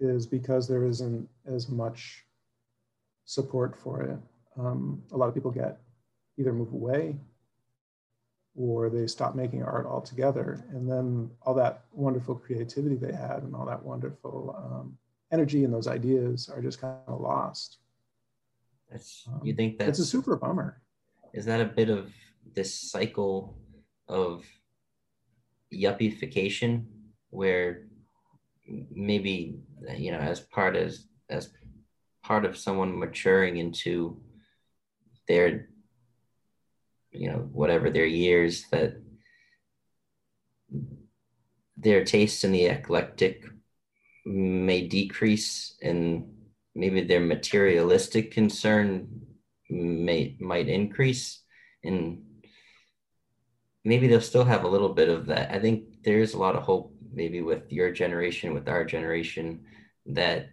is 0.00 0.26
because 0.26 0.68
there 0.68 0.84
isn't 0.84 1.28
as 1.46 1.68
much 1.68 2.24
support 3.24 3.76
for 3.76 4.02
it. 4.02 4.18
Um, 4.58 5.02
a 5.12 5.16
lot 5.16 5.28
of 5.28 5.34
people 5.34 5.50
get 5.50 5.80
either 6.38 6.52
move 6.52 6.72
away 6.72 7.16
or 8.58 8.90
they 8.90 9.06
stop 9.06 9.36
making 9.36 9.62
art 9.62 9.86
altogether. 9.86 10.64
And 10.70 10.90
then 10.90 11.30
all 11.42 11.54
that 11.54 11.84
wonderful 11.92 12.34
creativity 12.34 12.96
they 12.96 13.12
had 13.12 13.44
and 13.44 13.54
all 13.54 13.64
that 13.66 13.82
wonderful 13.82 14.54
um, 14.58 14.98
energy 15.32 15.62
and 15.62 15.72
those 15.72 15.86
ideas 15.86 16.48
are 16.48 16.60
just 16.60 16.80
kind 16.80 16.96
of 17.06 17.20
lost. 17.20 17.78
That's, 18.90 19.24
um, 19.28 19.40
you 19.44 19.54
think 19.54 19.78
that's 19.78 20.00
it's 20.00 20.08
a 20.08 20.10
super 20.10 20.36
bummer. 20.36 20.82
Is 21.32 21.44
that 21.44 21.60
a 21.60 21.66
bit 21.66 21.88
of 21.88 22.12
this 22.54 22.74
cycle 22.74 23.56
of 24.08 24.44
yuppification 25.72 26.84
where 27.30 27.86
maybe 28.90 29.60
you 29.96 30.10
know 30.10 30.18
as 30.18 30.40
part 30.40 30.74
as 30.74 31.04
as 31.28 31.50
part 32.24 32.44
of 32.44 32.56
someone 32.56 32.98
maturing 32.98 33.58
into 33.58 34.18
their 35.28 35.68
you 37.10 37.30
know 37.30 37.48
whatever 37.52 37.90
their 37.90 38.06
years 38.06 38.64
that 38.70 38.96
their 41.76 42.04
taste 42.04 42.44
in 42.44 42.52
the 42.52 42.66
eclectic 42.66 43.44
may 44.26 44.86
decrease 44.86 45.76
and 45.82 46.28
maybe 46.74 47.02
their 47.02 47.20
materialistic 47.20 48.30
concern 48.30 49.08
may 49.68 50.36
might 50.40 50.68
increase. 50.68 51.42
And 51.84 52.24
maybe 53.84 54.06
they'll 54.06 54.20
still 54.20 54.44
have 54.44 54.64
a 54.64 54.68
little 54.68 54.90
bit 54.90 55.08
of 55.08 55.26
that. 55.26 55.50
I 55.52 55.58
think 55.58 56.02
there's 56.04 56.34
a 56.34 56.38
lot 56.38 56.56
of 56.56 56.62
hope 56.62 56.94
maybe 57.12 57.42
with 57.42 57.72
your 57.72 57.90
generation 57.90 58.54
with 58.54 58.68
our 58.68 58.84
generation 58.84 59.64
that 60.06 60.50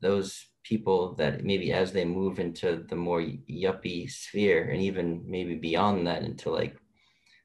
those 0.00 0.46
people 0.66 1.14
that 1.14 1.44
maybe 1.44 1.72
as 1.72 1.92
they 1.92 2.04
move 2.04 2.38
into 2.38 2.84
the 2.88 2.96
more 2.96 3.20
yuppie 3.20 4.10
sphere 4.10 4.70
and 4.70 4.82
even 4.82 5.22
maybe 5.26 5.54
beyond 5.54 6.06
that 6.06 6.22
into 6.22 6.50
like 6.50 6.76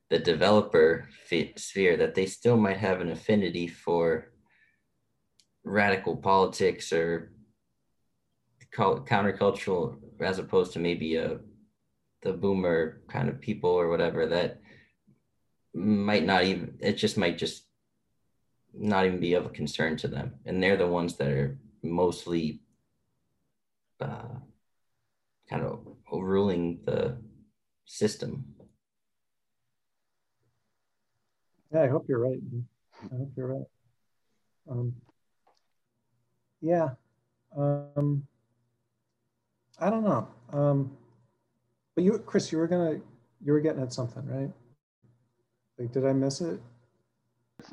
the 0.10 0.20
developer 0.20 1.08
sphere 1.56 1.96
that 1.98 2.16
they 2.16 2.26
still 2.26 2.58
might 2.58 2.78
have 2.78 3.00
an 3.00 3.12
affinity 3.12 3.68
for 3.68 4.32
radical 5.64 6.16
politics 6.16 6.92
or 6.92 7.32
countercultural 8.74 9.98
as 10.22 10.40
opposed 10.40 10.74
to 10.74 10.80
maybe 10.80 11.16
a 11.16 11.40
the 12.24 12.34
boomer 12.34 13.02
kind 13.10 13.30
of 13.30 13.42
people 13.42 13.70
or 13.70 13.90
whatever 13.90 14.28
that 14.28 14.62
might 15.74 16.24
not 16.24 16.44
even 16.44 16.76
it 16.80 16.94
just 16.94 17.18
might 17.18 17.38
just 17.38 17.66
not 18.74 19.06
even 19.06 19.20
be 19.20 19.34
of 19.34 19.46
a 19.46 19.50
concern 19.50 19.98
to 19.98 20.08
them. 20.08 20.34
And 20.46 20.62
they're 20.62 20.78
the 20.78 20.88
ones 20.88 21.18
that 21.18 21.30
are 21.30 21.60
mostly 21.84 22.62
uh, 24.02 24.40
kind 25.50 25.64
of 25.64 25.88
overruling 26.12 26.80
the 26.86 27.22
system. 27.86 28.46
Yeah, 31.74 31.84
I 31.84 31.88
hope 31.88 32.06
you're 32.10 32.20
right. 32.20 32.40
I 33.04 33.16
hope 33.16 33.32
you're 33.36 33.48
right. 33.48 33.68
Um, 34.70 34.94
yeah. 36.62 36.90
Um, 37.58 38.28
I 39.80 39.90
don't 39.90 40.04
know. 40.04 40.28
Um, 40.52 40.98
but 41.96 42.04
you, 42.04 42.20
Chris, 42.20 42.52
you 42.52 42.58
were 42.58 42.68
gonna, 42.68 43.00
you 43.44 43.54
were 43.54 43.62
getting 43.62 43.82
at 43.82 43.94
something, 43.94 44.26
right? 44.26 44.52
Like, 45.78 45.92
did 45.92 46.06
I 46.06 46.14
miss 46.14 46.42
it? 46.42 46.60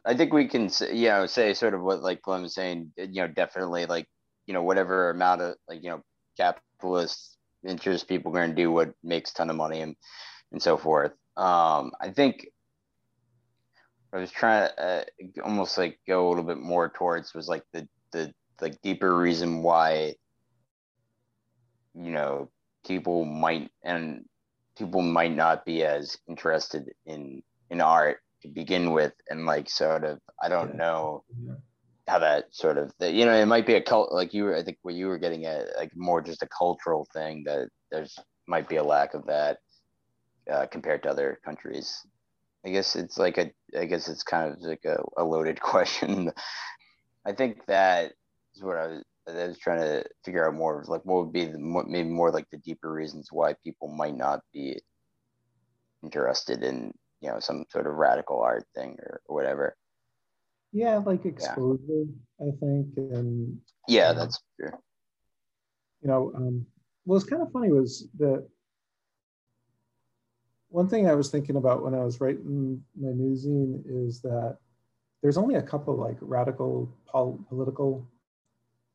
I 0.05 0.14
think 0.14 0.33
we 0.33 0.47
can, 0.47 0.68
say, 0.68 0.95
you 0.95 1.09
know, 1.09 1.26
say 1.26 1.55
sort 1.55 1.74
of 1.74 1.83
what 1.83 2.03
like 2.03 2.22
Clem 2.22 2.43
was 2.43 2.55
saying. 2.55 2.93
You 2.97 3.22
know, 3.22 3.29
definitely 3.29 3.87
like, 3.87 4.07
you 4.47 4.55
know, 4.55 4.62
whatever 4.62 5.11
amount 5.11 5.43
of 5.43 5.57
like, 5.68 5.83
you 5.83 5.91
know, 5.91 6.03
capitalist 6.39 7.36
interest, 7.66 8.09
people 8.09 8.30
are 8.32 8.39
going 8.39 8.51
to 8.51 8.57
do 8.57 8.70
what 8.70 8.95
makes 9.03 9.30
a 9.32 9.34
ton 9.34 9.51
of 9.51 9.57
money 9.57 9.80
and 9.80 9.97
and 10.53 10.62
so 10.62 10.76
forth. 10.76 11.12
Um, 11.36 11.93
I 12.01 12.11
think 12.11 12.49
I 14.12 14.18
was 14.18 14.30
trying 14.30 14.68
to 14.68 14.82
uh, 14.82 15.05
almost 15.45 15.76
like 15.76 15.99
go 16.07 16.26
a 16.26 16.28
little 16.28 16.45
bit 16.45 16.59
more 16.59 16.89
towards 16.89 17.34
was 17.34 17.49
like 17.49 17.64
the 17.72 17.86
the 18.12 18.32
like 18.61 18.80
deeper 18.82 19.16
reason 19.16 19.62
why 19.62 20.14
you 21.95 22.11
know 22.11 22.51
people 22.86 23.24
might 23.24 23.70
and 23.84 24.24
people 24.76 25.03
might 25.03 25.34
not 25.34 25.64
be 25.66 25.84
as 25.84 26.16
interested 26.28 26.91
in 27.05 27.43
in 27.70 27.80
art 27.80 28.18
to 28.43 28.49
begin 28.49 28.93
with 28.93 29.12
and 29.28 29.45
like 29.45 29.68
sort 29.68 30.05
of 30.05 30.20
I 30.43 30.49
don't 30.49 30.76
know. 30.76 31.24
How 32.09 32.19
that 32.19 32.47
sort 32.51 32.79
of 32.79 32.93
you 33.01 33.25
know 33.25 33.35
it 33.35 33.47
might 33.47 33.67
be 33.67 33.75
a 33.75 33.83
cult 33.83 34.13
like 34.13 34.33
you 34.33 34.45
were 34.45 34.57
I 34.57 34.63
think 34.63 34.79
what 34.83 34.95
you 34.95 35.09
were 35.09 35.19
getting 35.19 35.45
at 35.45 35.77
like 35.77 35.93
more 35.95 36.23
just 36.23 36.43
a 36.43 36.49
cultural 36.49 37.07
thing 37.13 37.45
that 37.45 37.69
there's 37.91 38.17
might 38.47 38.69
be 38.69 38.77
a 38.77 38.85
lack 38.85 39.15
of 39.15 39.27
that 39.27 39.59
uh, 40.51 40.67
compared 40.67 41.03
to 41.03 41.11
other 41.11 41.39
countries. 41.45 42.07
I 42.65 42.71
guess 42.71 42.97
it's 42.97 43.19
like 43.19 43.39
a 43.39 43.53
I 43.79 43.85
guess 43.85 44.09
it's 44.09 44.23
kind 44.23 44.53
of 44.53 44.61
like 44.61 44.85
a, 44.85 44.99
a 45.17 45.25
loaded 45.25 45.61
question. 45.73 46.33
I 47.27 47.33
think 47.33 47.67
that 47.67 48.13
is 48.55 48.63
what 48.63 48.77
I 48.77 48.87
was 48.87 49.05
I 49.29 49.47
was 49.47 49.59
trying 49.59 49.81
to 49.81 50.05
figure 50.25 50.49
out 50.49 50.55
more 50.55 50.85
like 50.89 51.03
what 51.05 51.25
would 51.25 51.33
be 51.33 51.45
the 51.45 51.59
maybe 51.59 52.09
more 52.09 52.31
like 52.31 52.49
the 52.51 52.59
deeper 52.59 52.91
reasons 52.91 53.29
why 53.31 53.55
people 53.63 53.89
might 53.89 54.17
not 54.17 54.41
be 54.53 54.81
interested 56.03 56.63
in 56.63 56.93
you 57.21 57.29
know 57.29 57.39
some 57.41 57.65
sort 57.71 57.87
of 57.87 57.95
radical 57.95 58.41
art 58.41 58.65
thing 58.75 58.97
or, 59.01 59.21
or 59.27 59.37
whatever. 59.37 59.77
Yeah, 60.73 60.99
like 60.99 61.25
exposure, 61.25 62.05
I 62.41 62.51
think, 62.61 62.97
and 62.97 63.61
Yeah, 63.89 64.09
Yeah. 64.09 64.12
that's 64.12 64.41
true. 64.59 64.71
you 66.01 66.09
know, 66.09 66.33
um, 66.35 66.66
what 67.05 67.14
was 67.14 67.25
kind 67.25 67.43
of 67.43 67.51
funny 67.51 67.73
was 67.73 68.09
that 68.19 68.47
one 70.71 70.89
thing 70.89 71.09
I 71.09 71.14
was 71.14 71.31
thinking 71.31 71.57
about 71.57 71.83
when 71.83 71.95
I 71.95 72.05
was 72.05 72.21
writing 72.21 72.85
my 72.95 73.11
new 73.12 73.35
zine 73.35 73.83
is 73.87 74.21
that 74.21 74.59
there's 75.23 75.39
only 75.39 75.57
a 75.57 75.62
couple 75.62 75.97
like 75.97 76.16
radical 76.21 76.89
pol- 77.07 77.41
political 77.49 78.07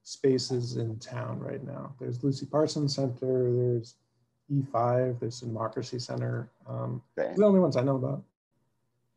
spaces 0.04 0.78
in 0.78 0.98
town 1.00 1.40
right 1.40 1.64
now. 1.64 1.94
There's 2.00 2.24
Lucy 2.24 2.46
Parsons 2.46 2.96
Center, 2.96 3.52
there's 3.52 3.96
E5, 4.52 5.20
there's 5.20 5.40
Democracy 5.40 6.00
Center. 6.00 6.50
Um, 6.68 7.02
the 7.16 7.44
only 7.44 7.60
ones 7.60 7.76
I 7.76 7.82
know 7.82 7.96
about. 7.96 8.24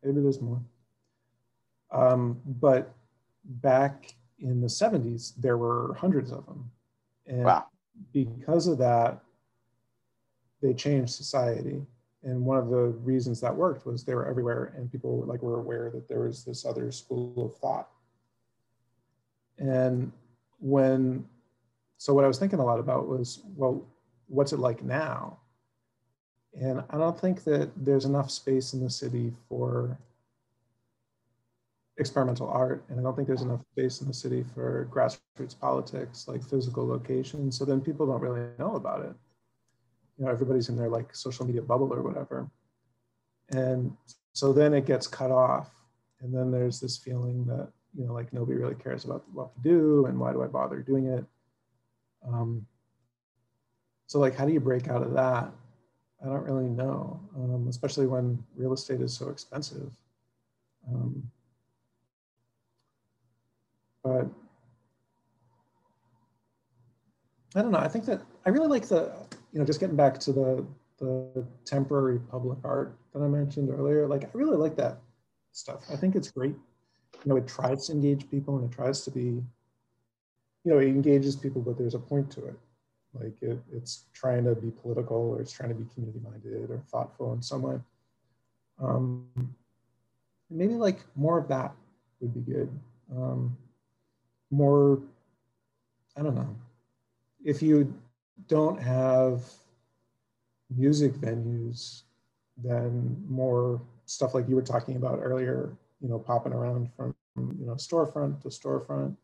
Maybe 0.03 0.21
there's 0.21 0.41
more. 0.41 0.61
Um, 1.91 2.41
but 2.45 2.93
back 3.45 4.15
in 4.39 4.61
the 4.61 4.67
70s, 4.67 5.33
there 5.37 5.57
were 5.57 5.93
hundreds 5.95 6.31
of 6.31 6.45
them. 6.45 6.69
And 7.25 7.43
Wow. 7.43 7.67
because 8.13 8.67
of 8.67 8.77
that, 8.79 9.23
they 10.61 10.73
changed 10.73 11.13
society. 11.13 11.85
And 12.23 12.45
one 12.45 12.57
of 12.57 12.69
the 12.69 12.89
reasons 13.03 13.39
that 13.41 13.55
worked 13.55 13.85
was 13.85 14.03
they 14.03 14.15
were 14.15 14.27
everywhere 14.27 14.73
and 14.75 14.91
people 14.91 15.17
were 15.17 15.25
like 15.25 15.41
were 15.41 15.59
aware 15.59 15.89
that 15.91 16.07
there 16.07 16.21
was 16.21 16.43
this 16.43 16.65
other 16.65 16.91
school 16.91 17.45
of 17.45 17.57
thought. 17.57 17.89
And 19.59 20.11
when 20.59 21.27
so 21.97 22.13
what 22.13 22.23
I 22.23 22.27
was 22.27 22.37
thinking 22.37 22.59
a 22.59 22.65
lot 22.65 22.79
about 22.79 23.07
was, 23.07 23.41
well, 23.55 23.87
what's 24.27 24.53
it 24.53 24.59
like 24.59 24.83
now? 24.83 25.39
And 26.59 26.83
I 26.89 26.97
don't 26.97 27.19
think 27.19 27.43
that 27.45 27.71
there's 27.75 28.05
enough 28.05 28.29
space 28.29 28.73
in 28.73 28.83
the 28.83 28.89
city 28.89 29.33
for 29.49 29.97
experimental 31.97 32.47
art. 32.49 32.83
And 32.89 32.99
I 32.99 33.03
don't 33.03 33.15
think 33.15 33.27
there's 33.27 33.41
enough 33.41 33.61
space 33.71 34.01
in 34.01 34.07
the 34.07 34.13
city 34.13 34.43
for 34.53 34.87
grassroots 34.91 35.59
politics, 35.59 36.27
like 36.27 36.43
physical 36.43 36.87
locations. 36.87 37.57
So 37.57 37.65
then 37.65 37.81
people 37.81 38.05
don't 38.05 38.21
really 38.21 38.47
know 38.59 38.75
about 38.75 39.01
it. 39.01 39.13
You 40.17 40.25
know, 40.25 40.31
everybody's 40.31 40.69
in 40.69 40.75
their 40.75 40.89
like 40.89 41.15
social 41.15 41.45
media 41.45 41.61
bubble 41.61 41.93
or 41.93 42.01
whatever. 42.01 42.49
And 43.49 43.95
so 44.33 44.53
then 44.53 44.73
it 44.73 44.85
gets 44.85 45.07
cut 45.07 45.31
off. 45.31 45.69
And 46.21 46.33
then 46.33 46.51
there's 46.51 46.79
this 46.79 46.97
feeling 46.97 47.45
that, 47.45 47.69
you 47.95 48.05
know, 48.05 48.13
like 48.13 48.33
nobody 48.33 48.57
really 48.59 48.75
cares 48.75 49.05
about 49.05 49.23
what 49.31 49.51
we 49.55 49.63
do 49.69 50.05
and 50.05 50.19
why 50.19 50.31
do 50.33 50.43
I 50.43 50.47
bother 50.47 50.81
doing 50.81 51.07
it? 51.07 51.25
Um, 52.27 52.65
so 54.07 54.19
like, 54.19 54.35
how 54.35 54.45
do 54.45 54.53
you 54.53 54.59
break 54.59 54.87
out 54.87 55.03
of 55.03 55.13
that? 55.13 55.51
I 56.23 56.25
don't 56.25 56.43
really 56.43 56.67
know, 56.67 57.19
um, 57.35 57.67
especially 57.69 58.07
when 58.07 58.43
real 58.55 58.73
estate 58.73 59.01
is 59.01 59.13
so 59.13 59.29
expensive. 59.29 59.91
Um, 60.87 61.29
but 64.07 64.27
I 67.55 67.61
don't 67.61 67.71
know. 67.71 67.79
I 67.79 67.87
think 67.87 68.05
that 68.05 68.21
I 68.45 68.49
really 68.49 68.67
like 68.67 68.87
the, 68.87 69.11
you 69.51 69.59
know, 69.59 69.65
just 69.65 69.79
getting 69.79 69.95
back 69.95 70.19
to 70.21 70.31
the 70.31 70.65
the 70.99 71.45
temporary 71.63 72.19
public 72.19 72.57
art 72.63 72.97
that 73.13 73.21
I 73.21 73.27
mentioned 73.27 73.69
earlier. 73.69 74.07
Like, 74.07 74.23
I 74.23 74.29
really 74.33 74.57
like 74.57 74.75
that 74.77 74.97
stuff. 75.51 75.85
I 75.91 75.95
think 75.95 76.15
it's 76.15 76.31
great. 76.31 76.55
You 77.23 77.29
know, 77.29 77.35
it 77.35 77.47
tries 77.47 77.85
to 77.87 77.93
engage 77.93 78.29
people 78.31 78.57
and 78.57 78.71
it 78.71 78.75
tries 78.75 79.01
to 79.05 79.11
be, 79.11 79.43
you 80.63 80.71
know, 80.71 80.79
it 80.79 80.87
engages 80.87 81.35
people, 81.35 81.61
but 81.61 81.77
there's 81.77 81.93
a 81.93 81.99
point 81.99 82.31
to 82.31 82.47
it. 82.47 82.55
Like, 83.13 83.35
it, 83.41 83.59
it's 83.71 84.05
trying 84.13 84.43
to 84.45 84.55
be 84.55 84.71
political 84.71 85.17
or 85.17 85.41
it's 85.41 85.51
trying 85.51 85.69
to 85.69 85.75
be 85.75 85.85
community 85.93 86.19
minded 86.23 86.69
or 86.71 86.81
thoughtful 86.91 87.33
in 87.33 87.43
some 87.43 87.61
way. 87.61 87.77
Um, 88.81 89.27
maybe 90.49 90.73
like 90.73 90.99
more 91.15 91.37
of 91.37 91.47
that 91.49 91.73
would 92.21 92.33
be 92.33 92.51
good. 92.51 92.69
Um, 93.15 93.55
more, 94.51 95.01
I 96.15 96.23
don't 96.23 96.35
know. 96.35 96.55
If 97.43 97.61
you 97.61 97.93
don't 98.47 98.81
have 98.81 99.43
music 100.75 101.13
venues, 101.13 102.03
then 102.57 103.23
more 103.27 103.81
stuff 104.05 104.33
like 104.33 104.47
you 104.49 104.55
were 104.55 104.61
talking 104.61 104.95
about 104.95 105.19
earlier, 105.21 105.75
you 106.01 106.09
know, 106.09 106.19
popping 106.19 106.53
around 106.53 106.89
from, 106.95 107.15
you 107.35 107.65
know, 107.65 107.73
storefront 107.73 108.41
to 108.41 108.49
storefront, 108.49 109.15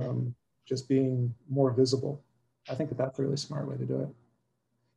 um, 0.00 0.34
just 0.64 0.88
being 0.88 1.34
more 1.48 1.70
visible. 1.70 2.22
I 2.70 2.74
think 2.74 2.90
that 2.90 2.98
that's 2.98 3.18
a 3.18 3.22
really 3.22 3.36
smart 3.36 3.68
way 3.68 3.76
to 3.76 3.84
do 3.84 4.00
it. 4.02 4.08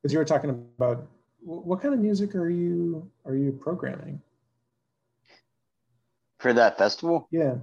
Because 0.02 0.14
you 0.14 0.20
were 0.20 0.26
talking 0.26 0.50
about 0.50 1.08
what 1.44 1.82
kind 1.82 1.94
of 1.94 2.00
music 2.00 2.36
are 2.36 2.50
you 2.50 3.10
are 3.26 3.36
you 3.36 3.52
programming? 3.52 4.22
For 6.40 6.54
that 6.54 6.78
festival? 6.78 7.28
Yeah. 7.32 7.56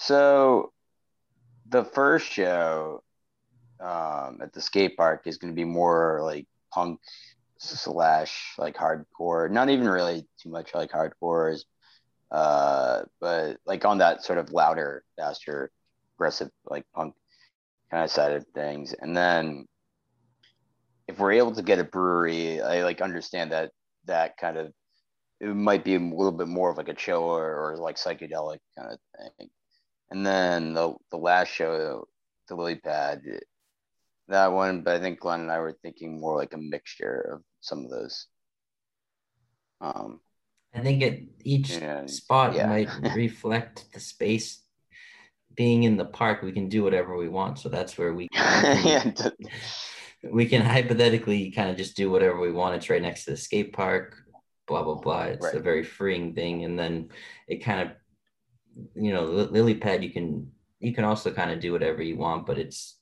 So 0.00 0.72
the 1.68 1.82
first 1.82 2.30
show 2.30 3.02
um, 3.80 4.38
at 4.40 4.52
the 4.52 4.60
skate 4.60 4.96
park 4.96 5.22
is 5.26 5.38
going 5.38 5.52
to 5.52 5.56
be 5.56 5.64
more 5.64 6.20
like 6.22 6.46
punk 6.72 7.00
slash 7.58 8.54
like 8.58 8.76
hardcore. 8.76 9.50
Not 9.50 9.70
even 9.70 9.88
really 9.88 10.24
too 10.40 10.50
much 10.50 10.72
like 10.72 10.92
hardcore, 10.92 11.58
uh, 12.30 13.02
but 13.20 13.56
like 13.66 13.84
on 13.84 13.98
that 13.98 14.22
sort 14.22 14.38
of 14.38 14.52
louder, 14.52 15.02
faster, 15.16 15.68
aggressive 16.14 16.50
like 16.70 16.84
punk 16.94 17.14
kind 17.90 18.04
of 18.04 18.10
side 18.12 18.32
of 18.34 18.46
things. 18.54 18.94
And 18.94 19.16
then 19.16 19.66
if 21.08 21.18
we're 21.18 21.32
able 21.32 21.56
to 21.56 21.62
get 21.62 21.80
a 21.80 21.84
brewery, 21.84 22.62
I 22.62 22.84
like 22.84 23.00
understand 23.00 23.50
that 23.50 23.72
that 24.04 24.36
kind 24.36 24.58
of 24.58 24.72
it 25.40 25.48
might 25.48 25.82
be 25.82 25.96
a 25.96 25.98
little 25.98 26.30
bit 26.30 26.46
more 26.46 26.70
of 26.70 26.76
like 26.76 26.88
a 26.88 26.94
chill 26.94 27.24
or, 27.24 27.72
or 27.72 27.76
like 27.78 27.96
psychedelic 27.96 28.60
kind 28.78 28.92
of 28.92 28.98
thing. 29.36 29.50
And 30.10 30.26
then 30.26 30.74
the 30.74 30.94
the 31.10 31.18
last 31.18 31.48
show, 31.48 32.08
the 32.48 32.54
lily 32.54 32.76
pad, 32.76 33.22
that 34.28 34.52
one, 34.52 34.82
but 34.82 34.96
I 34.96 35.00
think 35.00 35.20
Glenn 35.20 35.40
and 35.40 35.50
I 35.50 35.58
were 35.58 35.76
thinking 35.82 36.20
more 36.20 36.36
like 36.36 36.54
a 36.54 36.58
mixture 36.58 37.32
of 37.34 37.42
some 37.60 37.84
of 37.84 37.90
those. 37.90 38.26
Um, 39.80 40.20
I 40.74 40.80
think 40.80 41.02
it 41.02 41.24
each 41.44 41.80
Yeah, 41.80 42.06
spot 42.06 42.54
yeah. 42.54 42.66
might 42.68 42.88
reflect 43.14 43.86
the 43.92 44.00
space. 44.00 44.62
Being 45.54 45.82
in 45.82 45.96
the 45.96 46.04
park, 46.04 46.42
we 46.42 46.52
can 46.52 46.68
do 46.68 46.84
whatever 46.84 47.16
we 47.16 47.28
want. 47.28 47.58
So 47.58 47.68
that's 47.68 47.98
where 47.98 48.14
we 48.14 48.28
yeah, 48.32 49.30
we 50.22 50.46
can 50.46 50.62
hypothetically 50.62 51.50
kind 51.50 51.70
of 51.70 51.76
just 51.76 51.96
do 51.96 52.10
whatever 52.10 52.38
we 52.38 52.52
want. 52.52 52.76
It's 52.76 52.90
right 52.90 53.02
next 53.02 53.24
to 53.24 53.32
the 53.32 53.36
skate 53.36 53.72
park, 53.72 54.16
blah 54.66 54.82
blah 54.82 54.96
blah. 54.96 55.24
It's 55.24 55.52
a 55.54 55.60
very 55.60 55.84
freeing 55.84 56.34
thing, 56.34 56.64
and 56.64 56.78
then 56.78 57.08
it 57.46 57.64
kind 57.64 57.80
of, 57.80 57.96
you 58.94 59.12
know, 59.12 59.24
li- 59.24 59.48
lily 59.50 59.74
pad. 59.74 60.02
You 60.02 60.10
can 60.10 60.50
you 60.80 60.94
can 60.94 61.04
also 61.04 61.32
kind 61.32 61.50
of 61.50 61.60
do 61.60 61.72
whatever 61.72 62.02
you 62.02 62.16
want, 62.16 62.46
but 62.46 62.58
it's 62.58 62.98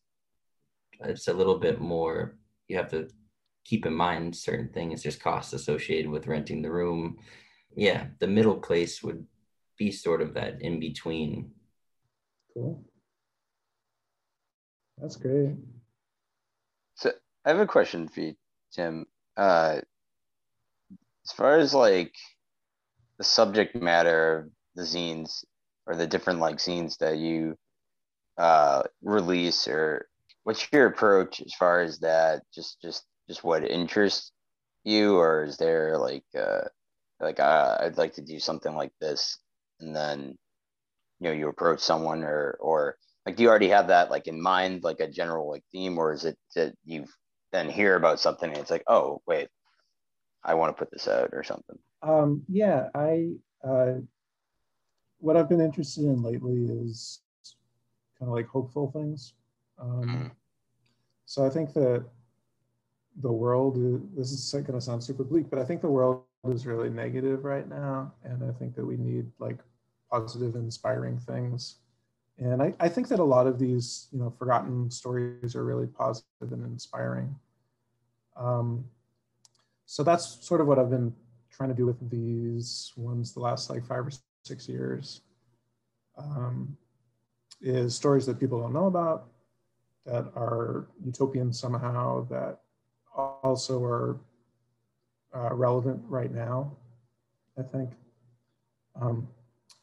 it's 1.00 1.28
a 1.28 1.32
little 1.32 1.58
bit 1.58 1.80
more. 1.80 2.36
You 2.68 2.76
have 2.76 2.90
to 2.90 3.08
keep 3.64 3.86
in 3.86 3.94
mind 3.94 4.34
certain 4.34 4.68
things. 4.68 5.02
There's 5.02 5.16
costs 5.16 5.52
associated 5.52 6.10
with 6.10 6.26
renting 6.26 6.62
the 6.62 6.70
room. 6.70 7.18
Yeah, 7.74 8.06
the 8.20 8.26
middle 8.26 8.56
place 8.56 9.02
would 9.02 9.26
be 9.76 9.90
sort 9.92 10.22
of 10.22 10.34
that 10.34 10.62
in 10.62 10.80
between. 10.80 11.50
Cool. 12.54 12.82
That's 14.98 15.16
great. 15.16 15.56
So 16.94 17.12
I 17.44 17.50
have 17.50 17.58
a 17.58 17.66
question 17.66 18.08
for 18.08 18.20
you, 18.20 18.34
Tim. 18.72 19.06
Uh, 19.36 19.80
as 21.26 21.32
far 21.32 21.58
as 21.58 21.74
like 21.74 22.14
the 23.18 23.24
subject 23.24 23.74
matter 23.74 24.38
of 24.38 24.50
the 24.74 24.82
zines 24.82 25.44
or 25.86 25.96
the 25.96 26.06
different 26.06 26.40
like 26.40 26.56
zines 26.56 26.98
that 26.98 27.18
you 27.18 27.56
uh, 28.38 28.82
release, 29.02 29.68
or 29.68 30.06
what's 30.44 30.66
your 30.72 30.86
approach 30.86 31.40
as 31.40 31.54
far 31.54 31.80
as 31.80 31.98
that? 32.00 32.42
Just, 32.54 32.80
just, 32.80 33.04
just 33.28 33.44
what 33.44 33.64
interests 33.64 34.32
you, 34.84 35.16
or 35.16 35.44
is 35.44 35.56
there 35.56 35.98
like 35.98 36.24
uh, 36.38 36.62
like 37.20 37.40
uh, 37.40 37.78
I'd 37.80 37.98
like 37.98 38.14
to 38.14 38.22
do 38.22 38.38
something 38.38 38.74
like 38.74 38.92
this, 39.00 39.38
and 39.80 39.94
then 39.94 40.36
you 41.20 41.28
know 41.28 41.32
you 41.32 41.48
approach 41.48 41.80
someone 41.80 42.22
or 42.22 42.56
or 42.60 42.96
like 43.24 43.36
do 43.36 43.42
you 43.42 43.48
already 43.48 43.68
have 43.68 43.88
that 43.88 44.10
like 44.10 44.26
in 44.26 44.40
mind 44.40 44.84
like 44.84 45.00
a 45.00 45.08
general 45.08 45.50
like 45.50 45.64
theme 45.72 45.98
or 45.98 46.12
is 46.12 46.24
it 46.24 46.36
that 46.54 46.74
you 46.84 47.06
then 47.52 47.70
hear 47.70 47.96
about 47.96 48.20
something 48.20 48.50
and 48.50 48.58
it's 48.58 48.70
like 48.70 48.84
oh 48.86 49.22
wait 49.26 49.48
I 50.46 50.54
want 50.54 50.74
to 50.74 50.80
put 50.80 50.92
this 50.92 51.08
out 51.08 51.30
or 51.32 51.42
something. 51.42 51.76
Um, 52.02 52.42
yeah, 52.48 52.88
I 52.94 53.32
uh, 53.66 53.94
what 55.18 55.36
I've 55.36 55.48
been 55.48 55.60
interested 55.60 56.04
in 56.04 56.22
lately 56.22 56.64
is 56.64 57.20
kind 58.18 58.28
of 58.30 58.34
like 58.34 58.46
hopeful 58.46 58.90
things. 58.90 59.34
Um, 59.78 60.02
mm. 60.02 60.30
So 61.26 61.44
I 61.44 61.50
think 61.50 61.72
that 61.74 62.04
the 63.20 63.32
world 63.32 63.76
is, 63.78 64.00
this 64.16 64.32
is 64.32 64.52
going 64.52 64.78
to 64.78 64.80
sound 64.80 65.02
super 65.02 65.24
bleak, 65.24 65.48
but 65.50 65.58
I 65.58 65.64
think 65.64 65.80
the 65.80 65.88
world 65.88 66.24
is 66.48 66.66
really 66.66 66.90
negative 66.90 67.44
right 67.44 67.68
now, 67.68 68.12
and 68.24 68.44
I 68.44 68.52
think 68.52 68.74
that 68.76 68.84
we 68.84 68.96
need 68.96 69.26
like 69.38 69.58
positive, 70.10 70.54
inspiring 70.54 71.18
things. 71.18 71.76
And 72.38 72.62
I, 72.62 72.74
I 72.78 72.88
think 72.88 73.08
that 73.08 73.18
a 73.18 73.24
lot 73.24 73.46
of 73.46 73.58
these, 73.58 74.08
you 74.12 74.18
know, 74.18 74.30
forgotten 74.38 74.90
stories 74.90 75.56
are 75.56 75.64
really 75.64 75.86
positive 75.86 76.52
and 76.52 76.64
inspiring. 76.66 77.34
Um, 78.36 78.84
so 79.86 80.02
that's 80.02 80.46
sort 80.46 80.60
of 80.60 80.66
what 80.66 80.78
I've 80.78 80.90
been 80.90 81.14
trying 81.50 81.70
to 81.70 81.74
do 81.74 81.86
with 81.86 82.10
these 82.10 82.92
ones 82.96 83.32
the 83.32 83.40
last 83.40 83.70
like 83.70 83.86
five 83.86 84.06
or 84.06 84.10
six 84.46 84.68
years. 84.68 85.22
Um, 86.16 86.76
is 87.60 87.94
stories 87.94 88.26
that 88.26 88.38
people 88.38 88.60
don't 88.60 88.72
know 88.72 88.86
about 88.86 89.28
that 90.04 90.30
are 90.36 90.86
utopian 91.04 91.52
somehow 91.52 92.26
that 92.28 92.60
also 93.16 93.82
are 93.82 94.20
uh, 95.34 95.54
relevant 95.54 96.00
right 96.06 96.32
now, 96.32 96.72
I 97.58 97.62
think. 97.62 97.90
Um, 99.00 99.28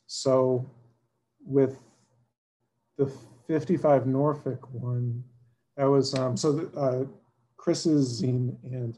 so 0.07 0.65
with 1.45 1.79
the 2.97 3.11
55 3.47 4.07
Norfolk 4.07 4.67
one, 4.71 5.23
that 5.75 5.85
was, 5.85 6.13
um, 6.13 6.37
so 6.37 6.69
uh, 6.77 7.03
Chris's 7.57 8.21
zine 8.21 8.55
and 8.63 8.97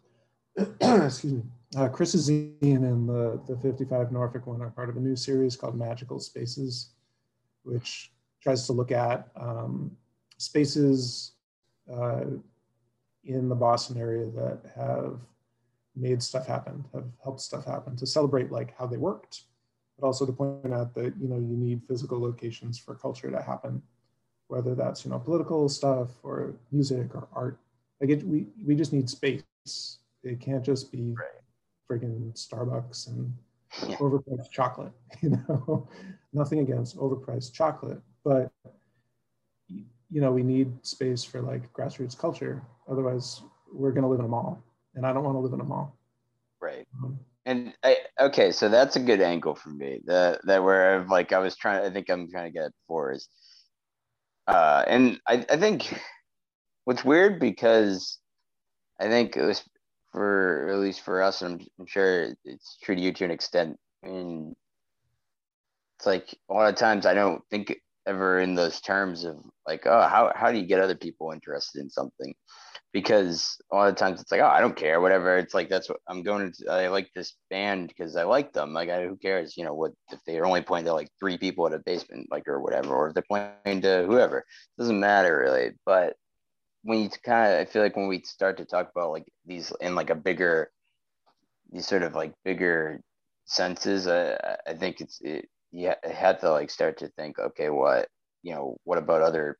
excuse 1.05 1.33
me, 1.33 1.43
uh, 1.75 1.89
Chris 1.89 2.15
Zine 2.15 2.61
and 2.61 3.07
the, 3.07 3.41
the 3.47 3.57
55 3.57 4.11
Norfolk 4.11 4.47
one 4.47 4.61
are 4.61 4.69
part 4.69 4.89
of 4.89 4.97
a 4.97 4.99
new 4.99 5.15
series 5.15 5.55
called 5.55 5.77
Magical 5.77 6.19
Spaces, 6.19 6.91
which 7.63 8.11
tries 8.41 8.65
to 8.65 8.73
look 8.73 8.91
at 8.91 9.29
um, 9.35 9.91
spaces 10.37 11.33
uh, 11.91 12.25
in 13.23 13.49
the 13.49 13.55
Boston 13.55 13.97
area 13.99 14.25
that 14.27 14.61
have 14.75 15.19
made 15.95 16.21
stuff 16.21 16.45
happen, 16.45 16.83
have 16.93 17.05
helped 17.23 17.41
stuff 17.41 17.65
happen 17.65 17.95
to 17.95 18.05
celebrate 18.05 18.51
like 18.51 18.77
how 18.77 18.85
they 18.85 18.97
worked, 18.97 19.43
but 19.97 20.05
also 20.05 20.25
to 20.25 20.31
point 20.31 20.73
out 20.73 20.93
that, 20.93 21.13
you 21.19 21.27
know, 21.27 21.37
you 21.37 21.55
need 21.57 21.81
physical 21.87 22.19
locations 22.19 22.77
for 22.77 22.95
culture 22.95 23.31
to 23.31 23.41
happen, 23.41 23.81
whether 24.47 24.75
that's, 24.75 25.05
you 25.05 25.11
know, 25.11 25.19
political 25.19 25.67
stuff 25.69 26.09
or 26.23 26.55
music 26.71 27.15
or 27.15 27.27
art. 27.33 27.59
Like 28.01 28.09
it, 28.09 28.23
we, 28.23 28.47
we 28.65 28.75
just 28.75 28.93
need 28.93 29.09
space 29.09 29.43
it 30.25 30.39
can't 30.39 30.65
just 30.65 30.91
be 30.91 31.13
right. 31.13 31.44
Friggin' 31.89 32.33
Starbucks 32.33 33.07
and 33.07 33.33
yeah. 33.87 33.95
overpriced 33.97 34.51
chocolate. 34.51 34.93
You 35.21 35.29
know, 35.29 35.87
nothing 36.33 36.59
against 36.59 36.97
overpriced 36.97 37.53
chocolate, 37.53 38.01
but 38.23 38.51
you 39.67 40.21
know, 40.21 40.31
we 40.31 40.43
need 40.43 40.71
space 40.85 41.23
for 41.23 41.41
like 41.41 41.71
grassroots 41.73 42.17
culture. 42.17 42.61
Otherwise, 42.89 43.41
we're 43.73 43.91
going 43.91 44.03
to 44.03 44.07
live 44.07 44.19
in 44.19 44.25
a 44.25 44.29
mall, 44.29 44.61
and 44.95 45.05
I 45.05 45.13
don't 45.13 45.23
want 45.23 45.35
to 45.35 45.39
live 45.39 45.53
in 45.53 45.61
a 45.61 45.63
mall. 45.63 45.97
Right. 46.61 46.87
Um, 47.03 47.19
and 47.45 47.73
I, 47.83 47.97
okay, 48.19 48.51
so 48.51 48.69
that's 48.69 48.95
a 48.95 48.99
good 48.99 49.21
angle 49.21 49.55
for 49.55 49.69
me. 49.69 50.01
That 50.05 50.41
that 50.45 50.63
where 50.63 50.99
I've 50.99 51.09
like 51.09 51.31
I 51.31 51.39
was 51.39 51.55
trying. 51.55 51.85
I 51.85 51.89
think 51.91 52.09
I'm 52.09 52.29
trying 52.29 52.51
to 52.51 52.59
get 52.59 52.71
before 52.81 53.13
is, 53.13 53.27
uh, 54.47 54.83
and 54.87 55.19
I 55.27 55.45
I 55.49 55.57
think 55.57 55.99
what's 56.85 57.05
weird 57.05 57.39
because 57.39 58.17
I 58.99 59.07
think 59.07 59.37
it 59.37 59.43
was 59.43 59.63
for 60.15 60.69
at 60.69 60.79
least 60.79 61.01
for 61.01 61.21
us, 61.21 61.41
I'm, 61.41 61.59
I'm 61.77 61.85
sure 61.85 62.29
it's 62.45 62.77
true 62.81 62.95
to 62.95 63.01
you 63.01 63.11
to 63.11 63.25
an 63.25 63.31
extent. 63.31 63.77
Mean, 64.01 64.55
it's 65.97 66.05
like 66.05 66.33
a 66.49 66.53
lot 66.53 66.69
of 66.69 66.75
times 66.75 67.05
I 67.05 67.13
don't 67.13 67.41
think 67.51 67.75
ever 68.07 68.39
in 68.39 68.55
those 68.55 68.79
terms 68.79 69.25
of 69.25 69.35
like, 69.67 69.85
oh, 69.85 70.07
how, 70.07 70.31
how 70.33 70.53
do 70.53 70.57
you 70.57 70.65
get 70.65 70.79
other 70.79 70.95
people 70.95 71.31
interested 71.31 71.81
in 71.81 71.89
something? 71.89 72.33
Because 72.93 73.57
a 73.73 73.75
lot 73.75 73.89
of 73.89 73.97
times 73.97 74.21
it's 74.21 74.31
like, 74.31 74.39
oh, 74.39 74.47
I 74.47 74.61
don't 74.61 74.77
care, 74.77 75.01
whatever. 75.01 75.37
It's 75.37 75.53
like 75.53 75.67
that's 75.67 75.89
what 75.89 75.99
I'm 76.07 76.23
going 76.23 76.53
to. 76.53 76.71
I 76.71 76.87
like 76.87 77.09
this 77.13 77.33
band 77.49 77.89
because 77.89 78.15
I 78.15 78.23
like 78.23 78.53
them. 78.53 78.71
Like, 78.71 78.87
I, 78.87 79.05
who 79.05 79.17
cares? 79.17 79.57
You 79.57 79.65
know, 79.65 79.73
what 79.73 79.91
if 80.13 80.19
they're 80.25 80.45
only 80.45 80.61
playing 80.61 80.85
to 80.85 80.93
like 80.93 81.09
three 81.19 81.37
people 81.37 81.67
at 81.67 81.73
a 81.73 81.79
basement, 81.79 82.27
like 82.31 82.47
or 82.47 82.61
whatever, 82.61 82.95
or 82.95 83.09
if 83.09 83.13
they're 83.13 83.23
playing 83.29 83.81
to 83.81 84.05
whoever. 84.07 84.37
It 84.37 84.45
doesn't 84.81 84.97
matter 84.97 85.37
really. 85.39 85.71
But 85.85 86.15
when 86.85 86.99
you 86.99 87.09
kind 87.09 87.51
of, 87.51 87.59
I 87.59 87.65
feel 87.65 87.81
like 87.81 87.95
when 87.95 88.07
we 88.07 88.21
start 88.21 88.57
to 88.57 88.65
talk 88.65 88.91
about 88.91 89.11
like 89.11 89.25
these 89.43 89.73
in 89.81 89.95
like 89.95 90.11
a 90.11 90.15
bigger, 90.15 90.69
these 91.71 91.87
sort 91.87 92.03
of 92.03 92.13
like 92.13 92.31
bigger 92.45 93.01
senses, 93.45 94.05
uh, 94.05 94.55
I 94.67 94.73
think 94.73 95.01
it's 95.01 95.19
it, 95.21 95.49
you 95.71 95.91
had 96.03 96.39
to 96.41 96.51
like 96.51 96.69
start 96.69 96.99
to 96.99 97.07
think, 97.09 97.39
okay, 97.39 97.71
what 97.71 98.07
you 98.43 98.53
know, 98.53 98.77
what 98.83 98.99
about 98.99 99.23
other 99.23 99.57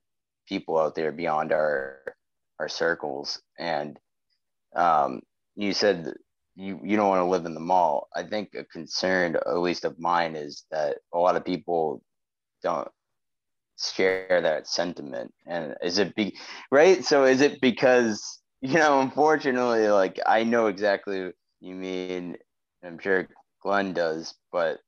people 0.48 0.78
out 0.78 0.94
there 0.94 1.12
beyond 1.12 1.52
our 1.52 1.98
our 2.60 2.70
circles? 2.70 3.42
And 3.58 4.00
um, 4.76 5.22
you 5.56 5.74
said 5.74 6.14
you 6.56 6.80
you 6.84 6.96
don't 6.96 7.10
want 7.10 7.22
to 7.22 7.32
live 7.32 7.48
in 7.48 7.56
the 7.56 7.60
mall. 7.60 8.08
I 8.16 8.22
think 8.22 8.54
a 8.54 8.66
concern, 8.66 9.36
at 9.36 9.58
least 9.58 9.84
of 9.84 9.98
mine, 10.00 10.36
is 10.36 10.66
that 10.70 10.98
a 11.12 11.18
lot 11.18 11.38
of 11.38 11.44
people 11.44 12.04
don't 12.62 12.88
share 13.78 14.42
that 14.42 14.68
sentiment. 14.68 15.32
And 15.48 15.76
is 15.84 15.98
it 16.00 16.16
be 16.16 16.38
right? 16.72 17.04
So 17.04 17.26
is 17.26 17.42
it 17.42 17.62
because 17.62 18.42
you 18.62 18.76
know 18.76 19.02
unfortunately 19.02 19.88
like 19.90 20.20
i 20.26 20.44
know 20.44 20.68
exactly 20.68 21.32
you 21.62 21.76
mean. 21.76 22.38
I'm 22.84 23.00
sure 23.00 23.28
glenn 23.62 23.94
does 23.94 24.34
but 24.52 24.80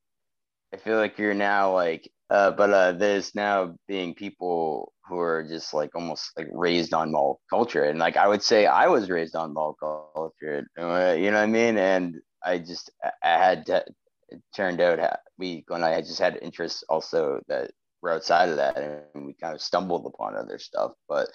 i 0.74 0.78
feel 0.78 0.98
like 0.98 1.18
you're 1.18 1.34
now 1.34 1.74
like 1.74 2.10
uh 2.30 2.52
but 2.52 2.70
uh 2.72 2.92
there's 2.94 3.34
now 3.36 3.76
being 3.88 4.14
people 4.14 4.94
who 5.08 5.20
are 5.20 5.44
just 5.48 5.74
like 5.74 5.96
almost 5.96 6.32
like 6.38 6.48
raised 6.52 6.94
on 6.94 7.12
mall 7.12 7.42
culture. 7.50 7.84
And 7.84 8.00
like 8.00 8.18
i 8.18 8.28
would 8.28 8.44
say 8.44 8.66
i 8.66 8.88
was 8.88 9.10
raised 9.10 9.36
on 9.36 9.54
mall 9.54 9.76
culture 9.82 10.42
uh, 10.80 11.16
you 11.18 11.32
know 11.32 11.38
what 11.38 11.44
i 11.44 11.46
mean? 11.48 11.78
And 11.78 12.16
i 12.44 12.58
just 12.58 12.92
i 13.24 13.30
had 13.30 13.66
to, 13.68 13.84
it 14.30 14.42
turned 14.56 14.80
out 14.82 15.00
we 15.38 15.64
when 15.68 15.84
i 15.84 16.02
just 16.02 16.20
had 16.20 16.40
interests 16.42 16.84
also 16.90 17.42
that 17.48 17.72
we're 18.08 18.16
outside 18.16 18.50
of 18.50 18.58
that 18.58 18.78
and 18.78 19.26
we 19.26 19.34
kind 19.34 19.54
of 19.54 19.62
stumbled 19.62 20.06
upon 20.06 20.36
other 20.36 20.58
stuff 20.58 20.92
but 21.10 21.28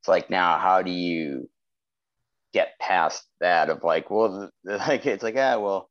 it's 0.00 0.08
like 0.08 0.30
now 0.30 0.58
how 0.58 0.82
do 0.82 0.90
you 0.90 1.48
get 2.52 2.78
past 2.80 3.24
that 3.40 3.70
of 3.70 3.82
like 3.82 4.10
well 4.10 4.50
like 4.64 5.06
it's 5.06 5.22
like 5.22 5.36
ah 5.36 5.58
well 5.58 5.90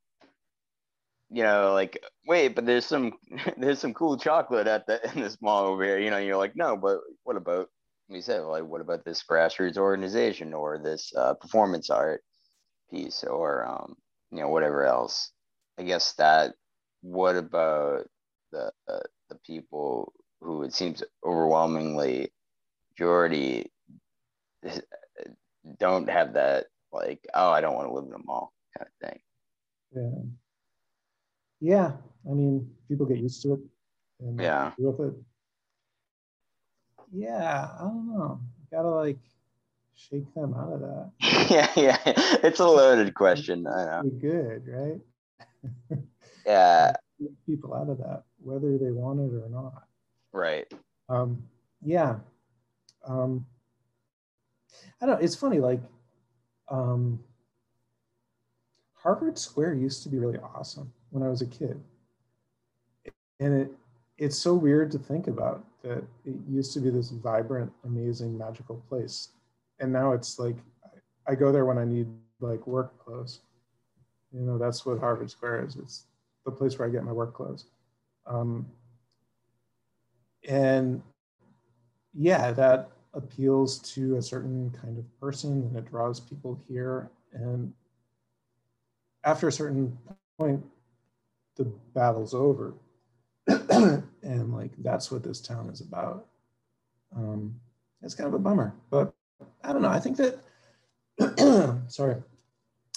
you 1.30 1.44
know 1.44 1.74
like 1.74 2.02
wait 2.28 2.56
but 2.56 2.66
there's 2.66 2.86
some 2.86 3.14
there's 3.58 3.80
some 3.80 3.94
cool 3.94 4.18
chocolate 4.18 4.68
at 4.68 4.88
the 4.88 5.00
in 5.14 5.22
this 5.22 5.38
mall 5.42 5.66
over 5.66 5.84
here 5.84 6.00
you 6.00 6.10
know 6.10 6.18
you're 6.18 6.38
like 6.38 6.56
no 6.56 6.78
but 6.78 7.00
what 7.24 7.36
about 7.36 7.68
we 8.10 8.22
said 8.22 8.42
like 8.42 8.64
what 8.64 8.82
about 8.82 9.04
this 9.06 9.24
grassroots 9.30 9.78
organization 9.78 10.54
or 10.54 10.78
this 10.78 11.14
uh, 11.18 11.34
performance 11.36 11.90
art 11.90 12.22
piece 12.92 13.24
or 13.24 13.66
um 13.66 13.96
you 14.32 14.40
know 14.40 14.50
whatever 14.50 14.86
else? 14.86 15.32
I 15.78 15.84
guess 15.84 16.14
that 16.14 16.54
what 17.02 17.36
about 17.36 18.08
the 18.52 18.72
uh, 18.88 19.00
the 19.30 19.36
people 19.46 20.14
who 20.42 20.64
it 20.64 20.74
seems 20.74 21.04
overwhelmingly 21.24 22.32
majority 22.92 23.72
don't 25.80 26.10
have 26.10 26.34
that 26.34 26.66
like 26.92 27.26
oh 27.34 27.52
I 27.52 27.62
don't 27.62 27.76
want 27.76 27.88
to 27.88 27.94
live 27.94 28.06
in 28.06 28.14
a 28.14 28.26
mall 28.26 28.54
kind 28.78 28.90
of 28.90 29.10
thing. 29.10 29.20
Yeah. 29.96 30.24
Yeah, 31.64 31.92
I 32.30 32.34
mean 32.34 32.70
people 32.88 33.06
get 33.06 33.20
used 33.20 33.42
to 33.44 33.54
it. 33.54 33.60
And 34.20 34.40
yeah. 34.40 34.72
With 34.78 35.00
it. 35.00 35.14
Yeah, 37.14 37.70
I 37.80 37.84
don't 37.84 38.08
know. 38.08 38.40
Gotta 38.72 38.90
like 38.90 39.20
shake 39.96 40.34
them 40.34 40.54
out 40.54 40.74
of 40.74 40.80
that. 40.82 41.12
yeah, 41.50 41.72
yeah. 41.76 41.98
It's 42.44 42.60
a 42.60 42.66
loaded 42.66 43.14
question. 43.14 43.68
I 43.68 44.02
know. 44.02 44.10
Good, 44.20 44.64
right? 44.68 46.00
yeah. 46.46 46.94
People 47.46 47.76
out 47.76 47.90
of 47.90 48.00
that, 48.00 48.24
whether 48.40 48.78
they 48.78 48.90
want 48.90 49.20
it 49.20 49.36
or 49.36 49.50
not. 49.50 49.84
Right. 50.34 50.72
Um, 51.10 51.44
yeah. 51.84 52.16
Um, 53.06 53.46
I 55.02 55.06
don't 55.06 55.16
know. 55.16 55.24
It's 55.24 55.36
funny. 55.36 55.60
Like, 55.60 55.82
um, 56.70 57.20
Harvard 58.94 59.38
Square 59.38 59.76
used 59.76 60.04
to 60.04 60.10
be 60.10 60.20
really 60.20 60.38
awesome 60.40 60.94
when 61.10 61.24
I 61.24 61.28
was 61.28 61.42
a 61.42 61.46
kid, 61.48 61.82
and 63.40 63.62
it 63.62 63.72
it's 64.18 64.38
so 64.38 64.54
weird 64.54 64.92
to 64.92 65.00
think 65.00 65.28
about 65.28 65.66
that 65.82 66.04
it 66.26 66.36
used 66.48 66.74
to 66.74 66.80
be 66.80 66.92
this 66.92 67.10
vibrant, 67.10 67.72
amazing, 67.84 68.38
magical 68.38 68.84
place, 68.88 69.30
and 69.80 69.92
now 69.92 70.12
it's 70.14 70.38
like 70.38 70.56
I 71.28 71.36
go 71.36 71.52
there 71.52 71.66
when 71.66 71.80
I 71.80 71.86
need 71.86 72.08
like 72.40 72.66
work 72.68 72.98
clothes. 73.04 73.40
You 74.32 74.42
know, 74.42 74.58
that's 74.58 74.86
what 74.86 75.00
Harvard 75.00 75.32
Square 75.32 75.66
is. 75.66 75.76
It's 75.76 76.06
the 76.46 76.52
place 76.52 76.78
where 76.78 76.88
I 76.88 76.92
get 76.92 77.04
my 77.04 77.12
work 77.12 77.34
clothes. 77.34 77.66
Um, 78.28 78.68
and 80.48 81.02
yeah, 82.14 82.52
that 82.52 82.90
appeals 83.14 83.80
to 83.80 84.16
a 84.18 84.22
certain 84.22 84.76
kind 84.82 84.98
of 84.98 85.20
person 85.20 85.52
and 85.52 85.76
it 85.76 85.90
draws 85.90 86.20
people 86.20 86.60
here. 86.68 87.10
And 87.34 87.74
after 89.24 89.48
a 89.48 89.52
certain 89.52 89.98
point, 90.38 90.64
the 91.56 91.66
battle's 91.94 92.34
over. 92.34 92.74
and 93.48 94.54
like, 94.54 94.72
that's 94.80 95.12
what 95.12 95.24
this 95.24 95.42
town 95.42 95.70
is 95.70 95.82
about. 95.82 96.28
Um, 97.16 97.56
it's 98.02 98.16
kind 98.16 98.28
of 98.28 98.34
a 98.34 98.40
bummer, 98.40 98.74
but 98.90 99.14
I 99.64 99.74
don't 99.74 99.82
know. 99.82 99.90
I 99.90 100.00
think 100.00 100.18
that, 100.18 100.40
sorry, 101.92 102.16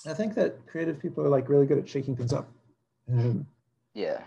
I 0.06 0.14
think 0.14 0.34
that 0.34 0.66
creative 0.66 1.00
people 1.00 1.24
are 1.24 1.28
like 1.28 1.48
really 1.48 1.66
good 1.66 1.78
at 1.78 1.88
shaking 1.88 2.16
things 2.16 2.32
up. 2.32 2.48
And 3.06 3.44
yeah, 3.94 4.22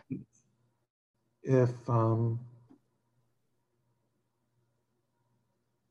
if, 1.43 1.71
um, 1.87 2.39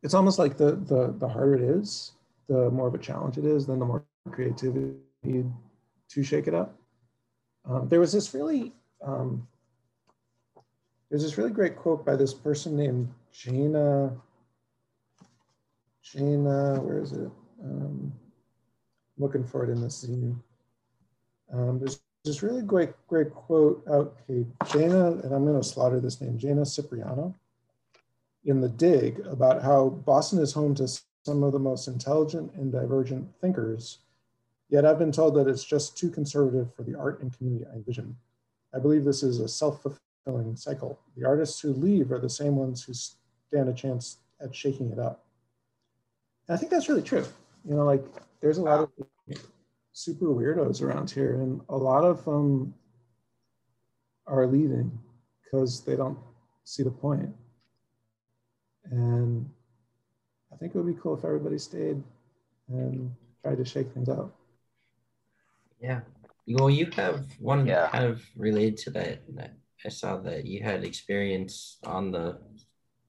it's 0.07 0.15
almost 0.15 0.39
like 0.39 0.57
the, 0.57 0.77
the, 0.77 1.13
the 1.19 1.27
harder 1.27 1.57
it 1.57 1.63
is, 1.63 2.13
the 2.49 2.71
more 2.71 2.87
of 2.87 2.95
a 2.95 2.99
challenge 2.99 3.39
it 3.39 3.45
is, 3.45 3.67
then 3.67 3.81
the 3.81 3.85
more 3.85 4.05
creativity 4.31 4.95
to 6.09 6.23
shake 6.23 6.47
it 6.47 6.55
up. 6.55 6.79
Um, 7.69 7.89
there 7.89 7.99
was 7.99 8.13
this 8.13 8.33
really, 8.33 8.73
um, 9.05 9.49
there's 11.11 11.25
this 11.25 11.37
really 11.37 11.51
great 11.51 11.75
quote 11.75 12.07
by 12.07 12.15
this 12.15 12.33
person 12.33 12.77
named 12.77 13.13
Jana, 13.33 14.13
Jana, 16.05 16.81
where 16.81 17.01
is 17.03 17.11
it? 17.11 17.31
Um, 17.61 18.13
looking 19.19 19.43
for 19.43 19.65
it 19.65 19.71
in 19.71 19.81
the 19.81 19.89
zine. 19.89 20.37
Um, 21.53 21.81
there's 21.81 22.01
this 22.25 22.45
really 22.45 22.63
great, 22.63 22.91
great 23.09 23.35
quote 23.35 23.83
out, 23.91 24.17
okay, 24.31 24.47
Jana, 24.71 25.15
and 25.25 25.35
I'm 25.35 25.45
gonna 25.45 25.65
slaughter 25.65 25.99
this 25.99 26.21
name, 26.21 26.39
Jana 26.39 26.65
Cipriano, 26.65 27.35
in 28.47 28.61
The 28.61 28.69
Dig 28.69 29.21
about 29.27 29.63
how 29.63 29.91
Boston 29.91 30.39
is 30.39 30.53
home 30.53 30.75
to 30.77 30.89
some 31.25 31.43
of 31.43 31.53
the 31.53 31.59
most 31.59 31.89
intelligent 31.89 32.53
and 32.55 32.73
divergent 32.73 33.29
thinkers, 33.41 33.99
yet 34.71 34.87
I've 34.87 34.99
been 34.99 35.13
told 35.13 35.35
that 35.35 35.49
it's 35.49 35.65
just 35.65 35.99
too 35.99 36.11
conservative 36.11 36.73
for 36.75 36.85
the 36.85 36.97
art 36.97 37.21
and 37.21 37.37
community 37.37 37.67
I 37.71 37.75
envision. 37.75 38.17
I 38.73 38.79
believe 38.79 39.05
this 39.05 39.23
is 39.25 39.41
a 39.41 39.49
self-fulfilling 39.49 40.57
cycle. 40.57 41.01
The 41.17 41.27
artists 41.27 41.61
who 41.61 41.73
leave 41.73 42.13
are 42.13 42.21
the 42.21 42.31
same 42.31 42.57
ones 42.57 42.85
who 42.85 42.95
stand 42.95 43.69
a 43.69 43.75
chance 43.75 44.19
at 44.41 44.55
shaking 44.55 44.93
it 44.93 44.99
up. 44.99 45.25
And 46.47 46.57
I 46.57 46.59
think 46.59 46.71
that's 46.71 46.89
really 46.89 47.03
true. 47.03 47.25
You 47.69 47.75
know, 47.75 47.85
like 47.85 48.05
there's 48.41 48.59
a 48.59 48.63
lot 48.63 48.81
of 48.81 48.91
super 49.93 50.27
weirdos 50.27 50.83
around 50.83 51.11
here, 51.11 51.35
and 51.35 51.61
a 51.69 51.77
lot 51.77 52.05
of 52.05 52.25
them 52.25 52.75
are 54.29 54.47
leaving 54.47 54.97
because 55.43 55.81
they 55.81 55.97
don't 55.97 56.19
see 56.65 56.85
the 56.85 56.91
point. 56.91 57.35
And 58.91 59.49
I 60.53 60.57
think 60.57 60.75
it 60.75 60.79
would 60.79 60.87
be 60.95 61.01
cool 61.01 61.17
if 61.17 61.25
everybody 61.25 61.59
stayed 61.59 62.03
and 62.69 63.15
tried 63.43 63.59
to 63.59 63.65
shake 63.65 63.93
things 63.93 64.09
up. 64.09 64.35
Yeah. 65.81 66.01
Well, 66.49 66.71
you 66.71 66.87
have 66.97 67.27
one 67.41 67.67
Yeah. 67.67 67.89
kind 67.89 68.05
of 68.05 68.23
related 68.37 68.77
to 68.79 68.91
that. 68.93 69.23
I 69.85 69.89
saw 69.89 70.17
that 70.19 70.47
you 70.47 70.63
had 70.63 70.85
experience 70.85 71.79
on 71.85 72.11
the. 72.11 72.39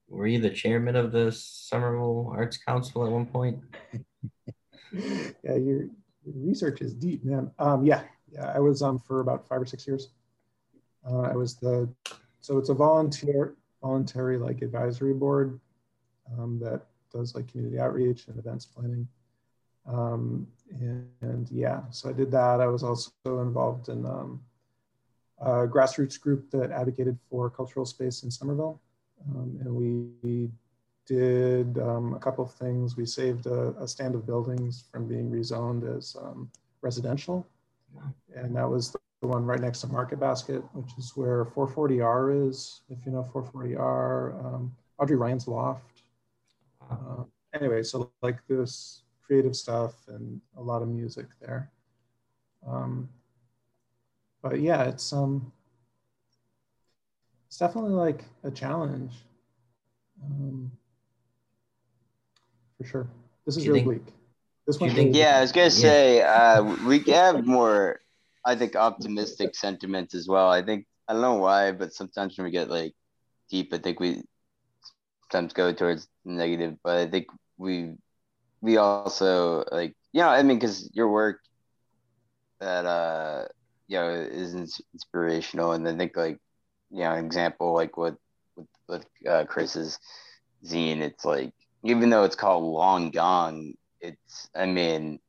Were 0.10 0.28
you 0.28 0.40
the 0.40 0.50
chairman 0.50 0.96
of 0.96 1.12
the 1.12 1.32
Somerville 1.32 2.32
Arts 2.34 2.58
Council 2.58 3.06
at 3.06 3.12
one 3.12 3.26
point? 3.26 3.60
yeah, 4.94 5.56
your, 5.56 5.90
your 6.24 6.36
research 6.36 6.82
is 6.82 6.94
deep, 6.94 7.26
man. 7.26 7.52
Um, 7.60 7.86
yeah, 7.86 8.04
yeah, 8.32 8.52
I 8.54 8.60
was 8.60 8.82
um 8.82 9.00
for 9.00 9.20
about 9.20 9.48
five 9.48 9.62
or 9.62 9.66
six 9.66 9.86
years. 9.88 10.10
Uh, 11.06 11.22
I 11.22 11.36
was 11.36 11.56
the 11.56 11.90
so 12.42 12.58
it's 12.58 12.70
a 12.70 12.74
volunteer 12.74 13.56
voluntary 13.82 14.38
like 14.38 14.62
advisory 14.62 15.14
board 15.14 15.60
um, 16.38 16.60
that 16.60 16.82
does 17.14 17.36
like 17.36 17.48
community 17.48 17.80
outreach 17.80 18.28
and 18.28 18.38
events 18.38 18.66
planning. 18.66 19.08
Um, 19.88 20.48
and, 20.72 21.08
and, 21.22 21.50
yeah, 21.50 21.82
so 21.92 22.10
I 22.10 22.14
did 22.14 22.30
that. 22.32 22.60
I 22.60 22.68
was 22.68 22.84
also 22.84 23.12
involved 23.26 23.88
in 23.88 24.06
um, 24.06 24.42
a 25.40 25.66
grassroots 25.66 26.20
group 26.20 26.52
that 26.52 26.72
advocated 26.72 27.18
for 27.30 27.50
cultural 27.50 27.86
space 27.86 28.24
in 28.24 28.32
Somerville. 28.32 28.82
Um, 29.30 29.58
and 29.62 29.74
we 29.74 30.50
did 31.06 31.78
um, 31.80 32.14
a 32.14 32.20
couple 32.20 32.44
of 32.44 32.54
things. 32.54 32.98
We 32.98 33.06
saved 33.06 33.46
a, 33.46 33.74
a, 33.80 33.88
stand 33.88 34.14
of 34.14 34.28
buildings 34.28 34.84
from 34.92 35.08
being 35.08 35.32
rezoned 35.32 35.98
as 35.98 36.18
um, 36.22 36.52
residential. 36.82 37.48
And 38.36 38.56
that 38.56 38.70
was 38.70 38.96
the 39.22 39.28
one 39.28 39.46
right 39.46 39.60
next 39.60 39.82
to 39.82 39.88
Market 39.88 40.20
Basket, 40.20 40.62
which 40.74 40.92
is 40.98 41.14
where 41.16 41.46
440R 41.46 42.50
is, 42.50 42.82
if 42.90 42.98
you 43.06 43.12
know 43.14 43.28
440R, 43.34 44.46
um, 44.46 44.76
Audrey 45.00 45.16
Ryan's 45.16 45.48
loft. 45.48 46.04
Uh, 46.90 47.24
anyway, 47.54 47.84
so 47.84 48.12
like 48.22 48.40
this 48.48 49.04
creative 49.26 49.56
stuff 49.56 49.94
and 50.08 50.42
a 50.58 50.62
lot 50.62 50.82
of 50.82 50.88
music 50.88 51.28
there. 51.42 51.72
Um, 52.66 53.10
but 54.42 54.60
yeah, 54.60 54.84
it's 54.84 55.12
um, 55.14 55.52
it's 57.48 57.58
definitely 57.58 57.94
like 57.94 58.24
a 58.44 58.52
challenge. 58.52 59.14
Um, 60.24 60.72
for 62.78 62.88
sure. 62.88 63.08
This 63.46 63.58
is 63.58 63.68
really 63.68 63.80
think, 63.80 64.04
bleak. 64.04 64.14
This 64.66 64.80
one. 64.80 64.90
Think, 64.92 65.16
yeah, 65.16 65.38
I 65.38 65.42
was 65.42 65.52
gonna 65.52 65.72
say 65.72 66.22
uh, 66.22 66.64
we 66.86 67.00
have 67.12 67.46
more, 67.46 68.00
I 68.46 68.56
think, 68.56 68.76
optimistic 68.76 69.56
sentiments 69.56 70.14
as 70.14 70.28
well. 70.28 70.50
I 70.50 70.62
think 70.62 70.86
I 71.08 71.14
don't 71.14 71.22
know 71.22 71.36
why, 71.36 71.72
but 71.72 71.94
sometimes 71.94 72.38
when 72.38 72.46
we 72.46 72.52
get 72.52 72.70
like 72.70 72.94
deep, 73.50 73.74
I 73.74 73.78
think 73.78 74.00
we 74.00 74.24
sometimes 75.32 75.54
go 75.54 75.74
towards 75.74 76.08
negative. 76.26 76.78
But 76.84 76.98
I 76.98 77.08
think 77.08 77.28
we 77.58 77.96
we 78.62 78.78
also 78.78 79.64
like 79.72 79.96
you 80.14 80.22
know 80.22 80.30
I 80.30 80.44
mean 80.44 80.58
because 80.58 80.90
your 80.94 81.10
work 81.10 81.40
that 82.60 82.86
uh 82.86 83.46
you 83.88 83.98
know 83.98 84.10
is 84.10 84.54
inspirational, 84.94 85.74
and 85.74 85.88
I 85.88 85.96
think 85.96 86.16
like 86.16 86.40
you 86.92 87.00
know 87.00 87.14
an 87.14 87.26
example 87.26 87.74
like 87.74 87.98
with 87.98 88.16
with, 88.56 88.68
with 88.88 89.06
uh, 89.28 89.46
Chris's 89.46 90.00
zine, 90.66 91.02
it's 91.02 91.26
like 91.26 91.52
even 91.84 92.10
though 92.10 92.24
it's 92.24 92.36
called 92.36 92.64
Long 92.64 93.12
Gone, 93.12 93.74
it's 94.02 94.50
I 94.56 94.66
mean, 94.66 95.20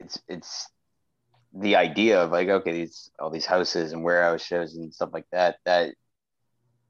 it's 0.00 0.20
it's 0.28 0.68
the 1.54 1.76
idea 1.76 2.22
of 2.22 2.32
like 2.32 2.48
okay 2.48 2.72
these 2.72 3.10
all 3.18 3.30
these 3.30 3.46
houses 3.46 3.92
and 3.92 4.02
warehouse 4.02 4.44
shows 4.44 4.74
and 4.74 4.92
stuff 4.92 5.10
like 5.12 5.26
that 5.32 5.58
that 5.64 5.94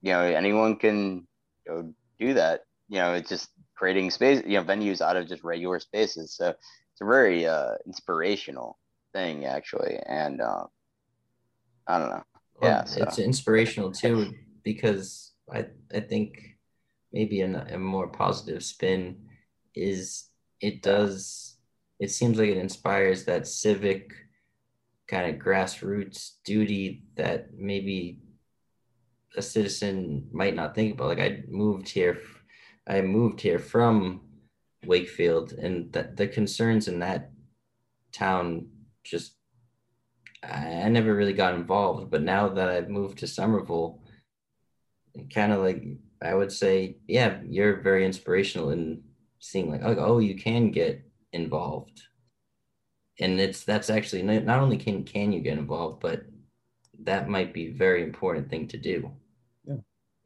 you 0.00 0.12
know 0.12 0.22
anyone 0.22 0.76
can 0.76 1.26
know, 1.66 1.94
do 2.26 2.34
that 2.34 2.62
you 2.88 2.98
know 2.98 3.14
it's 3.14 3.28
just 3.28 3.50
creating 3.74 4.10
space 4.10 4.42
you 4.46 4.58
know 4.58 4.64
venues 4.64 5.00
out 5.00 5.16
of 5.16 5.28
just 5.28 5.44
regular 5.44 5.80
spaces. 5.80 6.34
So 6.36 6.48
it's 6.50 7.00
a 7.00 7.04
very 7.04 7.46
uh 7.46 7.74
inspirational 7.86 8.78
thing 9.12 9.44
actually. 9.44 9.98
And 10.06 10.40
uh, 10.40 10.64
i 11.86 11.98
don't 11.98 12.08
know. 12.08 12.22
Well, 12.60 12.70
yeah 12.70 12.84
so. 12.84 13.02
it's 13.02 13.18
inspirational 13.18 13.92
too 13.92 14.32
because 14.62 15.32
i 15.52 15.66
i 15.92 16.00
think 16.00 16.56
maybe 17.12 17.40
a, 17.42 17.66
a 17.74 17.78
more 17.78 18.08
positive 18.08 18.62
spin 18.62 19.16
is 19.74 20.28
it 20.60 20.82
does 20.82 21.56
it 22.00 22.10
seems 22.10 22.38
like 22.38 22.48
it 22.48 22.58
inspires 22.58 23.24
that 23.24 23.46
civic 23.46 24.12
kind 25.06 25.32
of 25.32 25.40
grassroots 25.40 26.32
duty 26.44 27.04
that 27.16 27.48
maybe 27.56 28.18
a 29.36 29.42
citizen 29.42 30.28
might 30.32 30.54
not 30.54 30.74
think 30.74 30.94
about 30.94 31.08
like 31.08 31.20
i 31.20 31.42
moved 31.48 31.88
here 31.88 32.20
i 32.86 33.00
moved 33.00 33.40
here 33.40 33.58
from 33.58 34.20
wakefield 34.86 35.52
and 35.52 35.92
that 35.92 36.16
the 36.16 36.26
concerns 36.26 36.88
in 36.88 36.98
that 36.98 37.30
town 38.12 38.66
just 39.02 39.34
I 40.50 40.88
never 40.88 41.14
really 41.14 41.32
got 41.32 41.54
involved, 41.54 42.10
but 42.10 42.22
now 42.22 42.48
that 42.48 42.68
I've 42.68 42.88
moved 42.88 43.18
to 43.18 43.26
Somerville, 43.26 44.00
kind 45.32 45.52
of 45.52 45.60
like 45.60 45.82
I 46.22 46.34
would 46.34 46.52
say, 46.52 46.96
yeah, 47.06 47.40
you're 47.46 47.80
very 47.80 48.04
inspirational 48.04 48.70
in 48.70 49.02
seeing 49.38 49.70
like, 49.70 49.82
oh, 49.84 49.96
oh, 49.98 50.18
you 50.18 50.36
can 50.36 50.70
get 50.70 51.02
involved, 51.32 52.02
and 53.20 53.40
it's 53.40 53.64
that's 53.64 53.90
actually 53.90 54.22
not 54.22 54.60
only 54.60 54.76
can 54.76 55.04
can 55.04 55.32
you 55.32 55.40
get 55.40 55.58
involved, 55.58 56.00
but 56.00 56.24
that 57.00 57.28
might 57.28 57.52
be 57.52 57.70
very 57.70 58.02
important 58.02 58.50
thing 58.50 58.68
to 58.68 58.76
do. 58.76 59.10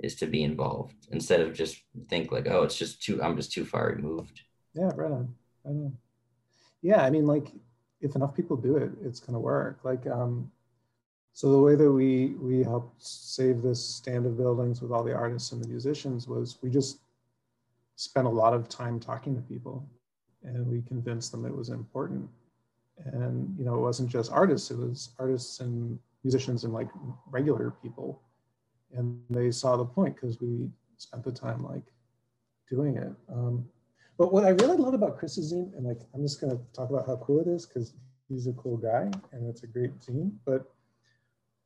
Is 0.01 0.15
to 0.17 0.27
be 0.27 0.45
involved 0.45 1.09
instead 1.11 1.41
of 1.41 1.55
just 1.55 1.83
think 2.09 2.31
like, 2.31 2.47
oh, 2.49 2.63
it's 2.63 2.77
just 2.77 3.03
too, 3.03 3.21
I'm 3.21 3.37
just 3.37 3.51
too 3.51 3.65
far 3.65 3.89
removed. 3.89 4.43
Yeah, 4.75 4.93
right 4.95 5.11
on, 5.11 5.35
right 5.65 5.73
on. 5.73 5.97
Yeah, 6.83 7.03
I 7.03 7.11
mean, 7.11 7.27
like 7.27 7.49
if 8.01 8.15
enough 8.15 8.35
people 8.35 8.57
do 8.57 8.77
it, 8.77 8.93
it's 9.05 9.19
gonna 9.19 9.41
work. 9.41 9.81
Like, 9.83 10.07
um, 10.07 10.53
so 11.33 11.51
the 11.51 11.59
way 11.59 11.75
that 11.75 11.91
we 11.91 12.35
we 12.41 12.63
helped 12.63 13.03
save 13.03 13.63
this 13.63 13.85
stand 13.85 14.25
of 14.27 14.37
buildings 14.37 14.81
with 14.81 14.93
all 14.93 15.03
the 15.03 15.15
artists 15.15 15.53
and 15.53 15.63
the 15.63 15.69
musicians 15.69 16.29
was 16.29 16.59
we 16.63 16.71
just 16.71 17.01
spent 17.97 18.27
a 18.27 18.31
lot 18.31 18.55
of 18.55 18.69
time 18.69 19.01
talking 19.01 19.35
to 19.35 19.43
people 19.43 19.85
and 20.45 20.65
we 20.67 20.83
convinced 20.83 21.33
them 21.33 21.45
it 21.45 21.55
was 21.55 21.71
important. 21.71 22.29
and 23.05 23.55
you 23.59 23.65
know 23.65 23.75
it 23.75 23.81
wasn't 23.81 24.09
just 24.09 24.31
artists; 24.33 24.71
it 24.71 24.79
was 24.79 25.11
artists 25.19 25.61
and 25.61 25.99
musicians 26.25 26.65
and 26.65 26.73
like 26.73 26.89
regular 27.31 27.71
people, 27.83 28.23
and 28.97 29.21
they 29.31 29.51
saw 29.51 29.77
the 29.77 29.85
point 29.85 30.15
because 30.15 30.41
we 30.41 30.69
spent 30.97 31.25
the 31.25 31.33
time 31.33 31.65
like 31.65 31.85
doing 32.69 32.97
it. 32.97 33.13
Um, 33.33 33.65
but 34.17 34.33
what 34.33 34.45
I 34.45 34.51
really 34.51 34.77
love 34.77 34.95
about 34.95 35.19
Chris's 35.19 35.53
zine, 35.53 35.77
and 35.77 35.87
like 35.87 36.01
I'm 36.15 36.23
just 36.23 36.41
gonna 36.41 36.59
talk 36.73 36.91
about 36.91 37.07
how 37.07 37.17
cool 37.17 37.41
it 37.41 37.47
is 37.47 37.67
because 37.67 37.95
he's 38.29 38.47
a 38.47 38.53
cool 38.55 38.77
guy 38.77 39.11
and 39.33 39.49
it's 39.49 39.63
a 39.63 39.67
great 39.67 39.99
zine. 40.01 40.33
But 40.45 40.71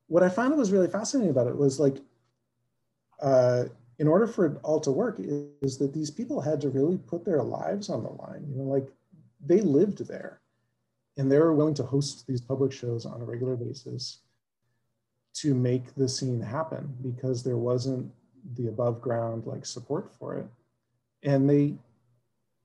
what 0.07 0.23
I 0.23 0.29
found 0.29 0.57
was 0.57 0.73
really 0.73 0.89
fascinating 0.89 1.31
about 1.31 1.47
it 1.47 1.57
was 1.57 1.81
like, 1.81 1.97
uh, 3.21 3.65
in 3.99 4.09
order 4.09 4.27
for 4.27 4.47
it 4.47 4.59
all 4.63 4.81
to 4.81 4.91
work, 4.91 5.19
is, 5.19 5.47
is 5.63 5.79
that 5.79 5.95
these 5.95 6.11
people 6.11 6.41
had 6.41 6.61
to 6.61 6.69
really 6.69 6.99
put 6.99 7.25
their 7.25 7.43
lives 7.43 7.89
on 7.89 8.03
the 8.03 8.11
line. 8.11 8.45
You 8.49 8.57
know, 8.57 8.65
like 8.65 8.89
they 9.45 9.61
lived 9.61 10.07
there, 10.07 10.41
and 11.17 11.31
they 11.31 11.39
were 11.39 11.55
willing 11.55 11.75
to 11.75 11.83
host 11.83 12.27
these 12.27 12.41
public 12.41 12.73
shows 12.73 13.07
on 13.07 13.21
a 13.21 13.25
regular 13.25 13.57
basis 13.57 14.19
to 15.35 15.55
make 15.55 15.95
the 15.95 16.09
scene 16.09 16.41
happen 16.41 16.95
because 17.03 17.43
there 17.43 17.57
wasn't 17.57 18.11
the 18.55 18.69
above 18.69 19.01
ground 19.01 19.47
like 19.47 19.65
support 19.65 20.13
for 20.19 20.37
it. 20.37 20.47
And 21.23 21.49
they 21.49 21.75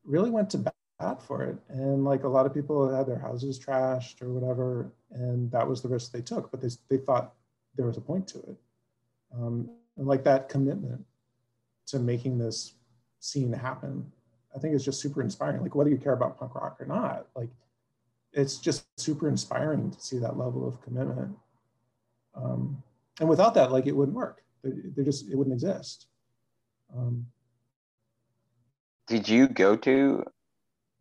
really 0.03 0.30
went 0.30 0.49
to 0.51 0.57
bat 0.57 1.22
for 1.22 1.43
it. 1.43 1.57
And 1.70 2.03
like 2.03 2.24
a 2.24 2.28
lot 2.28 2.45
of 2.45 2.53
people 2.53 2.93
had 2.93 3.07
their 3.07 3.20
houses 3.20 3.59
trashed 3.59 4.22
or 4.22 4.30
whatever 4.30 4.91
and 5.11 5.49
that 5.51 5.68
was 5.68 5.82
the 5.82 5.88
risk 5.88 6.11
they 6.11 6.22
took 6.22 6.51
but 6.51 6.59
they, 6.59 6.70
they 6.89 6.97
thought 6.97 7.34
there 7.76 7.86
was 7.86 7.97
a 7.97 8.01
point 8.01 8.28
to 8.30 8.39
it. 8.39 8.57
Um, 9.34 9.70
and 9.97 10.07
like 10.07 10.24
that 10.26 10.49
commitment 10.49 11.05
to 11.88 11.99
making 11.99 12.38
this 12.38 12.74
scene 13.20 13.51
happen 13.51 14.11
i 14.55 14.59
think 14.59 14.76
is 14.76 14.86
just 14.86 15.01
super 15.01 15.22
inspiring. 15.22 15.61
Like 15.61 15.74
whether 15.74 15.89
you 15.89 15.97
care 15.97 16.13
about 16.13 16.38
punk 16.38 16.55
rock 16.55 16.78
or 16.80 16.86
not 16.86 17.28
like 17.36 17.49
it's 18.34 18.57
just 18.57 18.86
super 18.99 19.28
inspiring 19.28 19.91
to 19.91 20.01
see 20.01 20.20
that 20.20 20.38
level 20.38 20.68
of 20.68 20.82
commitment 20.82 21.36
um, 22.38 22.82
and 23.20 23.28
without 23.28 23.54
that 23.54 23.72
like 23.72 23.88
it 23.88 23.96
wouldn't 23.96 24.16
work 24.16 24.44
they 24.64 25.04
just 25.04 25.30
it 25.30 25.36
wouldn't 25.36 25.54
exist 25.54 26.08
um, 26.96 27.26
did 29.08 29.28
you 29.28 29.48
go 29.48 29.76
to 29.76 30.24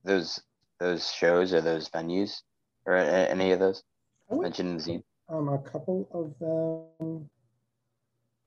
those 0.04 0.40
those 0.78 1.12
shows 1.12 1.52
or 1.52 1.60
those 1.60 1.88
venues 1.90 2.42
or 2.86 2.96
any 2.96 3.52
of 3.52 3.58
those 3.58 3.82
mentioned 4.30 4.70
in 4.70 4.76
the 4.76 4.82
zine? 4.82 5.02
Um, 5.28 5.48
a 5.48 5.58
couple 5.58 6.08
of 6.12 6.38
them, 6.38 7.28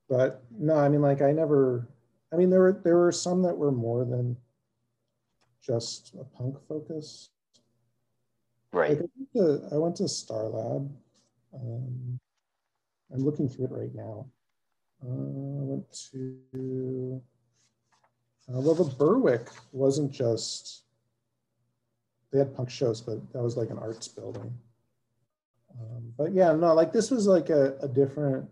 but 0.08 0.42
no, 0.50 0.76
I 0.76 0.88
mean, 0.88 1.02
like 1.02 1.22
I 1.22 1.30
never. 1.32 1.88
I 2.32 2.36
mean, 2.36 2.48
there 2.48 2.60
were 2.60 2.80
there 2.84 2.96
were 2.96 3.12
some 3.12 3.42
that 3.42 3.56
were 3.56 3.72
more 3.72 4.04
than 4.04 4.36
just 5.62 6.14
a 6.18 6.24
punk 6.24 6.56
focus. 6.66 7.28
Right. 8.72 8.90
Like 8.90 9.00
I, 9.00 9.02
went 9.02 9.32
to, 9.34 9.74
I 9.74 9.78
went 9.78 9.96
to 9.96 10.08
Star 10.08 10.44
Lab. 10.44 10.90
Um, 11.52 12.20
I'm 13.12 13.24
looking 13.24 13.48
through 13.48 13.66
it 13.66 13.72
right 13.72 13.94
now. 13.94 14.26
Uh, 15.02 15.64
went 15.64 15.84
to 16.12 17.22
uh, 18.48 18.60
well, 18.60 18.74
the 18.74 18.84
Berwick 18.84 19.48
wasn't 19.72 20.10
just, 20.10 20.82
they 22.32 22.38
had 22.38 22.54
punk 22.54 22.68
shows, 22.68 23.00
but 23.00 23.32
that 23.32 23.42
was 23.42 23.56
like 23.56 23.70
an 23.70 23.78
arts 23.78 24.08
building. 24.08 24.52
Um, 25.78 26.12
but 26.18 26.32
yeah, 26.32 26.52
no, 26.52 26.74
like 26.74 26.92
this 26.92 27.10
was 27.10 27.26
like 27.26 27.48
a, 27.48 27.76
a 27.80 27.88
different 27.88 28.48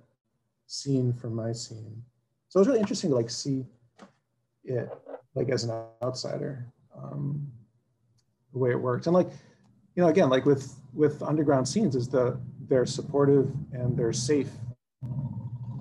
scene 0.67 1.13
from 1.13 1.35
my 1.35 1.53
scene. 1.53 2.03
So 2.49 2.59
it 2.59 2.61
was 2.61 2.69
really 2.69 2.81
interesting 2.81 3.11
to 3.11 3.17
like 3.17 3.31
see 3.31 3.67
it 4.65 4.89
like 5.35 5.49
as 5.49 5.65
an 5.65 5.73
outsider, 6.03 6.67
um, 6.97 7.51
the 8.53 8.59
way 8.59 8.71
it 8.71 8.81
worked. 8.81 9.07
And 9.07 9.15
like, 9.15 9.31
you 9.97 10.03
know, 10.03 10.09
again, 10.09 10.31
like 10.31 10.47
with 10.47 10.75
with 10.95 11.23
underground 11.23 11.67
scenes 11.67 11.97
is 11.97 12.09
the 12.09 12.39
they're 12.69 12.87
supportive 12.87 13.51
and 13.73 13.97
they're 13.97 14.13
safe, 14.13 14.51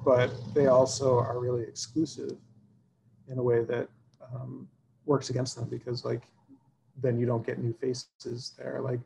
but 0.05 0.31
they 0.53 0.67
also 0.67 1.17
are 1.17 1.39
really 1.39 1.63
exclusive 1.63 2.38
in 3.27 3.38
a 3.38 3.43
way 3.43 3.63
that 3.63 3.89
um, 4.33 4.67
works 5.05 5.29
against 5.29 5.55
them 5.55 5.67
because 5.69 6.05
like 6.05 6.23
then 7.01 7.19
you 7.19 7.25
don't 7.25 7.45
get 7.45 7.59
new 7.59 7.73
faces 7.73 8.53
there. 8.57 8.81
Like 8.81 8.99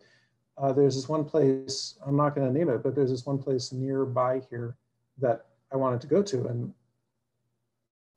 uh, 0.58 0.72
there's 0.72 0.96
this 0.96 1.10
one 1.10 1.26
place, 1.26 1.98
I'm 2.06 2.16
not 2.16 2.36
going 2.36 2.48
to 2.48 2.58
name 2.58 2.70
it, 2.70 2.84
but 2.84 2.96
there's 2.96 3.10
this 3.10 3.26
one 3.26 3.38
place 3.38 3.72
nearby 3.72 4.42
here 4.50 4.76
that 5.20 5.46
I 5.74 5.78
wanted 5.78 6.02
to 6.02 6.08
go 6.08 6.22
to, 6.22 6.48
and 6.48 6.74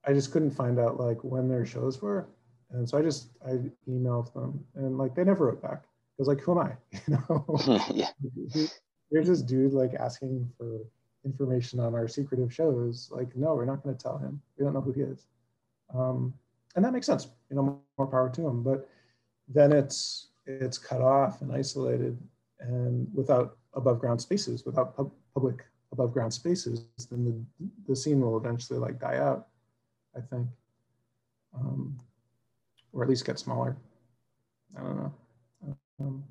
I 0.06 0.12
just 0.12 0.32
couldn't 0.32 0.50
find 0.50 0.78
out 0.78 1.00
like 1.00 1.22
when 1.22 1.48
their 1.48 1.64
shows 1.64 2.02
were, 2.02 2.28
and 2.70 2.88
so 2.88 2.98
I 2.98 3.02
just 3.02 3.28
I 3.46 3.58
emailed 3.88 4.32
them, 4.34 4.64
and 4.74 4.98
like 4.98 5.14
they 5.14 5.24
never 5.24 5.46
wrote 5.46 5.62
back. 5.62 5.84
I 5.84 6.18
was 6.18 6.28
like, 6.28 6.40
who 6.40 6.52
am 6.52 6.58
I? 6.58 6.72
You 7.06 7.18
know, 7.28 7.80
yeah. 7.94 8.66
There's 9.14 9.28
this 9.28 9.42
dude 9.42 9.72
like 9.72 9.94
asking 9.94 10.50
for 10.58 10.80
information 11.24 11.78
on 11.78 11.94
our 11.94 12.08
secretive 12.08 12.52
shows. 12.52 13.08
Like, 13.12 13.34
no, 13.36 13.54
we're 13.54 13.64
not 13.64 13.80
going 13.84 13.96
to 13.96 14.02
tell 14.02 14.18
him. 14.18 14.42
We 14.58 14.64
don't 14.64 14.74
know 14.74 14.80
who 14.80 14.90
he 14.90 15.02
is. 15.02 15.28
Um, 15.94 16.34
and 16.74 16.84
that 16.84 16.92
makes 16.92 17.06
sense. 17.06 17.28
You 17.48 17.54
know, 17.54 17.80
more 17.96 18.08
power 18.08 18.28
to 18.28 18.48
him. 18.48 18.64
But 18.64 18.88
then 19.46 19.70
it's 19.72 20.30
it's 20.46 20.78
cut 20.78 21.00
off 21.00 21.42
and 21.42 21.52
isolated, 21.52 22.18
and 22.58 23.06
without 23.14 23.56
above 23.74 24.00
ground 24.00 24.20
spaces, 24.20 24.66
without 24.66 24.96
pub- 24.96 25.12
public 25.32 25.64
above 25.92 26.12
ground 26.12 26.34
spaces, 26.34 26.86
then 27.08 27.24
the 27.24 27.68
the 27.86 27.94
scene 27.94 28.20
will 28.20 28.36
eventually 28.36 28.80
like 28.80 28.98
die 28.98 29.18
out. 29.18 29.46
I 30.16 30.22
think, 30.22 30.48
um, 31.54 32.00
or 32.92 33.04
at 33.04 33.08
least 33.08 33.24
get 33.24 33.38
smaller. 33.38 33.76
I 34.76 34.82
don't 34.82 34.96
know. 34.96 35.12
Um, 36.00 36.24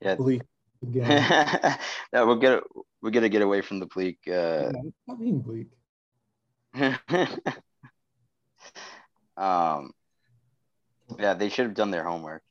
yeah. 0.00 0.14
Bleak 0.16 0.42
again. 0.82 1.78
no, 2.12 2.26
we're 2.26 2.36
gonna 2.36 2.60
we're 3.02 3.10
gonna 3.10 3.28
get 3.28 3.42
away 3.42 3.60
from 3.60 3.80
the 3.80 3.86
bleak. 3.86 4.18
Uh... 4.26 4.70
Yeah, 4.74 4.82
not 5.06 5.18
being 5.18 5.40
bleak. 5.40 5.68
Um, 9.38 9.92
yeah, 11.16 11.34
they 11.34 11.48
should 11.48 11.66
have 11.66 11.74
done 11.74 11.92
their 11.92 12.02
homework. 12.02 12.42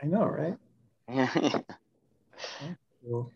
I 0.00 0.06
know, 0.06 0.24
right? 0.24 0.56
cool. 3.04 3.32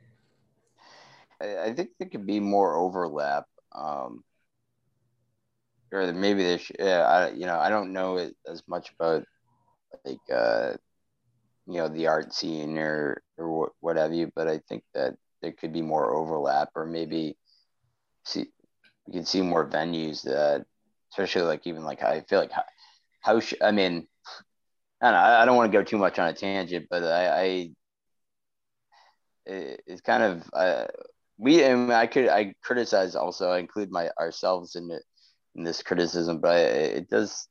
I, 1.41 1.59
I, 1.65 1.75
think 1.75 1.91
there 1.99 2.09
could 2.09 2.25
be 2.25 2.39
more 2.39 2.77
overlap. 2.77 3.47
Um, 3.73 4.23
or 5.91 6.13
maybe 6.13 6.45
they 6.45 6.59
should. 6.59 6.77
Yeah, 6.79 7.01
I, 7.01 7.31
you 7.33 7.47
know, 7.47 7.59
I 7.59 7.69
don't 7.69 7.93
know 7.93 8.17
it 8.19 8.37
as 8.49 8.63
much 8.69 8.93
about 8.93 9.25
like 10.05 10.21
uh, 10.33 10.75
you 11.67 11.75
know 11.75 11.89
the 11.89 12.07
art 12.09 12.33
scene 12.35 12.79
or 12.79 13.23
or 13.39 13.73
what, 13.81 13.97
have 13.97 14.13
you, 14.15 14.31
but 14.35 14.49
I 14.49 14.61
think 14.69 14.85
that 14.95 15.15
there 15.43 15.53
could 15.53 15.73
be 15.73 15.83
more 15.83 16.15
overlap, 16.15 16.71
or 16.75 16.87
maybe 16.87 17.37
see 18.25 18.47
you 19.07 19.13
can 19.15 19.25
see 19.27 19.43
more 19.43 19.69
venues 19.69 20.23
that, 20.23 20.65
especially 21.13 21.43
like 21.43 21.67
even 21.67 21.85
like 21.85 22.03
I 22.03 22.23
feel 22.23 22.41
like 22.41 22.53
how 23.21 23.41
sh- 23.41 23.55
I 23.63 23.73
mean, 23.73 24.07
I 25.01 25.11
don't 25.11 25.15
know, 25.15 25.39
I 25.39 25.45
don't 25.47 25.57
want 25.57 25.73
to 25.73 25.79
go 25.79 25.85
too 25.85 25.99
much 25.99 26.19
on 26.19 26.29
a 26.29 26.35
tangent, 26.35 26.87
but 26.91 27.05
I, 27.05 27.43
I 27.43 27.71
it, 29.47 29.83
it's 29.87 30.01
kind 30.01 30.23
of 30.23 30.43
uh, 30.53 30.87
we 31.39 31.63
and 31.65 31.93
I 31.93 32.07
could 32.07 32.29
I 32.29 32.55
criticize 32.63 33.15
also 33.15 33.51
I 33.51 33.59
include 33.59 33.91
my 33.91 34.11
ourselves 34.19 34.77
in 34.77 34.91
it 34.91 35.03
in 35.55 35.65
this 35.65 35.83
criticism, 35.83 36.41
but 36.41 36.57
it, 36.59 36.97
it 36.99 37.11
does 37.11 37.49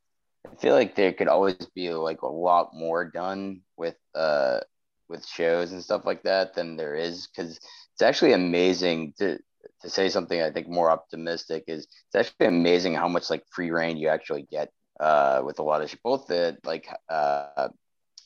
I 0.50 0.54
feel 0.56 0.74
like 0.74 0.94
there 0.94 1.12
could 1.12 1.28
always 1.28 1.54
be 1.74 1.90
like 1.92 2.22
a 2.22 2.26
lot 2.28 2.70
more 2.74 3.04
done 3.04 3.62
with 3.76 3.96
uh 4.14 4.60
with 5.08 5.26
shows 5.26 5.72
and 5.72 5.82
stuff 5.82 6.04
like 6.06 6.22
that 6.24 6.54
than 6.54 6.76
there 6.76 6.94
is 6.94 7.26
because 7.28 7.58
it's 7.92 8.02
actually 8.02 8.32
amazing 8.32 9.14
to 9.18 9.38
to 9.82 9.90
say 9.90 10.08
something 10.08 10.40
I 10.40 10.50
think 10.50 10.68
more 10.68 10.90
optimistic 10.90 11.64
is 11.68 11.86
it's 11.86 12.14
actually 12.14 12.46
amazing 12.48 12.94
how 12.94 13.08
much 13.08 13.30
like 13.30 13.44
free 13.50 13.70
reign 13.70 13.96
you 13.96 14.08
actually 14.08 14.42
get 14.50 14.72
uh, 15.00 15.42
with 15.44 15.58
a 15.58 15.62
lot 15.62 15.82
of 15.82 15.94
both 16.04 16.26
the 16.28 16.58
like 16.64 16.88
uh, 17.10 17.68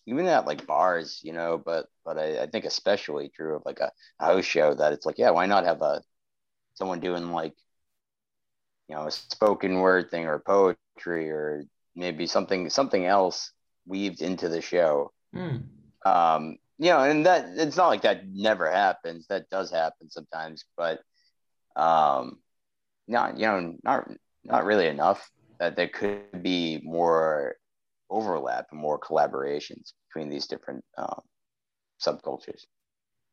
even 0.06 0.26
at 0.26 0.46
like 0.46 0.66
bars, 0.66 1.20
you 1.22 1.32
know, 1.32 1.58
but 1.64 1.86
but 2.04 2.18
I, 2.18 2.42
I 2.42 2.46
think 2.46 2.64
especially 2.64 3.30
true 3.30 3.56
of 3.56 3.62
like 3.66 3.80
a, 3.80 3.92
a 4.20 4.26
house 4.26 4.44
show 4.44 4.74
that 4.74 4.92
it's 4.92 5.06
like, 5.06 5.18
yeah, 5.18 5.30
why 5.30 5.46
not 5.46 5.64
have 5.64 5.82
a 5.82 6.02
someone 6.74 7.00
doing 7.00 7.32
like 7.32 7.54
you 8.88 8.94
know 8.96 9.06
a 9.06 9.10
spoken 9.10 9.80
word 9.80 10.10
thing 10.10 10.26
or 10.26 10.38
poetry 10.38 11.30
or 11.30 11.64
maybe 11.98 12.26
something 12.26 12.70
something 12.70 13.04
else 13.04 13.52
weaved 13.86 14.22
into 14.22 14.48
the 14.48 14.62
show. 14.62 15.12
Mm. 15.34 15.64
Um, 16.06 16.56
you 16.78 16.90
know, 16.90 17.00
and 17.00 17.26
that 17.26 17.46
it's 17.56 17.76
not 17.76 17.88
like 17.88 18.02
that 18.02 18.26
never 18.26 18.70
happens. 18.70 19.26
That 19.26 19.50
does 19.50 19.70
happen 19.70 20.08
sometimes, 20.08 20.64
but 20.76 21.00
um, 21.76 22.38
not 23.08 23.36
you 23.36 23.46
know 23.46 23.76
not 23.82 24.08
not 24.44 24.64
really 24.64 24.86
enough 24.86 25.28
that 25.58 25.74
there 25.74 25.88
could 25.88 26.42
be 26.42 26.80
more 26.84 27.56
overlap 28.10 28.68
and 28.70 28.80
more 28.80 28.98
collaborations 28.98 29.92
between 30.08 30.30
these 30.30 30.46
different 30.46 30.84
um, 30.96 31.20
subcultures. 32.00 32.64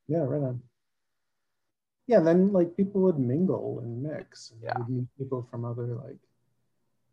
Yeah, 0.07 0.19
right 0.19 0.41
on. 0.41 0.61
Yeah, 2.07 2.19
then 2.19 2.51
like 2.51 2.77
people 2.77 3.01
would 3.01 3.19
mingle 3.19 3.79
and 3.79 4.03
mix. 4.03 4.51
And 4.51 4.61
yeah. 4.63 4.77
meet 4.87 5.07
people 5.17 5.47
from 5.49 5.65
other 5.65 5.95
like, 5.95 6.17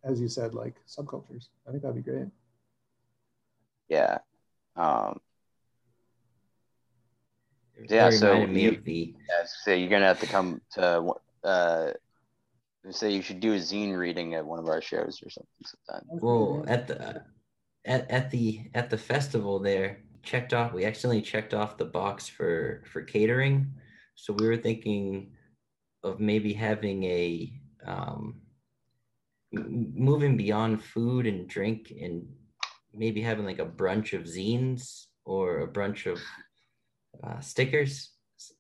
as 0.05 0.21
you 0.21 0.29
said, 0.29 0.55
like 0.55 0.75
subcultures. 0.87 1.49
I 1.67 1.71
think 1.71 1.83
that'd 1.83 1.97
be 1.97 2.11
great. 2.11 2.29
Yeah. 3.89 4.19
Um, 4.77 5.21
yeah, 7.89 8.11
so 8.11 8.45
you, 8.45 8.81
the... 8.85 9.15
yeah, 9.29 9.47
so 9.65 9.73
you're 9.73 9.91
gonna 9.91 10.07
have 10.07 10.21
to 10.21 10.27
come 10.27 10.61
to 10.75 11.15
uh, 11.43 11.93
say 12.91 13.11
you 13.11 13.23
should 13.23 13.41
do 13.41 13.55
a 13.55 13.57
zine 13.57 13.97
reading 13.97 14.35
at 14.35 14.45
one 14.45 14.59
of 14.59 14.69
our 14.69 14.81
shows 14.81 15.21
or 15.25 15.31
something 15.31 15.49
sometime. 15.65 16.07
Well, 16.09 16.65
at 16.69 16.87
the 16.87 17.25
at, 17.85 18.11
at 18.11 18.31
the 18.31 18.71
at 18.75 18.91
the 18.91 18.99
festival 18.99 19.59
there, 19.59 20.03
checked 20.23 20.53
off. 20.53 20.73
We 20.73 20.85
accidentally 20.85 21.23
checked 21.23 21.55
off 21.55 21.77
the 21.77 21.85
box 21.85 22.29
for 22.29 22.83
for 22.93 23.03
catering, 23.03 23.73
so 24.15 24.33
we 24.33 24.47
were 24.47 24.57
thinking 24.57 25.33
of 26.03 26.21
maybe 26.21 26.53
having 26.53 27.05
a 27.05 27.53
um, 27.87 28.42
moving 29.53 30.37
beyond 30.37 30.83
food 30.83 31.27
and 31.27 31.49
drink 31.49 31.93
and 32.01 32.27
maybe 32.95 33.21
having 33.21 33.45
like 33.45 33.59
a 33.59 33.67
brunch 33.67 34.13
of 34.13 34.25
zines 34.25 35.07
or 35.25 35.61
a 35.61 35.69
brunch 35.69 36.11
of 36.11 36.19
uh, 37.23 37.41
stickers, 37.41 38.13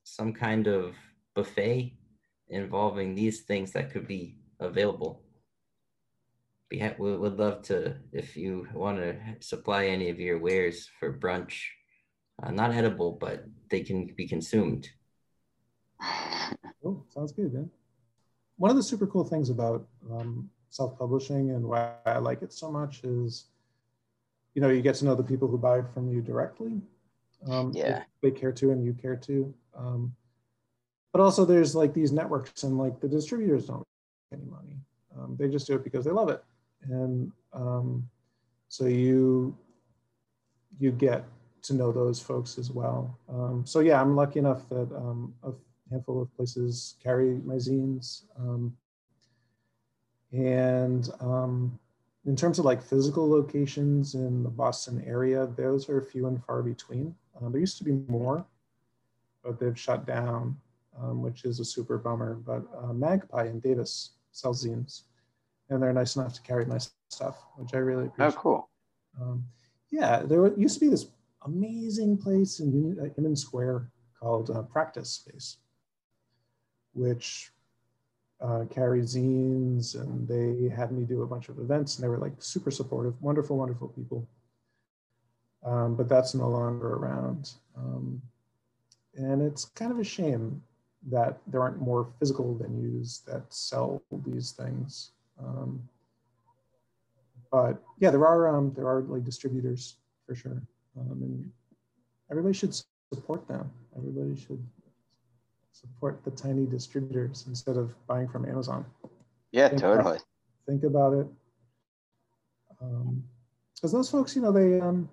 some 0.05 0.33
kind 0.33 0.67
of 0.67 0.95
buffet 1.35 1.97
involving 2.49 3.15
these 3.15 3.41
things 3.43 3.73
that 3.73 3.91
could 3.91 4.07
be 4.07 4.37
available. 4.61 5.23
We, 6.71 6.79
ha- 6.79 6.95
we 6.99 7.17
would 7.17 7.39
love 7.39 7.63
to, 7.63 7.97
if 8.13 8.37
you 8.37 8.67
want 8.73 8.99
to 8.99 9.17
supply 9.41 9.87
any 9.87 10.11
of 10.11 10.21
your 10.21 10.39
wares 10.39 10.89
for 10.99 11.19
brunch, 11.19 11.55
uh, 12.43 12.51
not 12.51 12.73
edible, 12.73 13.13
but 13.13 13.45
they 13.71 13.81
can 13.81 14.07
be 14.17 14.27
consumed. 14.27 14.89
Oh, 16.85 17.05
sounds 17.11 17.33
good, 17.33 17.53
man. 17.53 17.71
One 18.57 18.71
of 18.71 18.77
the 18.77 18.83
super 18.83 19.07
cool 19.07 19.25
things 19.25 19.51
about 19.51 19.87
um, 20.11 20.51
self-publishing 20.73 21.51
and 21.51 21.63
why 21.69 21.93
I 22.07 22.17
like 22.17 22.41
it 22.41 22.53
so 22.53 22.71
much 22.71 23.05
is, 23.05 23.45
you 24.55 24.63
know, 24.63 24.71
you 24.71 24.81
get 24.81 24.95
to 24.97 25.05
know 25.05 25.15
the 25.15 25.23
people 25.23 25.47
who 25.47 25.59
buy 25.59 25.83
from 25.93 26.11
you 26.11 26.23
directly. 26.23 26.81
Um, 27.47 27.73
yeah. 27.75 28.05
They 28.23 28.31
care 28.31 28.53
to 28.53 28.71
and 28.71 28.83
you 28.83 28.95
care 28.95 29.17
to. 29.17 29.53
Um, 29.77 30.15
but 31.13 31.21
also 31.21 31.45
there's 31.45 31.75
like 31.75 31.93
these 31.93 32.11
networks 32.11 32.63
and 32.63 32.79
like 32.79 33.01
the 33.01 33.09
distributors 33.09 33.67
don't 33.67 33.85
make 34.31 34.41
any 34.41 34.51
money. 34.51 34.77
Um, 35.15 35.37
they 35.39 35.49
just 35.49 35.67
do 35.67 35.75
it 35.75 35.85
because 35.85 36.07
they 36.07 36.11
love 36.11 36.31
it. 36.31 36.43
And 36.85 37.31
um, 37.53 38.09
so 38.69 38.87
you, 38.87 39.55
you 40.79 40.91
get 40.91 41.25
to 41.65 41.75
know 41.75 41.93
those 41.93 42.19
folks 42.19 42.57
as 42.57 42.71
well. 42.71 43.19
Um, 43.29 43.63
so 43.67 43.81
yeah, 43.81 44.01
I'm 44.01 44.17
lucky 44.17 44.39
enough 44.39 44.67
that 44.71 44.91
um, 44.97 45.35
a 45.43 45.53
handful 45.91 46.23
of 46.23 46.35
places 46.35 46.97
carry 47.03 47.41
my 47.45 47.57
zines. 47.57 48.23
Um, 50.33 50.41
and 50.41 51.11
um, 51.21 51.79
in 52.25 52.37
terms 52.37 52.59
of 52.59 52.65
like 52.65 52.83
physical 52.83 53.29
locations 53.29 54.15
in 54.15 54.43
the 54.43 54.49
Boston 54.49 55.03
area, 55.07 55.49
those 55.57 55.89
are 55.89 56.01
few 56.01 56.27
and 56.27 56.43
far 56.45 56.63
between. 56.63 57.15
Uh, 57.37 57.49
there 57.49 57.61
used 57.61 57.79
to 57.79 57.85
be 57.85 57.93
more, 58.09 58.45
but 59.43 59.59
they've 59.59 59.79
shut 59.79 60.07
down, 60.07 60.57
um, 61.01 61.23
which 61.23 61.45
is 61.45 61.61
a 61.61 61.65
super 61.65 61.99
bummer. 61.99 62.35
But 62.35 62.65
uh, 62.83 62.93
Magpie 62.93 63.47
in 63.47 63.61
Davis 63.61 64.11
sells 64.31 64.65
zines, 64.65 65.03
and 65.69 65.83
they're 65.83 65.93
nice 65.93 66.17
enough 66.17 66.35
to 66.35 66.43
carry 66.43 66.65
my 66.65 66.79
stuff, 67.11 67.45
which 67.57 67.75
I 67.75 67.79
really 67.79 68.05
oh, 68.05 68.07
appreciate. 68.07 68.39
Oh, 68.39 68.41
cool. 68.41 68.69
Um, 69.21 69.45
yeah, 69.91 70.23
there 70.23 70.47
used 70.57 70.75
to 70.75 70.81
be 70.81 70.89
this 70.89 71.07
amazing 71.45 72.17
place 72.17 72.61
in 72.61 72.73
Union 72.73 73.37
Square 73.37 73.91
called 74.19 74.51
uh, 74.51 74.63
Practice 74.63 75.11
Space, 75.11 75.59
which 76.95 77.51
uh, 78.43 78.65
carried 78.71 79.05
zines 79.05 79.95
and 79.95 80.27
they 80.27 80.69
had 80.75 80.91
me 80.91 81.05
do 81.05 81.23
a 81.23 81.27
bunch 81.27 81.49
of 81.49 81.59
events 81.59 81.97
and 81.97 82.05
they 82.05 82.09
were 82.09 82.19
like 82.19 82.33
super 82.39 82.71
supportive, 82.71 83.15
wonderful, 83.23 83.57
wonderful 83.57 83.89
people. 83.89 84.27
Um, 85.65 85.95
but 85.95 86.09
that's 86.09 86.35
no 86.35 86.49
longer 86.49 86.95
around. 86.95 87.53
Um, 87.77 88.21
and 89.15 89.41
it's 89.43 89.67
kind 89.67 89.93
of 89.93 90.01
a 90.01 90.05
shame 90.05 90.61
that 91.11 91.39
there 91.47 91.61
aren't 91.61 91.81
more 91.81 92.09
physical 92.19 92.55
venues 92.61 93.25
that 93.25 93.53
sell 93.53 94.03
these 94.25 94.53
things. 94.53 95.13
Um, 95.39 95.89
but 97.51 97.83
yeah, 97.99 98.11
there 98.11 98.27
are 98.27 98.49
um, 98.49 98.73
there 98.75 98.89
are 98.89 99.03
like 99.03 99.25
distributors 99.25 99.97
for 100.27 100.35
sure, 100.35 100.63
um, 100.99 101.19
and 101.23 101.51
everybody 102.31 102.55
should 102.55 102.75
support 103.13 103.47
them. 103.47 103.71
Everybody 103.97 104.41
should 104.41 104.65
support 105.73 106.23
the 106.25 106.31
tiny 106.31 106.67
distributors 106.67 107.45
instead 107.49 107.77
of 107.77 107.95
buying 108.07 108.29
from 108.29 108.49
Amazon. 108.49 108.85
Yeah, 109.51 109.69
think 109.69 109.81
totally. 109.81 110.17
About, 110.17 110.25
think 110.67 110.85
about 110.85 111.13
it. 111.15 111.27
Because 112.79 113.93
um, 113.93 113.99
those 113.99 114.11
folks, 114.11 114.37
you 114.37 114.43
know, 114.43 114.53
they 114.53 114.81
um, 114.81 115.09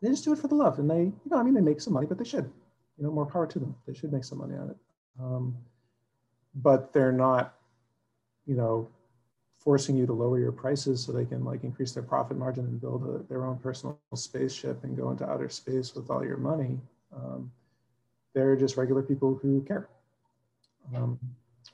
they 0.00 0.08
just 0.08 0.24
do 0.24 0.32
it 0.32 0.38
for 0.38 0.48
the 0.48 0.54
love, 0.54 0.78
and 0.78 0.90
they, 0.90 1.02
you 1.04 1.30
know, 1.30 1.38
I 1.38 1.42
mean, 1.42 1.54
they 1.54 1.60
make 1.60 1.80
some 1.80 1.92
money, 1.92 2.06
but 2.06 2.18
they 2.18 2.24
should, 2.24 2.50
you 2.98 3.04
know, 3.04 3.10
more 3.10 3.26
power 3.26 3.46
to 3.46 3.58
them. 3.58 3.74
They 3.86 3.94
should 3.94 4.12
make 4.12 4.24
some 4.24 4.38
money 4.38 4.54
on 4.56 4.70
it. 4.70 4.76
Um, 5.20 5.56
but 6.54 6.92
they're 6.92 7.12
not, 7.12 7.54
you 8.46 8.56
know, 8.56 8.88
forcing 9.58 9.96
you 9.96 10.06
to 10.06 10.12
lower 10.12 10.38
your 10.38 10.52
prices 10.52 11.04
so 11.04 11.12
they 11.12 11.24
can 11.24 11.44
like 11.44 11.62
increase 11.62 11.92
their 11.92 12.02
profit 12.02 12.36
margin 12.36 12.64
and 12.64 12.80
build 12.80 13.04
a, 13.04 13.22
their 13.28 13.44
own 13.44 13.58
personal 13.58 13.98
spaceship 14.14 14.82
and 14.82 14.96
go 14.96 15.10
into 15.10 15.28
outer 15.28 15.48
space 15.48 15.94
with 15.94 16.10
all 16.10 16.24
your 16.24 16.36
money. 16.36 16.78
Um, 17.14 17.52
they're 18.34 18.56
just 18.56 18.76
regular 18.76 19.02
people 19.02 19.38
who 19.40 19.62
care. 19.62 19.88
Um, 20.94 21.18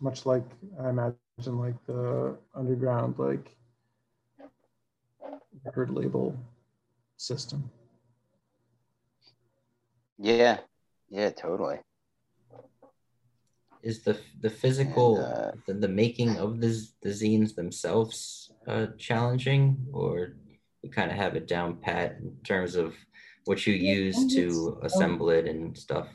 much 0.01 0.27
like 0.27 0.45
I 0.81 0.91
imagine 0.91 1.17
like 1.47 1.75
the 1.87 2.37
underground 2.55 3.15
like 3.19 3.57
record 5.65 5.91
label 5.91 6.37
system. 7.17 7.71
Yeah, 10.19 10.59
yeah, 11.11 11.31
totally. 11.31 11.79
Is 13.83 14.03
the 14.03 14.19
the 14.41 14.51
physical 14.51 15.17
and, 15.17 15.25
uh, 15.25 15.53
the, 15.67 15.75
the 15.75 15.89
making 15.89 16.37
of 16.37 16.61
the, 16.61 16.85
the 17.03 17.11
zines 17.11 17.55
themselves 17.55 18.51
uh, 18.67 18.87
challenging, 18.99 19.87
or 19.93 20.35
you 20.83 20.91
kind 20.91 21.11
of 21.11 21.17
have 21.17 21.37
it 21.37 21.47
down 21.47 21.77
pat 21.77 22.17
in 22.21 22.37
terms 22.45 22.75
of 22.75 22.95
what 23.45 23.67
you 23.67 23.75
use 23.75 24.35
to 24.35 24.79
assemble 24.83 25.31
it 25.31 25.47
and 25.47 25.77
stuff? 25.79 26.09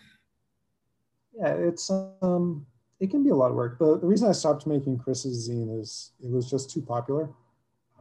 Yeah, 1.37 1.53
it's 1.53 1.89
um, 1.89 2.65
it 2.99 3.09
can 3.09 3.23
be 3.23 3.31
a 3.31 3.35
lot 3.35 3.49
of 3.49 3.55
work. 3.55 3.77
But 3.79 4.01
the 4.01 4.07
reason 4.07 4.29
I 4.29 4.33
stopped 4.33 4.67
making 4.67 4.99
Chris's 4.99 5.49
zine 5.49 5.79
is 5.79 6.11
it 6.23 6.29
was 6.31 6.49
just 6.49 6.69
too 6.69 6.81
popular. 6.81 7.29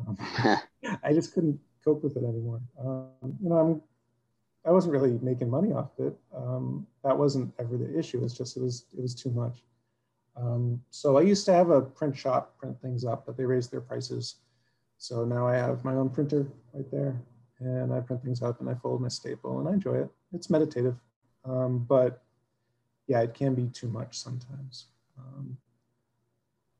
Um, 0.06 0.16
I 1.02 1.12
just 1.12 1.34
couldn't 1.34 1.58
cope 1.84 2.02
with 2.02 2.16
it 2.16 2.24
anymore. 2.24 2.60
Um, 2.78 3.36
you 3.42 3.48
know, 3.48 3.56
I'm 3.56 3.82
I 4.64 4.70
wasn't 4.70 4.92
really 4.92 5.18
making 5.22 5.50
money 5.50 5.72
off 5.72 5.90
it. 5.98 6.14
Um, 6.34 6.86
that 7.04 7.16
wasn't 7.16 7.52
ever 7.58 7.76
the 7.76 7.98
issue. 7.98 8.24
It's 8.24 8.34
just 8.36 8.56
it 8.56 8.62
was 8.62 8.84
it 8.96 9.00
was 9.00 9.14
too 9.14 9.30
much. 9.30 9.64
Um, 10.36 10.80
so 10.90 11.18
I 11.18 11.22
used 11.22 11.44
to 11.46 11.52
have 11.52 11.70
a 11.70 11.80
print 11.80 12.16
shop 12.16 12.56
print 12.58 12.80
things 12.80 13.04
up, 13.04 13.26
but 13.26 13.36
they 13.36 13.44
raised 13.44 13.70
their 13.70 13.80
prices. 13.80 14.36
So 14.98 15.24
now 15.24 15.46
I 15.46 15.56
have 15.56 15.84
my 15.84 15.94
own 15.94 16.10
printer 16.10 16.46
right 16.72 16.88
there, 16.92 17.20
and 17.58 17.92
I 17.92 18.00
print 18.00 18.22
things 18.22 18.40
up 18.40 18.60
and 18.60 18.70
I 18.70 18.74
fold 18.74 19.02
my 19.02 19.08
staple, 19.08 19.58
and 19.58 19.68
I 19.68 19.72
enjoy 19.72 19.96
it. 19.96 20.10
It's 20.32 20.48
meditative, 20.48 20.96
um, 21.44 21.84
but 21.88 22.22
yeah, 23.06 23.20
it 23.20 23.34
can 23.34 23.54
be 23.54 23.68
too 23.68 23.88
much 23.88 24.18
sometimes. 24.18 24.86
Um, 25.18 25.56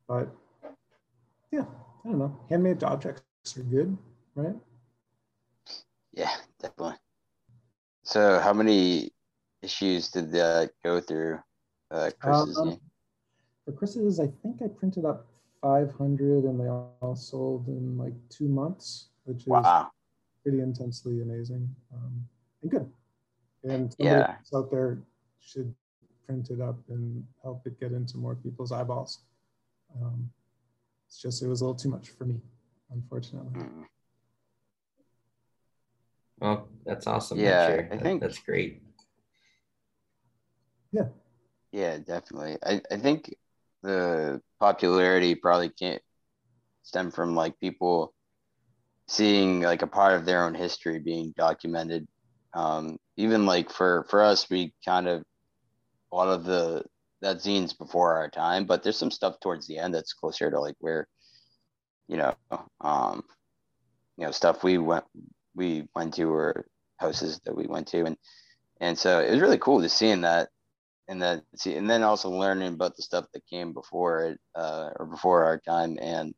but 0.09 0.29
yeah, 1.51 1.65
I 2.05 2.09
don't 2.09 2.19
know. 2.19 2.39
Handmade 2.49 2.83
objects 2.83 3.23
are 3.57 3.63
good, 3.63 3.97
right? 4.35 4.57
Yeah, 6.13 6.35
definitely. 6.61 6.97
So, 8.05 8.41
how 8.41 8.53
many 8.53 9.11
issues 9.63 10.09
did 10.09 10.33
that 10.33 10.71
go 10.85 11.01
through? 11.01 11.39
Uh, 11.91 12.11
Chris's 12.19 12.59
um, 12.59 12.81
for 13.65 13.73
Chris's, 13.73 14.19
I 14.19 14.29
think 14.43 14.61
I 14.63 14.69
printed 14.69 15.05
up 15.05 15.27
500 15.61 16.45
and 16.45 16.59
they 16.59 16.69
all 16.69 17.17
sold 17.17 17.69
in 17.69 17.97
like 17.97 18.15
two 18.29 18.49
months, 18.49 19.09
which 19.25 19.43
is 19.43 19.47
wow. 19.47 19.91
pretty 20.43 20.61
intensely 20.61 21.23
amazing 21.23 21.69
um, 21.95 22.27
and 22.63 22.71
good. 22.71 22.91
And 23.65 23.95
yeah. 23.99 24.37
out 24.55 24.71
there 24.71 24.99
should 25.41 25.73
print 26.33 26.51
it 26.51 26.63
up 26.63 26.79
and 26.89 27.25
help 27.43 27.67
it 27.67 27.79
get 27.79 27.93
into 27.93 28.17
more 28.17 28.35
people's 28.35 28.73
eyeballs. 28.73 29.21
Um, 30.01 30.31
it's 31.07 31.21
just, 31.21 31.43
it 31.43 31.49
was 31.49 31.61
a 31.61 31.65
little 31.65 31.79
too 31.79 31.91
much 31.91 32.09
for 32.11 32.25
me, 32.25 32.41
unfortunately. 32.91 33.53
Mm. 33.53 33.85
Well, 36.41 36.69
that's 36.87 37.07
awesome. 37.07 37.39
Yeah, 37.39 37.67
sure. 37.67 37.89
I 37.93 37.99
think 37.99 38.23
that's 38.23 38.39
great. 38.39 38.83
Yeah. 40.91 41.09
Yeah, 41.71 41.99
definitely. 41.99 42.57
I, 42.65 42.81
I 42.91 42.97
think 42.97 43.35
the 43.83 44.41
popularity 44.59 45.35
probably 45.35 45.69
can't 45.69 46.03
stem 46.83 47.11
from 47.11 47.35
like 47.35 47.61
people 47.61 48.15
seeing 49.07 49.61
like 49.61 49.83
a 49.83 49.87
part 49.87 50.15
of 50.15 50.25
their 50.25 50.45
own 50.45 50.55
history 50.55 50.99
being 50.99 51.35
documented. 51.37 52.09
Um, 52.55 52.97
even 53.17 53.47
like 53.47 53.71
for 53.71 54.07
for 54.11 54.23
us, 54.23 54.51
we 54.51 54.75
kind 54.85 55.09
of 55.09 55.23
a 56.13 56.17
lot 56.17 56.29
of 56.29 56.45
the 56.45 56.85
that 57.23 57.39
zines 57.39 57.77
before 57.77 58.17
our 58.17 58.29
time, 58.29 58.67
but 58.67 58.83
there's 58.83 58.99
some 58.99 59.11
stuff 59.11 59.39
towards 59.41 59.67
the 59.67 59.79
end 59.79 59.95
that's 59.95 60.13
closer 60.13 60.51
to 60.51 60.61
like 60.61 60.75
where, 60.81 61.07
you 62.09 62.17
know, 62.17 62.35
um, 62.81 63.23
you 64.17 64.27
know, 64.27 64.33
stuff 64.33 64.63
we 64.63 64.79
went 64.79 65.05
we 65.55 65.89
went 65.95 66.15
to 66.15 66.31
or 66.31 66.67
houses 66.99 67.41
that 67.45 67.57
we 67.57 67.67
went 67.67 67.89
to. 67.89 68.05
And 68.05 68.17
and 68.81 68.99
so 68.99 69.21
it 69.21 69.31
was 69.31 69.41
really 69.41 69.59
cool 69.59 69.81
to 69.81 69.89
seeing 69.89 70.23
that 70.23 70.49
and 71.09 71.23
that 71.23 71.43
see 71.57 71.77
and 71.77 71.89
then 71.89 72.03
also 72.03 72.31
learning 72.31 72.75
about 72.75 72.97
the 72.97 73.03
stuff 73.03 73.27
that 73.33 73.47
came 73.47 73.73
before 73.73 74.27
it 74.27 74.41
uh, 74.55 74.91
or 74.97 75.07
before 75.07 75.45
our 75.45 75.59
time. 75.59 75.99
And 76.01 76.35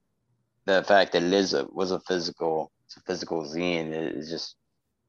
the 0.67 0.85
fact 0.85 1.13
that 1.13 1.23
it 1.23 1.33
is 1.33 1.55
a 1.55 1.67
was 1.71 1.91
a 1.91 2.01
physical 2.01 2.71
it's 2.87 2.97
a 2.97 3.01
physical 3.01 3.43
zine 3.43 3.93
it, 3.93 4.17
it 4.17 4.29
just 4.29 4.57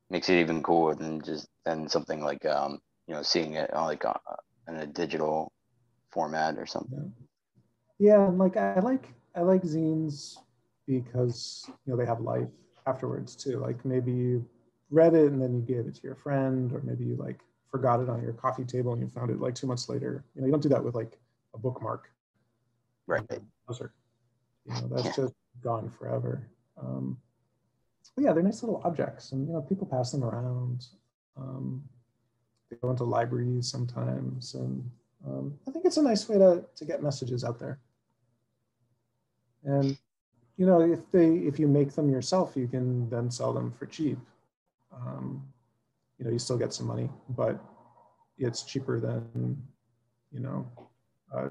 makes 0.10 0.30
it 0.30 0.40
even 0.40 0.64
cooler 0.64 0.96
than 0.96 1.22
just 1.22 1.48
than 1.66 1.90
something 1.90 2.22
like 2.24 2.46
um 2.46 2.80
you 3.08 3.14
know 3.14 3.22
seeing 3.22 3.56
it 3.56 3.74
on 3.74 3.86
like 3.86 4.06
uh, 4.06 4.14
in 4.68 4.76
a 4.76 4.86
digital 4.86 5.52
format 6.10 6.58
or 6.58 6.66
something 6.66 7.12
yeah. 8.00 8.18
yeah 8.18 8.28
like 8.28 8.58
i 8.58 8.80
like 8.80 9.14
i 9.36 9.42
like 9.42 9.64
zines 9.64 10.38
because 10.88 11.66
you 11.68 11.92
know 11.92 11.98
they 11.98 12.06
have 12.06 12.22
life 12.22 12.48
afterwards 12.88 13.36
too 13.36 13.60
like 13.60 13.84
maybe 13.86 14.12
you 14.12 14.46
read 14.92 15.14
it 15.14 15.32
and 15.32 15.42
then 15.42 15.54
you 15.54 15.62
gave 15.62 15.88
it 15.88 15.96
to 15.96 16.02
your 16.04 16.16
friend 16.16 16.72
or 16.72 16.82
maybe 16.84 17.04
you 17.04 17.16
like 17.16 17.40
forgot 17.70 18.00
it 18.00 18.10
on 18.10 18.22
your 18.22 18.34
coffee 18.34 18.64
table 18.64 18.94
and 18.94 19.02
you 19.02 19.08
found 19.08 19.30
it 19.30 19.40
like 19.40 19.56
two 19.56 19.68
months 19.68 19.90
later 19.90 20.24
you 20.36 20.42
know 20.42 20.48
you 20.48 20.52
don't 20.52 20.64
do 20.64 20.70
that 20.70 20.84
with 20.84 20.96
like 20.96 21.18
a 21.54 21.58
bookmark 21.58 22.10
right 23.08 23.28
browser. 23.66 23.94
you 24.66 24.74
know 24.74 24.88
that's 24.88 25.06
yeah. 25.06 25.24
just 25.24 25.34
gone 25.64 25.90
forever 25.90 26.48
um, 26.82 27.18
yeah 28.18 28.32
they're 28.32 28.44
nice 28.44 28.64
little 28.64 28.82
objects 28.86 29.32
and 29.32 29.48
you 29.48 29.54
know 29.54 29.62
people 29.62 29.88
pass 29.88 30.12
them 30.12 30.24
around 30.24 30.86
um, 31.38 31.84
go 32.82 32.90
into 32.92 33.04
libraries 33.04 33.70
sometimes 33.70 34.54
and 34.54 34.90
um, 35.28 35.54
i 35.68 35.72
think 35.72 35.86
it's 35.86 35.98
a 35.98 36.02
nice 36.02 36.28
way 36.30 36.38
to, 36.38 36.64
to 36.76 36.86
get 36.86 37.04
messages 37.04 37.44
out 37.44 37.60
there 37.60 37.80
and 39.64 39.98
you 40.58 40.66
know 40.66 40.82
if 40.82 41.00
they 41.12 41.36
if 41.36 41.60
you 41.60 41.68
make 41.68 41.94
them 41.94 42.10
yourself 42.10 42.54
you 42.56 42.68
can 42.68 43.10
then 43.10 43.30
sell 43.30 43.54
them 43.54 43.72
for 43.72 43.86
cheap 43.86 44.18
um, 44.96 45.44
you 46.18 46.26
know, 46.26 46.32
you 46.32 46.40
still 46.40 46.58
get 46.58 46.74
some 46.74 46.88
money, 46.88 47.10
but 47.30 47.60
it's 48.38 48.64
cheaper 48.64 49.00
than, 49.00 49.62
you 50.32 50.40
know, 50.40 50.66
uh, 51.34 51.50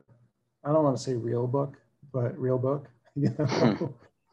I 0.64 0.72
don't 0.72 0.84
want 0.84 0.96
to 0.96 1.02
say 1.02 1.14
real 1.14 1.46
book, 1.46 1.76
but 2.12 2.38
real 2.38 2.58
book, 2.58 2.88
you 3.14 3.34
know, 3.38 3.44
hmm. 3.44 3.84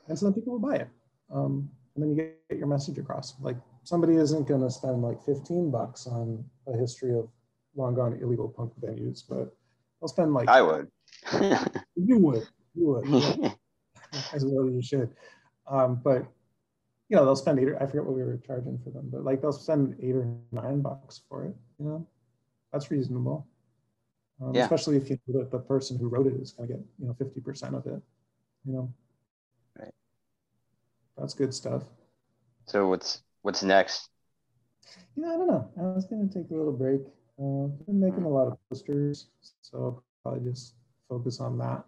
and 0.07 0.17
so 0.17 0.25
then 0.25 0.33
people 0.33 0.53
will 0.53 0.59
buy 0.69 0.77
it. 0.77 0.89
Um, 1.33 1.69
and 1.95 2.03
then 2.03 2.09
you 2.11 2.15
get, 2.15 2.49
get 2.49 2.57
your 2.57 2.67
message 2.67 2.97
across. 2.97 3.35
Like 3.41 3.57
somebody 3.83 4.15
isn't 4.15 4.47
going 4.47 4.61
to 4.61 4.69
spend 4.69 5.01
like 5.01 5.23
15 5.23 5.71
bucks 5.71 6.07
on 6.07 6.43
a 6.67 6.77
history 6.77 7.17
of 7.17 7.29
long 7.75 7.95
gone 7.95 8.17
illegal 8.21 8.49
punk 8.49 8.73
venues, 8.81 9.23
but 9.27 9.55
they'll 9.99 10.07
spend 10.07 10.33
like. 10.33 10.49
I 10.49 10.61
would. 10.61 10.87
you 11.95 12.17
would. 12.17 12.47
You 12.75 12.87
would. 12.87 13.53
As 14.33 14.45
well 14.45 14.67
as 14.67 14.73
you 14.73 14.81
should. 14.81 15.09
Um, 15.67 16.01
but 16.03 16.25
you 17.11 17.17
know, 17.17 17.25
they'll 17.25 17.35
spend 17.35 17.59
eight, 17.59 17.67
or, 17.67 17.75
I 17.75 17.85
forget 17.85 18.05
what 18.05 18.15
we 18.15 18.23
were 18.23 18.39
charging 18.47 18.79
for 18.81 18.89
them, 18.89 19.09
but 19.11 19.25
like 19.25 19.41
they'll 19.41 19.51
spend 19.51 19.97
eight 20.01 20.15
or 20.15 20.33
nine 20.53 20.81
bucks 20.81 21.21
for 21.27 21.45
it, 21.45 21.55
you 21.77 21.85
know, 21.85 22.07
that's 22.71 22.89
reasonable. 22.89 23.45
Um, 24.41 24.55
yeah. 24.55 24.63
Especially 24.63 24.95
if 24.95 25.09
you 25.09 25.19
know 25.27 25.41
that 25.41 25.51
the 25.51 25.59
person 25.59 25.99
who 25.99 26.07
wrote 26.07 26.25
it 26.25 26.33
is 26.35 26.51
going 26.51 26.69
to 26.69 26.75
get, 26.75 26.83
you 26.99 27.07
know, 27.07 27.13
50% 27.13 27.75
of 27.75 27.85
it, 27.85 28.01
you 28.65 28.73
know. 28.73 28.93
Right. 29.77 29.93
That's 31.17 31.33
good 31.33 31.53
stuff. 31.53 31.83
So 32.65 32.87
what's, 32.87 33.21
what's 33.41 33.63
next? 33.63 34.09
You 35.15 35.23
know, 35.23 35.33
I 35.33 35.37
don't 35.37 35.47
know. 35.47 35.69
I 35.79 35.81
was 35.93 36.05
going 36.05 36.27
to 36.27 36.33
take 36.33 36.51
a 36.51 36.55
little 36.55 36.73
break. 36.73 37.01
Uh, 37.39 37.65
I've 37.65 37.85
been 37.85 37.99
making 37.99 38.23
a 38.23 38.29
lot 38.29 38.47
of 38.47 38.57
posters, 38.69 39.27
so 39.61 39.77
I'll 39.77 40.03
probably 40.23 40.49
just 40.51 40.75
focus 41.09 41.39
on 41.39 41.57
that. 41.59 41.83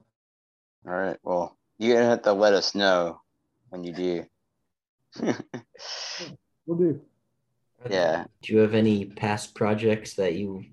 All 0.86 0.93
right. 0.93 1.18
Well, 1.24 1.58
you're 1.78 1.95
going 1.95 2.06
to 2.06 2.10
have 2.10 2.22
to 2.24 2.34
let 2.34 2.54
us 2.54 2.76
know 2.76 3.22
when 3.70 3.84
you 3.84 3.93
do. 3.93 4.26
We'll 6.66 6.78
do. 6.78 7.01
Yeah. 7.89 8.26
Do 8.41 8.54
you 8.54 8.60
have 8.60 8.74
any 8.74 9.06
past 9.06 9.54
projects 9.54 10.14
that 10.14 10.36
you 10.36 10.64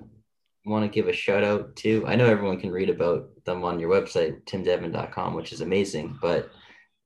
want 0.65 0.85
to 0.85 0.89
give 0.89 1.09
a 1.09 1.13
shout 1.13 1.43
out 1.43 1.75
to? 1.77 2.07
I 2.07 2.15
know 2.15 2.27
everyone 2.27 2.61
can 2.61 2.71
read 2.71 2.91
about 2.91 3.29
them 3.45 3.65
on 3.65 3.81
your 3.81 3.91
website, 3.91 4.45
timdevin.com, 4.45 5.35
which 5.35 5.53
is 5.53 5.63
amazing. 5.63 6.17
But 6.21 6.51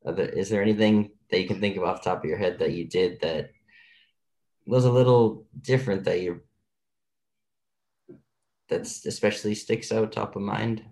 is 0.05 0.51
there 0.51 0.61
anything 0.63 1.13
that 1.31 1.41
you 1.41 1.49
can 1.49 1.61
think 1.61 1.77
of 1.77 1.85
off 1.85 2.03
the 2.03 2.11
top 2.11 2.23
of 2.23 2.29
your 2.29 2.37
head 2.39 2.59
that 2.59 2.73
you 2.73 2.87
did 2.87 3.21
that 3.23 3.51
was 4.67 4.85
a 4.85 4.93
little 4.93 5.47
different 5.61 6.05
that 6.05 6.21
you 6.21 6.41
that's 8.69 9.05
especially 9.05 9.55
sticks 9.55 9.93
out 9.93 10.13
top 10.13 10.37
of 10.37 10.43
mind? 10.43 10.83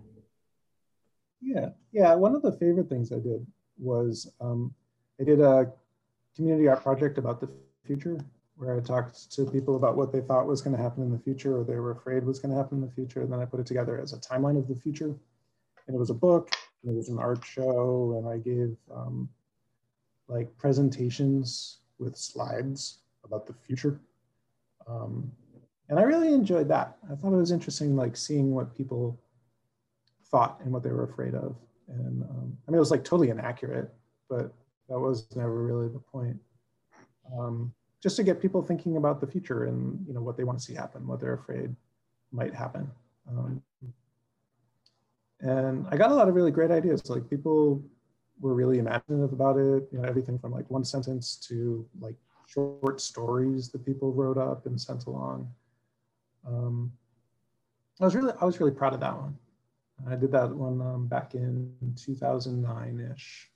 Yeah, 1.41 1.69
yeah. 1.91 2.13
One 2.13 2.35
of 2.35 2.41
the 2.41 2.51
favorite 2.53 2.89
things 2.89 3.11
I 3.11 3.19
did 3.19 3.45
was 3.77 4.31
um, 4.39 4.73
I 5.19 5.23
did 5.23 5.41
a 5.41 5.71
community 6.35 6.67
art 6.67 6.83
project 6.83 7.17
about 7.17 7.41
the 7.41 7.49
future, 7.85 8.19
where 8.55 8.77
I 8.77 8.79
talked 8.79 9.31
to 9.31 9.45
people 9.45 9.75
about 9.75 9.97
what 9.97 10.11
they 10.11 10.21
thought 10.21 10.47
was 10.47 10.61
going 10.61 10.75
to 10.75 10.81
happen 10.81 11.03
in 11.03 11.11
the 11.11 11.19
future 11.19 11.57
or 11.57 11.63
they 11.63 11.75
were 11.75 11.91
afraid 11.91 12.23
was 12.23 12.39
going 12.39 12.51
to 12.51 12.57
happen 12.57 12.77
in 12.77 12.85
the 12.85 12.93
future. 12.93 13.21
And 13.21 13.31
then 13.31 13.39
I 13.39 13.45
put 13.45 13.59
it 13.59 13.65
together 13.65 13.99
as 13.99 14.13
a 14.13 14.19
timeline 14.19 14.57
of 14.57 14.67
the 14.67 14.75
future. 14.75 15.15
And 15.87 15.95
it 15.95 15.99
was 15.99 16.11
a 16.11 16.15
book, 16.15 16.51
and 16.81 16.93
it 16.93 16.95
was 16.95 17.09
an 17.09 17.19
art 17.19 17.43
show, 17.43 18.15
and 18.17 18.29
I 18.29 18.37
gave 18.37 18.77
um, 18.93 19.27
like 20.29 20.55
presentations 20.57 21.79
with 21.99 22.15
slides 22.15 22.99
about 23.23 23.45
the 23.45 23.53
future. 23.65 23.99
Um, 24.87 25.31
and 25.89 25.99
I 25.99 26.03
really 26.03 26.33
enjoyed 26.33 26.67
that. 26.69 26.97
I 27.11 27.15
thought 27.15 27.33
it 27.33 27.37
was 27.37 27.51
interesting, 27.51 27.95
like 27.95 28.15
seeing 28.17 28.53
what 28.53 28.75
people 28.75 29.19
thought 30.25 30.59
and 30.63 30.71
what 30.71 30.83
they 30.83 30.89
were 30.89 31.03
afraid 31.03 31.35
of. 31.35 31.55
And 31.87 32.23
um, 32.23 32.57
I 32.67 32.71
mean, 32.71 32.77
it 32.77 32.79
was 32.79 32.91
like 32.91 33.03
totally 33.03 33.29
inaccurate, 33.29 33.93
but 34.29 34.53
that 34.89 34.99
was 34.99 35.35
never 35.35 35.63
really 35.63 35.89
the 35.89 35.99
point. 35.99 36.37
Um, 37.37 37.73
just 38.01 38.15
to 38.17 38.23
get 38.23 38.41
people 38.41 38.61
thinking 38.61 38.97
about 38.97 39.21
the 39.21 39.27
future 39.27 39.65
and 39.65 40.05
you 40.07 40.13
know 40.13 40.21
what 40.21 40.35
they 40.35 40.43
want 40.43 40.59
to 40.59 40.63
see 40.63 40.73
happen, 40.73 41.07
what 41.07 41.19
they're 41.19 41.35
afraid 41.35 41.73
might 42.31 42.53
happen. 42.53 42.89
Um, 43.29 43.61
and 45.39 45.85
I 45.89 45.97
got 45.97 46.11
a 46.11 46.15
lot 46.15 46.27
of 46.27 46.35
really 46.35 46.51
great 46.51 46.71
ideas. 46.71 47.09
Like 47.09 47.29
people 47.29 47.83
were 48.39 48.53
really 48.53 48.79
imaginative 48.79 49.31
about 49.31 49.57
it. 49.57 49.87
You 49.91 49.99
know, 49.99 50.07
everything 50.07 50.39
from 50.39 50.51
like 50.51 50.69
one 50.69 50.83
sentence 50.83 51.35
to 51.47 51.85
like 51.99 52.15
short 52.53 53.01
stories 53.01 53.69
that 53.69 53.85
people 53.85 54.11
wrote 54.11 54.37
up 54.37 54.65
and 54.65 54.79
sent 54.79 55.05
along. 55.05 55.49
Um, 56.47 56.91
I 57.99 58.05
was 58.05 58.15
really, 58.15 58.33
I 58.39 58.45
was 58.45 58.59
really 58.59 58.71
proud 58.71 58.93
of 58.93 58.99
that 58.99 59.15
one. 59.15 59.37
I 60.09 60.15
did 60.15 60.31
that 60.31 60.49
one 60.49 60.81
um, 60.81 61.07
back 61.07 61.33
in 61.35 61.73
2009-ish. 61.95 63.49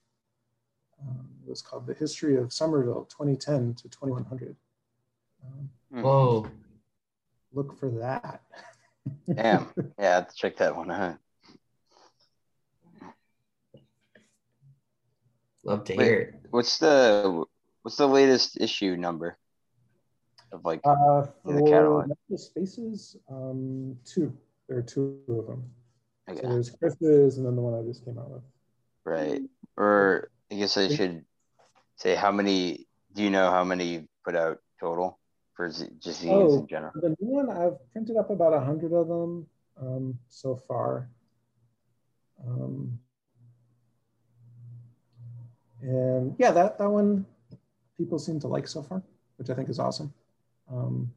Um, 1.01 1.27
it 1.45 1.49
was 1.49 1.61
called 1.61 1.85
The 1.85 1.93
History 1.93 2.37
of 2.37 2.53
Somerville 2.53 3.05
2010 3.09 3.75
to 3.75 3.89
2100. 3.89 4.55
Um, 5.45 5.69
Whoa. 6.01 6.47
Look 7.53 7.77
for 7.77 7.89
that. 7.89 8.41
Damn. 9.33 9.67
Yeah, 9.99 10.25
check 10.35 10.57
that 10.57 10.75
one 10.75 10.91
out. 10.91 11.17
Love 15.63 15.83
to 15.85 15.95
Wait, 15.95 16.05
hear 16.05 16.19
it. 16.19 16.35
What's 16.49 16.77
the 16.77 17.43
what's 17.87 17.95
the 17.95 18.05
latest 18.05 18.59
issue 18.59 18.97
number 18.97 19.37
of 20.51 20.65
like 20.65 20.81
uh, 20.83 21.25
the 21.45 21.63
catalog? 21.63 22.11
Spaces, 22.35 23.15
um, 23.31 23.95
two. 24.03 24.35
There 24.67 24.79
are 24.79 24.81
two 24.81 25.21
of 25.29 25.47
them. 25.47 25.71
Okay. 26.29 26.41
So 26.41 26.49
there's 26.49 26.69
Chris's 26.69 27.37
and 27.37 27.45
then 27.45 27.55
the 27.55 27.61
one 27.61 27.79
I 27.79 27.87
just 27.87 28.03
came 28.03 28.19
out 28.19 28.29
with. 28.29 28.43
Right. 29.05 29.41
Or 29.77 30.29
I 30.51 30.55
guess 30.55 30.75
I 30.75 30.89
should 30.89 31.23
say 31.95 32.13
how 32.13 32.29
many. 32.29 32.87
Do 33.13 33.23
you 33.23 33.29
know 33.29 33.49
how 33.51 33.63
many 33.63 33.85
you 33.85 34.07
put 34.25 34.35
out 34.35 34.59
total 34.81 35.17
for 35.53 35.71
z- 35.71 35.87
just 35.97 36.21
zines 36.21 36.51
oh, 36.51 36.59
in 36.59 36.67
general? 36.67 36.91
The 36.93 37.15
new 37.21 37.39
one 37.39 37.49
I've 37.49 37.79
printed 37.93 38.17
up 38.17 38.29
about 38.29 38.51
a 38.51 38.59
hundred 38.59 38.91
of 38.91 39.07
them 39.07 39.47
um, 39.79 40.19
so 40.27 40.57
far. 40.67 41.09
Um, 42.45 42.99
and 45.81 46.35
yeah, 46.37 46.51
that 46.51 46.77
that 46.79 46.89
one 46.89 47.25
people 47.97 48.19
seem 48.19 48.39
to 48.39 48.47
like 48.47 48.67
so 48.67 48.83
far, 48.83 49.01
which 49.37 49.49
I 49.49 49.53
think 49.53 49.69
is 49.69 49.79
awesome. 49.79 50.13
Um, 50.71 51.11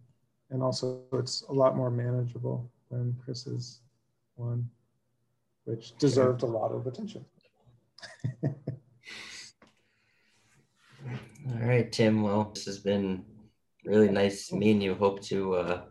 and 0.50 0.62
also, 0.62 1.02
it's 1.12 1.42
a 1.48 1.52
lot 1.52 1.76
more 1.76 1.90
manageable 1.90 2.70
than 2.90 3.16
Chris's 3.24 3.80
one, 4.34 4.68
which 5.64 5.96
deserved 5.98 6.42
a 6.42 6.46
lot 6.46 6.72
of 6.72 6.86
attention. 6.86 7.24
All 11.48 11.60
right, 11.62 11.90
Tim. 11.90 12.22
Well, 12.22 12.50
this 12.54 12.64
has 12.66 12.78
been 12.78 13.24
really 13.84 14.10
nice 14.10 14.52
meeting 14.52 14.80
you. 14.80 14.94
Hope 14.94 15.22
to 15.24 15.54
uh, 15.54 15.82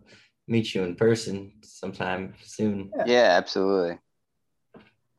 meet 0.47 0.73
you 0.75 0.83
in 0.83 0.95
person 0.95 1.53
sometime 1.63 2.33
soon. 2.43 2.91
Yeah. 2.97 3.03
yeah, 3.05 3.37
absolutely. 3.37 3.97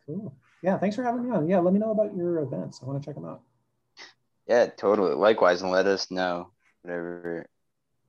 Cool. 0.06 0.34
Yeah, 0.62 0.78
thanks 0.78 0.96
for 0.96 1.02
having 1.02 1.24
me 1.24 1.30
on. 1.30 1.48
Yeah, 1.48 1.60
let 1.60 1.72
me 1.72 1.80
know 1.80 1.92
about 1.92 2.14
your 2.14 2.40
events. 2.40 2.80
I 2.82 2.86
want 2.86 3.02
to 3.02 3.06
check 3.06 3.14
them 3.14 3.24
out. 3.24 3.42
Yeah, 4.50 4.66
totally. 4.66 5.14
Likewise, 5.14 5.62
and 5.62 5.70
let 5.70 5.86
us 5.86 6.10
know 6.10 6.50
whatever 6.82 7.46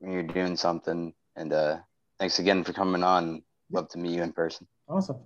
you're 0.02 0.24
doing 0.24 0.58
something. 0.58 1.14
And 1.36 1.54
uh, 1.54 1.78
thanks 2.18 2.40
again 2.40 2.64
for 2.64 2.74
coming 2.74 3.04
on. 3.04 3.44
Love 3.72 3.90
to 3.90 4.00
meet 4.00 4.16
you 4.16 4.24
in 4.24 4.34
person. 4.34 4.66
Awesome. 4.90 5.18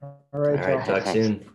All 0.00 0.20
right. 0.34 0.60
All 0.60 0.76
right. 0.76 0.86
Talk 0.86 1.04
soon. 1.08 1.50